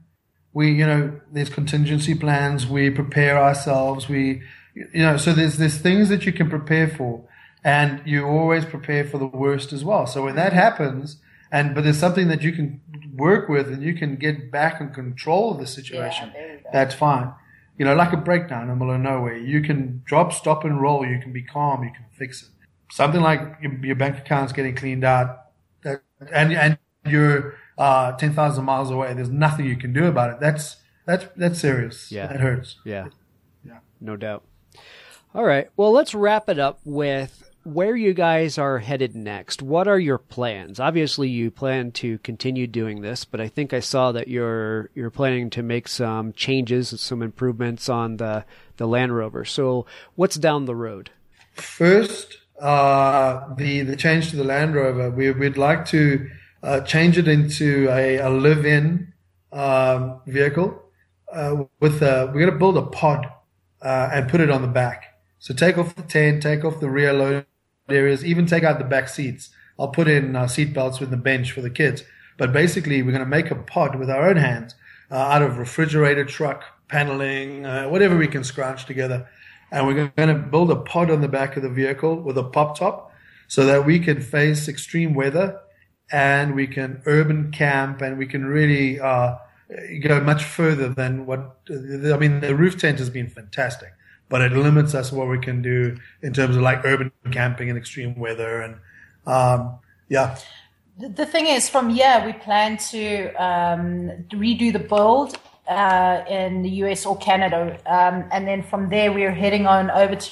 We, 0.52 0.72
you 0.72 0.86
know, 0.86 1.20
there's 1.32 1.50
contingency 1.50 2.16
plans. 2.16 2.66
We 2.66 2.90
prepare 2.90 3.38
ourselves. 3.38 4.10
We, 4.10 4.42
you 4.76 5.04
know, 5.04 5.18
so 5.18 5.34
there's 5.34 5.58
there's 5.58 5.78
things 5.78 6.10
that 6.10 6.26
you 6.26 6.34
can 6.34 6.50
prepare 6.50 6.88
for, 6.88 7.24
and 7.64 8.02
you 8.06 8.26
always 8.26 8.66
prepare 8.66 9.06
for 9.06 9.20
the 9.20 9.28
worst 9.28 9.74
as 9.74 9.84
well. 9.84 10.08
So 10.08 10.24
when 10.24 10.36
that 10.36 10.54
happens, 10.54 11.18
and 11.52 11.76
but 11.76 11.84
there's 11.84 12.00
something 12.00 12.30
that 12.30 12.42
you 12.42 12.52
can 12.52 12.82
work 13.16 13.48
with, 13.48 13.68
and 13.68 13.84
you 13.84 13.94
can 13.94 14.16
get 14.16 14.52
back 14.52 14.82
and 14.82 14.92
control 14.92 15.52
of 15.52 15.60
the 15.60 15.68
situation. 15.68 16.32
Yeah, 16.36 16.54
we. 16.54 16.60
That's 16.72 16.96
fine. 16.96 17.32
You 17.78 17.86
know, 17.86 17.96
like 17.96 18.14
a 18.14 18.18
breakdown 18.18 18.64
in 18.64 18.68
the 18.70 18.76
middle 18.76 18.94
of 18.94 19.02
nowhere. 19.02 19.38
You 19.38 19.62
can 19.62 20.04
drop, 20.06 20.32
stop, 20.32 20.64
and 20.64 20.82
roll. 20.82 21.06
You 21.06 21.20
can 21.20 21.34
be 21.34 21.42
calm. 21.42 21.84
You 21.84 21.92
can 21.92 22.06
fix 22.18 22.44
it. 22.44 22.50
Something 22.92 23.22
like 23.22 23.58
your, 23.62 23.74
your 23.84 23.96
bank 23.96 24.18
account's 24.20 24.54
getting 24.54 24.76
cleaned 24.76 25.04
out, 25.04 25.46
that, 25.82 26.04
and 26.32 26.54
and 26.54 26.78
you're 27.08 27.56
uh, 27.78 28.12
ten 28.14 28.34
thousand 28.34 28.66
miles 28.66 28.92
away. 28.92 29.14
There's 29.14 29.30
nothing 29.30 29.66
you 29.66 29.76
can 29.76 29.94
do 29.94 30.06
about 30.06 30.32
it. 30.32 30.40
That's 30.40 30.78
that's 31.06 31.26
that's 31.36 31.60
serious. 31.60 32.12
Yeah. 32.12 32.28
that 32.28 32.40
hurts. 32.40 32.78
Yeah. 32.86 33.08
Yeah. 33.66 33.80
No 34.00 34.16
doubt. 34.16 34.44
All 35.34 35.44
right. 35.44 35.70
Well, 35.76 35.92
let's 35.92 36.14
wrap 36.14 36.50
it 36.50 36.60
up 36.60 36.80
with 36.84 37.50
where 37.64 37.96
you 37.96 38.14
guys 38.14 38.58
are 38.58 38.80
headed 38.80 39.16
next. 39.16 39.62
What 39.62 39.88
are 39.88 40.00
your 40.00 40.18
plans? 40.18 40.80
Obviously, 40.80 41.30
you 41.30 41.50
plan 41.50 41.92
to 41.94 42.18
continue 42.20 42.68
doing 42.68 43.02
this, 43.02 43.26
but 43.26 43.40
I 43.40 43.48
think 43.48 43.74
I 43.74 43.80
saw 43.80 44.12
that 44.12 44.28
you're 44.28 44.90
you're 44.94 45.10
planning 45.10 45.50
to 45.52 45.64
make 45.64 45.88
some 45.88 46.34
changes, 46.34 46.92
and 46.92 47.00
some 47.00 47.22
improvements 47.22 47.90
on 47.90 48.18
the 48.18 48.46
the 48.78 48.88
Land 48.88 49.16
Rover. 49.16 49.46
So, 49.46 49.86
what's 50.16 50.36
down 50.36 50.66
the 50.66 50.76
road? 50.76 51.12
First, 51.54 52.38
uh, 52.60 53.54
the 53.56 53.82
the 53.82 53.96
change 53.96 54.30
to 54.32 54.36
the 54.36 54.44
Land 54.44 54.76
Rover, 54.76 55.10
we, 55.10 55.32
we'd 55.32 55.58
like 55.58 55.86
to 55.88 56.30
uh, 56.62 56.82
change 56.82 57.18
it 57.18 57.28
into 57.28 57.88
a, 57.90 58.18
a 58.18 58.30
live-in 58.30 59.14
um, 59.52 60.22
vehicle. 60.26 60.82
Uh, 61.32 61.64
with 61.80 62.02
a, 62.04 62.28
we're 62.28 62.42
going 62.42 62.52
to 62.52 62.60
build 62.60 62.78
a 62.78 62.84
pod 62.84 63.26
uh, 63.82 64.10
and 64.14 64.30
put 64.30 64.40
it 64.40 64.52
on 64.52 64.62
the 64.62 64.68
back. 64.68 65.20
So 65.40 65.54
take 65.54 65.78
off 65.78 65.96
the 65.96 66.04
tent, 66.04 66.44
take 66.44 66.64
off 66.64 66.80
the 66.80 66.90
rear 66.90 67.12
load 67.94 68.00
areas, 68.00 68.26
even 68.26 68.46
take 68.46 68.64
out 68.64 68.80
the 68.80 68.86
back 68.86 69.10
seats. 69.10 69.50
I'll 69.80 69.90
put 69.90 70.08
in 70.08 70.36
uh, 70.36 70.48
seat 70.48 70.74
belts 70.74 71.00
with 71.00 71.10
the 71.10 71.18
bench 71.18 71.52
for 71.52 71.62
the 71.62 71.70
kids. 71.70 72.04
But 72.38 72.52
basically, 72.52 73.02
we're 73.02 73.12
going 73.12 73.24
to 73.24 73.30
make 73.30 73.52
a 73.52 73.56
pod 73.56 73.96
with 73.96 74.10
our 74.10 74.30
own 74.30 74.38
hands 74.38 74.76
uh, 75.12 75.16
out 75.16 75.42
of 75.42 75.58
refrigerator 75.58 76.26
truck 76.26 76.64
paneling, 76.88 77.66
uh, 77.66 77.88
whatever 77.88 78.18
we 78.18 78.28
can 78.28 78.44
scrounge 78.44 78.86
together. 78.86 79.28
And 79.72 79.88
we're 79.88 80.10
going 80.10 80.30
to 80.30 80.36
build 80.36 80.72
a 80.72 80.76
pod 80.76 81.10
on 81.10 81.22
the 81.22 81.28
back 81.28 81.58
of 81.58 81.64
the 81.64 81.70
vehicle 81.70 82.22
with 82.22 82.38
a 82.38 82.44
pop 82.44 82.78
top 82.78 83.12
so 83.48 83.66
that 83.66 83.86
we 83.86 84.00
can 84.00 84.22
face 84.22 84.68
extreme 84.68 85.14
weather 85.14 85.60
and 86.12 86.54
we 86.54 86.68
can 86.68 87.02
urban 87.06 87.52
camp 87.52 88.02
and 88.02 88.18
we 88.18 88.28
can 88.28 88.46
really 88.46 89.00
uh, 89.00 89.36
go 90.04 90.20
much 90.22 90.44
further 90.44 90.90
than 90.90 91.26
what 91.26 91.58
I 91.70 92.18
mean. 92.18 92.40
The 92.40 92.56
roof 92.56 92.78
tent 92.78 93.00
has 93.00 93.10
been 93.10 93.30
fantastic, 93.30 93.94
but 94.34 94.42
it 94.42 94.52
limits 94.54 94.96
us 94.96 95.12
what 95.12 95.28
we 95.28 95.38
can 95.38 95.62
do 95.62 95.96
in 96.24 96.34
terms 96.34 96.56
of 96.56 96.64
like 96.64 96.84
urban 96.86 97.12
camping 97.30 97.70
and 97.70 97.78
extreme 97.78 98.16
weather 98.18 98.62
and 98.62 98.78
um, 99.28 99.78
yeah. 100.10 100.40
The, 100.98 101.28
thing 101.28 101.46
is, 101.46 101.70
from 101.70 101.92
here, 101.92 102.24
we 102.26 102.34
plan 102.34 102.78
to 102.90 103.28
um, 103.36 104.10
redo 104.32 104.74
the 104.74 104.80
build 104.80 105.38
uh, 105.68 106.24
in 106.28 106.64
the 106.64 106.70
US 106.82 107.06
or 107.06 107.16
Canada. 107.18 107.78
Um, 107.86 108.26
and 108.32 108.48
then 108.48 108.64
from 108.64 108.90
there, 108.90 109.14
we're 109.14 109.32
heading 109.32 109.68
on 109.68 109.92
over 109.92 110.16
to 110.16 110.30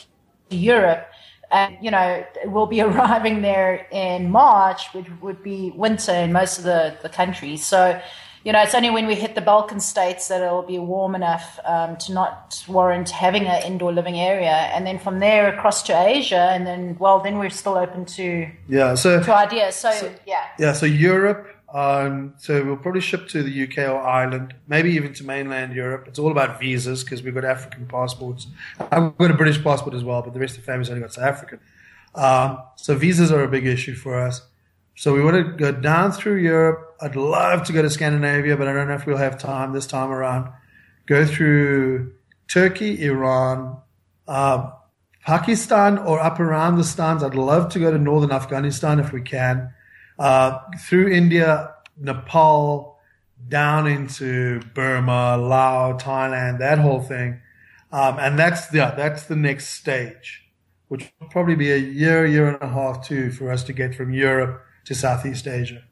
Europe. 0.50 1.08
And, 1.52 1.78
you 1.80 1.92
know, 1.92 2.26
we'll 2.46 2.66
be 2.66 2.82
arriving 2.90 3.44
there 3.44 3.86
in 3.92 4.32
March, 4.32 4.82
which 4.94 5.06
would 5.22 5.44
be 5.44 5.74
winter 5.76 6.14
in 6.14 6.34
most 6.34 6.58
of 6.58 6.64
the, 6.64 6.98
the 7.04 7.10
countries. 7.10 7.64
So, 7.64 8.02
you 8.44 8.52
know, 8.52 8.62
it's 8.62 8.74
only 8.74 8.90
when 8.90 9.06
we 9.06 9.16
hit 9.16 9.36
the 9.36 9.42
Balkan 9.42 9.80
states 9.80 10.28
that 10.30 10.42
it'll 10.42 10.64
be 10.64 10.80
warm 10.80 11.14
enough 11.14 11.60
um, 11.64 11.96
to 11.98 12.14
not 12.14 12.64
warrant 12.68 13.10
having 13.10 13.46
an 13.46 13.64
indoor 13.64 13.94
living 13.94 14.20
area. 14.20 14.70
And 14.74 14.86
then 14.86 14.98
from 14.98 15.20
there 15.20 15.54
across 15.54 15.84
to 15.84 15.94
Asia. 15.94 16.50
And 16.52 16.66
then, 16.66 16.98
well, 17.00 17.20
then 17.20 17.38
we're 17.38 17.50
still 17.52 17.78
open 17.78 18.06
to, 18.06 18.50
Yeah, 18.68 18.96
so 18.96 19.22
to 19.22 19.36
ideas. 19.36 19.76
So, 19.76 19.92
yeah. 20.26 20.46
Yeah, 20.58 20.74
so 20.74 20.86
Europe. 20.86 21.48
Um, 21.74 22.34
so 22.38 22.66
we'll 22.66 22.76
probably 22.76 23.00
ship 23.00 23.30
to 23.30 23.44
the 23.44 23.64
UK 23.64 23.90
or 23.90 24.02
Ireland, 24.02 24.56
maybe 24.68 24.92
even 24.92 25.14
to 25.14 25.24
mainland 25.24 25.74
Europe. 25.74 26.06
It's 26.08 26.20
all 26.20 26.32
about 26.32 26.60
visas 26.60 27.04
because 27.04 27.24
we've 27.24 27.34
got 27.34 27.46
African 27.46 27.88
passports. 27.88 28.48
I've 28.80 29.18
got 29.18 29.32
a 29.32 29.36
British 29.36 29.64
passport 29.64 29.96
as 29.96 30.04
well, 30.04 30.22
but 30.22 30.34
the 30.34 30.40
rest 30.40 30.58
of 30.58 30.64
the 30.64 30.66
family's 30.66 30.90
only 30.90 31.02
got 31.02 31.14
South 31.14 31.26
African. 31.26 31.60
Um, 32.14 32.62
so 32.76 32.96
visas 32.96 33.32
are 33.32 33.44
a 33.44 33.48
big 33.48 33.66
issue 33.66 33.96
for 33.96 34.20
us. 34.20 34.42
So 34.96 35.14
we 35.14 35.24
want 35.24 35.38
to 35.38 35.44
go 35.44 35.72
down 35.72 36.12
through 36.12 36.38
Europe. 36.38 36.91
I'd 37.02 37.16
love 37.16 37.64
to 37.66 37.74
go 37.74 37.82
to 37.82 37.90
Scandinavia, 37.90 38.56
but 38.58 38.68
I 38.68 38.74
don't 38.74 38.88
know 38.88 38.94
if 38.94 39.06
we'll 39.06 39.18
have 39.18 39.40
time 39.40 39.74
this 39.74 39.88
time 39.88 40.12
around. 40.12 40.52
Go 41.08 41.26
through 41.26 42.14
Turkey, 42.48 43.04
Iran, 43.04 43.78
uh, 44.28 44.72
Pakistan, 45.26 45.98
or 45.98 46.20
up 46.20 46.40
around 46.40 46.78
the 46.78 46.84
Stans. 46.84 47.24
I'd 47.24 47.36
love 47.36 47.70
to 47.74 47.80
go 47.80 47.92
to 47.92 47.98
northern 47.98 48.32
Afghanistan 48.32 49.00
if 49.00 49.12
we 49.12 49.22
can 49.22 49.74
uh, 50.22 50.60
through 50.80 51.10
India, 51.10 51.74
Nepal, 51.98 53.00
down 53.48 53.88
into 53.88 54.62
Burma, 54.76 55.36
Laos, 55.38 56.02
Thailand, 56.02 56.60
that 56.60 56.78
whole 56.78 57.02
thing. 57.02 57.42
Um, 57.92 58.20
and 58.20 58.38
that's 58.38 58.72
yeah, 58.74 58.92
that's 58.92 59.24
the 59.24 59.36
next 59.36 59.70
stage, 59.70 60.44
which 60.88 61.12
will 61.20 61.28
probably 61.28 61.56
be 61.56 61.72
a 61.72 61.78
year, 61.78 62.26
year 62.26 62.48
and 62.48 62.62
a 62.62 62.68
half 62.68 63.06
too, 63.06 63.32
for 63.32 63.52
us 63.52 63.64
to 63.64 63.74
get 63.74 63.96
from 63.96 64.14
Europe 64.14 64.64
to 64.86 64.96
Southeast 64.96 65.48
Asia. 65.48 65.84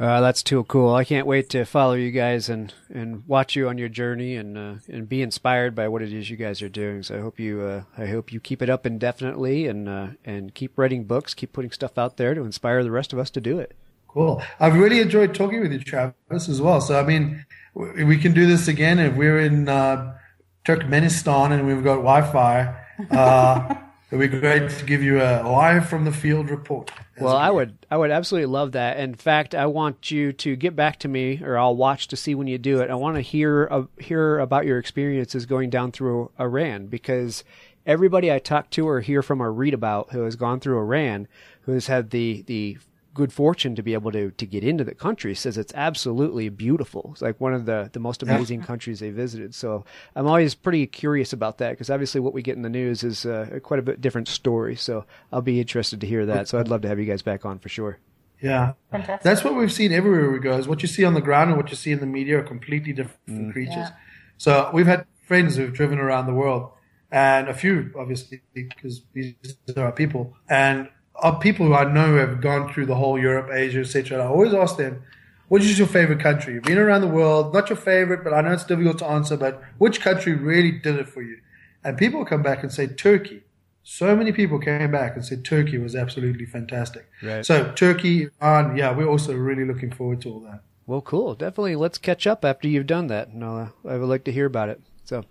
Uh, 0.00 0.20
that's 0.20 0.44
too 0.44 0.62
cool. 0.64 0.94
I 0.94 1.04
can't 1.04 1.26
wait 1.26 1.50
to 1.50 1.64
follow 1.64 1.94
you 1.94 2.12
guys 2.12 2.48
and, 2.48 2.72
and 2.88 3.26
watch 3.26 3.56
you 3.56 3.68
on 3.68 3.78
your 3.78 3.88
journey 3.88 4.36
and 4.36 4.56
uh, 4.56 4.74
and 4.88 5.08
be 5.08 5.22
inspired 5.22 5.74
by 5.74 5.88
what 5.88 6.02
it 6.02 6.12
is 6.12 6.30
you 6.30 6.36
guys 6.36 6.62
are 6.62 6.68
doing. 6.68 7.02
So 7.02 7.16
I 7.16 7.20
hope 7.20 7.40
you 7.40 7.62
uh, 7.62 7.82
I 7.96 8.06
hope 8.06 8.32
you 8.32 8.38
keep 8.38 8.62
it 8.62 8.70
up 8.70 8.86
indefinitely 8.86 9.66
and 9.66 9.88
uh, 9.88 10.08
and 10.24 10.54
keep 10.54 10.78
writing 10.78 11.04
books, 11.04 11.34
keep 11.34 11.52
putting 11.52 11.72
stuff 11.72 11.98
out 11.98 12.16
there 12.16 12.34
to 12.34 12.42
inspire 12.44 12.84
the 12.84 12.92
rest 12.92 13.12
of 13.12 13.18
us 13.18 13.28
to 13.30 13.40
do 13.40 13.58
it. 13.58 13.74
Cool. 14.06 14.40
I've 14.60 14.74
really 14.74 15.00
enjoyed 15.00 15.34
talking 15.34 15.60
with 15.60 15.72
you, 15.72 15.80
Travis, 15.80 16.48
as 16.48 16.62
well. 16.62 16.80
So 16.80 16.98
I 16.98 17.02
mean, 17.02 17.44
we 17.74 18.18
can 18.18 18.32
do 18.32 18.46
this 18.46 18.68
again 18.68 19.00
if 19.00 19.16
we're 19.16 19.40
in 19.40 19.68
uh, 19.68 20.16
Turkmenistan 20.64 21.50
and 21.50 21.66
we've 21.66 21.82
got 21.82 21.96
Wi-Fi. 21.96 23.78
Uh, 24.10 24.16
it'd 24.16 24.30
be 24.30 24.38
great 24.38 24.70
to 24.70 24.84
give 24.84 25.02
you 25.02 25.20
a 25.20 25.42
live 25.42 25.88
from 25.88 26.04
the 26.04 26.12
field 26.12 26.50
report. 26.50 26.90
Well, 27.20 27.36
I 27.36 27.50
would 27.50 27.76
I 27.90 27.96
would 27.96 28.10
absolutely 28.10 28.46
love 28.46 28.72
that. 28.72 28.98
In 28.98 29.14
fact, 29.14 29.54
I 29.54 29.66
want 29.66 30.10
you 30.10 30.32
to 30.34 30.56
get 30.56 30.76
back 30.76 30.98
to 31.00 31.08
me, 31.08 31.42
or 31.42 31.58
I'll 31.58 31.76
watch 31.76 32.08
to 32.08 32.16
see 32.16 32.34
when 32.34 32.46
you 32.46 32.58
do 32.58 32.80
it. 32.80 32.90
I 32.90 32.94
want 32.94 33.16
to 33.16 33.20
hear 33.20 33.68
uh, 33.70 33.84
hear 33.98 34.38
about 34.38 34.66
your 34.66 34.78
experiences 34.78 35.46
going 35.46 35.70
down 35.70 35.92
through 35.92 36.30
Iran 36.38 36.86
because 36.86 37.44
everybody 37.86 38.32
I 38.32 38.38
talk 38.38 38.70
to 38.70 38.86
or 38.86 39.00
hear 39.00 39.22
from 39.22 39.42
or 39.42 39.52
read 39.52 39.74
about 39.74 40.12
who 40.12 40.22
has 40.22 40.36
gone 40.36 40.60
through 40.60 40.78
Iran, 40.78 41.26
who 41.62 41.72
has 41.72 41.88
had 41.88 42.10
the 42.10 42.42
the 42.46 42.78
good 43.18 43.32
fortune 43.32 43.74
to 43.74 43.82
be 43.82 43.94
able 43.94 44.12
to 44.12 44.30
to 44.30 44.46
get 44.46 44.62
into 44.62 44.84
the 44.84 44.94
country 44.94 45.34
says 45.34 45.58
it's 45.58 45.74
absolutely 45.74 46.48
beautiful. 46.48 47.10
It's 47.12 47.20
like 47.20 47.40
one 47.40 47.52
of 47.52 47.66
the 47.66 47.90
the 47.92 47.98
most 47.98 48.22
amazing 48.22 48.62
countries 48.62 49.00
they 49.00 49.10
visited. 49.10 49.56
So 49.56 49.84
I'm 50.14 50.28
always 50.28 50.54
pretty 50.54 50.86
curious 50.86 51.32
about 51.32 51.58
that 51.58 51.70
because 51.70 51.90
obviously 51.90 52.20
what 52.20 52.32
we 52.32 52.42
get 52.42 52.56
in 52.56 52.62
the 52.62 52.68
news 52.68 53.02
is 53.02 53.26
uh, 53.26 53.58
quite 53.62 53.80
a 53.80 53.82
bit 53.82 54.00
different 54.00 54.28
story. 54.28 54.76
So 54.76 55.04
I'll 55.32 55.42
be 55.42 55.58
interested 55.58 56.00
to 56.00 56.06
hear 56.06 56.24
that. 56.26 56.46
So 56.46 56.60
I'd 56.60 56.68
love 56.68 56.82
to 56.82 56.88
have 56.88 57.00
you 57.00 57.06
guys 57.06 57.22
back 57.22 57.44
on 57.44 57.58
for 57.58 57.68
sure. 57.68 57.98
Yeah. 58.40 58.74
Fantastic. 58.92 59.22
That's 59.22 59.42
what 59.42 59.56
we've 59.56 59.72
seen 59.72 59.92
everywhere 59.92 60.30
we 60.30 60.38
go. 60.38 60.56
Is 60.56 60.68
what 60.68 60.80
you 60.82 60.88
see 60.88 61.04
on 61.04 61.14
the 61.14 61.20
ground 61.20 61.50
and 61.50 61.56
what 61.56 61.70
you 61.70 61.76
see 61.76 61.90
in 61.90 61.98
the 61.98 62.06
media 62.06 62.38
are 62.38 62.44
completely 62.44 62.92
different 62.92 63.52
creatures. 63.52 63.74
Yeah. 63.74 63.90
So 64.36 64.70
we've 64.72 64.86
had 64.86 65.06
friends 65.26 65.56
who've 65.56 65.72
driven 65.72 65.98
around 65.98 66.26
the 66.26 66.34
world, 66.34 66.70
and 67.10 67.48
a 67.48 67.54
few 67.54 67.92
obviously 67.98 68.42
because 68.54 69.02
these 69.12 69.34
are 69.76 69.86
our 69.86 69.92
people 69.92 70.36
and 70.48 70.86
are 70.86 70.92
people 71.40 71.66
who 71.66 71.74
I 71.74 71.84
know 71.84 72.16
have 72.16 72.40
gone 72.40 72.72
through 72.72 72.86
the 72.86 72.94
whole 72.94 73.18
Europe, 73.18 73.50
Asia, 73.52 73.80
etc. 73.80 74.22
I 74.22 74.26
always 74.26 74.54
ask 74.54 74.76
them, 74.76 75.02
which 75.48 75.64
is 75.64 75.78
your 75.78 75.88
favorite 75.88 76.20
country? 76.20 76.54
You've 76.54 76.64
been 76.64 76.78
around 76.78 77.00
the 77.00 77.06
world, 77.08 77.54
not 77.54 77.68
your 77.70 77.76
favorite, 77.76 78.22
but 78.22 78.34
I 78.34 78.42
know 78.42 78.52
it's 78.52 78.64
difficult 78.64 78.98
to 78.98 79.06
answer, 79.06 79.36
but 79.36 79.62
which 79.78 80.00
country 80.00 80.34
really 80.34 80.72
did 80.72 80.96
it 80.96 81.08
for 81.08 81.22
you? 81.22 81.38
And 81.82 81.96
people 81.96 82.24
come 82.24 82.42
back 82.42 82.62
and 82.62 82.72
say 82.72 82.86
Turkey. 82.86 83.42
So 83.82 84.14
many 84.14 84.32
people 84.32 84.58
came 84.58 84.90
back 84.90 85.16
and 85.16 85.24
said 85.24 85.44
Turkey 85.46 85.78
was 85.78 85.96
absolutely 85.96 86.44
fantastic. 86.44 87.08
Right. 87.22 87.46
So 87.46 87.72
Turkey, 87.72 88.28
Iran, 88.42 88.76
yeah, 88.76 88.94
we're 88.94 89.08
also 89.08 89.34
really 89.34 89.64
looking 89.64 89.90
forward 89.90 90.20
to 90.22 90.30
all 90.30 90.40
that. 90.40 90.60
Well, 90.86 91.00
cool. 91.00 91.34
Definitely, 91.34 91.76
let's 91.76 91.96
catch 91.96 92.26
up 92.26 92.44
after 92.44 92.68
you've 92.68 92.86
done 92.86 93.06
that. 93.06 93.34
No, 93.34 93.70
I 93.86 93.96
would 93.96 94.08
like 94.08 94.24
to 94.24 94.32
hear 94.32 94.46
about 94.46 94.68
it. 94.68 94.82
So, 95.04 95.24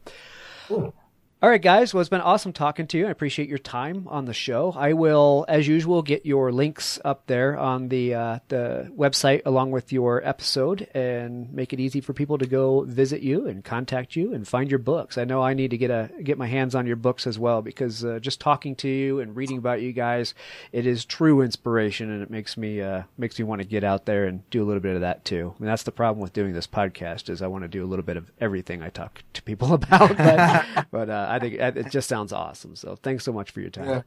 Cool. 0.68 0.94
All 1.40 1.52
right, 1.52 1.62
guys. 1.62 1.94
Well, 1.94 2.02
it's 2.02 2.10
been 2.10 2.20
awesome 2.20 2.52
talking 2.52 2.88
to 2.88 2.98
you. 2.98 3.06
I 3.06 3.12
appreciate 3.12 3.48
your 3.48 3.60
time 3.60 4.08
on 4.08 4.26
the 4.26 4.34
show. 4.34 4.74
I 4.76 4.94
will, 4.94 5.46
as 5.48 5.68
usual, 5.68 6.02
get 6.02 6.26
your 6.26 6.52
links 6.52 7.00
up 7.06 7.28
there 7.28 7.56
on 7.56 7.90
the 7.90 8.16
uh, 8.16 8.40
the 8.48 8.92
website 8.98 9.44
along 9.46 9.70
with 9.70 9.94
your 9.94 10.28
episode, 10.28 10.88
and 10.96 11.54
make 11.54 11.74
it 11.74 11.80
easy 11.80 12.02
for 12.02 12.14
people 12.14 12.40
to 12.40 12.48
go 12.48 12.82
visit 12.82 13.22
you 13.22 13.46
and 13.46 13.64
contact 13.64 14.16
you 14.16 14.34
and 14.34 14.48
find 14.48 14.72
your 14.72 14.80
books. 14.80 15.20
I 15.20 15.26
know 15.26 15.44
I 15.44 15.54
need 15.54 15.70
to 15.70 15.78
get 15.78 15.92
a 15.92 16.10
get 16.24 16.40
my 16.40 16.48
hands 16.48 16.74
on 16.74 16.88
your 16.88 16.96
books 16.96 17.28
as 17.28 17.38
well 17.38 17.62
because 17.62 18.04
uh, 18.04 18.18
just 18.18 18.40
talking 18.42 18.76
to 18.78 18.90
you 18.90 19.20
and 19.20 19.36
reading 19.36 19.60
about 19.60 19.80
you 19.80 19.94
guys, 19.94 20.34
it 20.72 20.88
is 20.88 21.06
true 21.06 21.42
inspiration, 21.42 22.10
and 22.10 22.24
it 22.24 22.32
makes 22.32 22.58
me 22.58 22.82
uh, 22.82 23.04
makes 23.16 23.38
me 23.38 23.46
want 23.46 23.62
to 23.62 23.68
get 23.68 23.84
out 23.84 24.06
there 24.06 24.26
and 24.26 24.50
do 24.50 24.64
a 24.64 24.66
little 24.66 24.82
bit 24.82 24.96
of 24.96 25.02
that 25.02 25.24
too. 25.24 25.54
I 25.56 25.62
mean, 25.62 25.68
that's 25.68 25.84
the 25.84 25.92
problem 25.92 26.20
with 26.20 26.34
doing 26.34 26.54
this 26.54 26.66
podcast 26.66 27.30
is 27.30 27.44
I 27.44 27.48
want 27.48 27.64
to 27.64 27.68
do 27.68 27.86
a 27.86 27.88
little 27.88 28.04
bit 28.04 28.18
of 28.18 28.32
everything 28.42 28.82
I 28.82 28.90
talk 28.90 29.22
to 29.34 29.44
people 29.44 29.74
about, 29.76 30.18
but, 30.18 30.88
but 30.90 31.10
uh, 31.12 31.26
I 31.28 31.39
think 31.39 31.55
it 31.55 31.91
just 31.91 32.07
sounds 32.09 32.34
awesome. 32.34 32.75
So 32.75 32.95
thanks 32.95 33.23
so 33.23 33.34
much 33.34 33.51
for 33.51 33.61
your 33.61 33.69
time. 33.69 33.88
Yeah. 33.88 34.01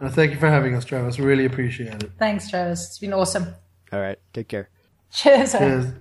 Uh, 0.00 0.08
thank 0.08 0.32
you 0.32 0.38
for 0.38 0.48
having 0.48 0.74
us, 0.74 0.84
Travis. 0.84 1.18
Really 1.18 1.44
appreciate 1.44 2.02
it. 2.02 2.10
Thanks, 2.18 2.50
Travis. 2.50 2.86
It's 2.86 2.98
been 2.98 3.12
awesome. 3.12 3.54
All 3.92 4.00
right, 4.00 4.18
take 4.32 4.48
care. 4.48 4.68
Cheers. 5.12 5.52
Cheers. 5.52 5.92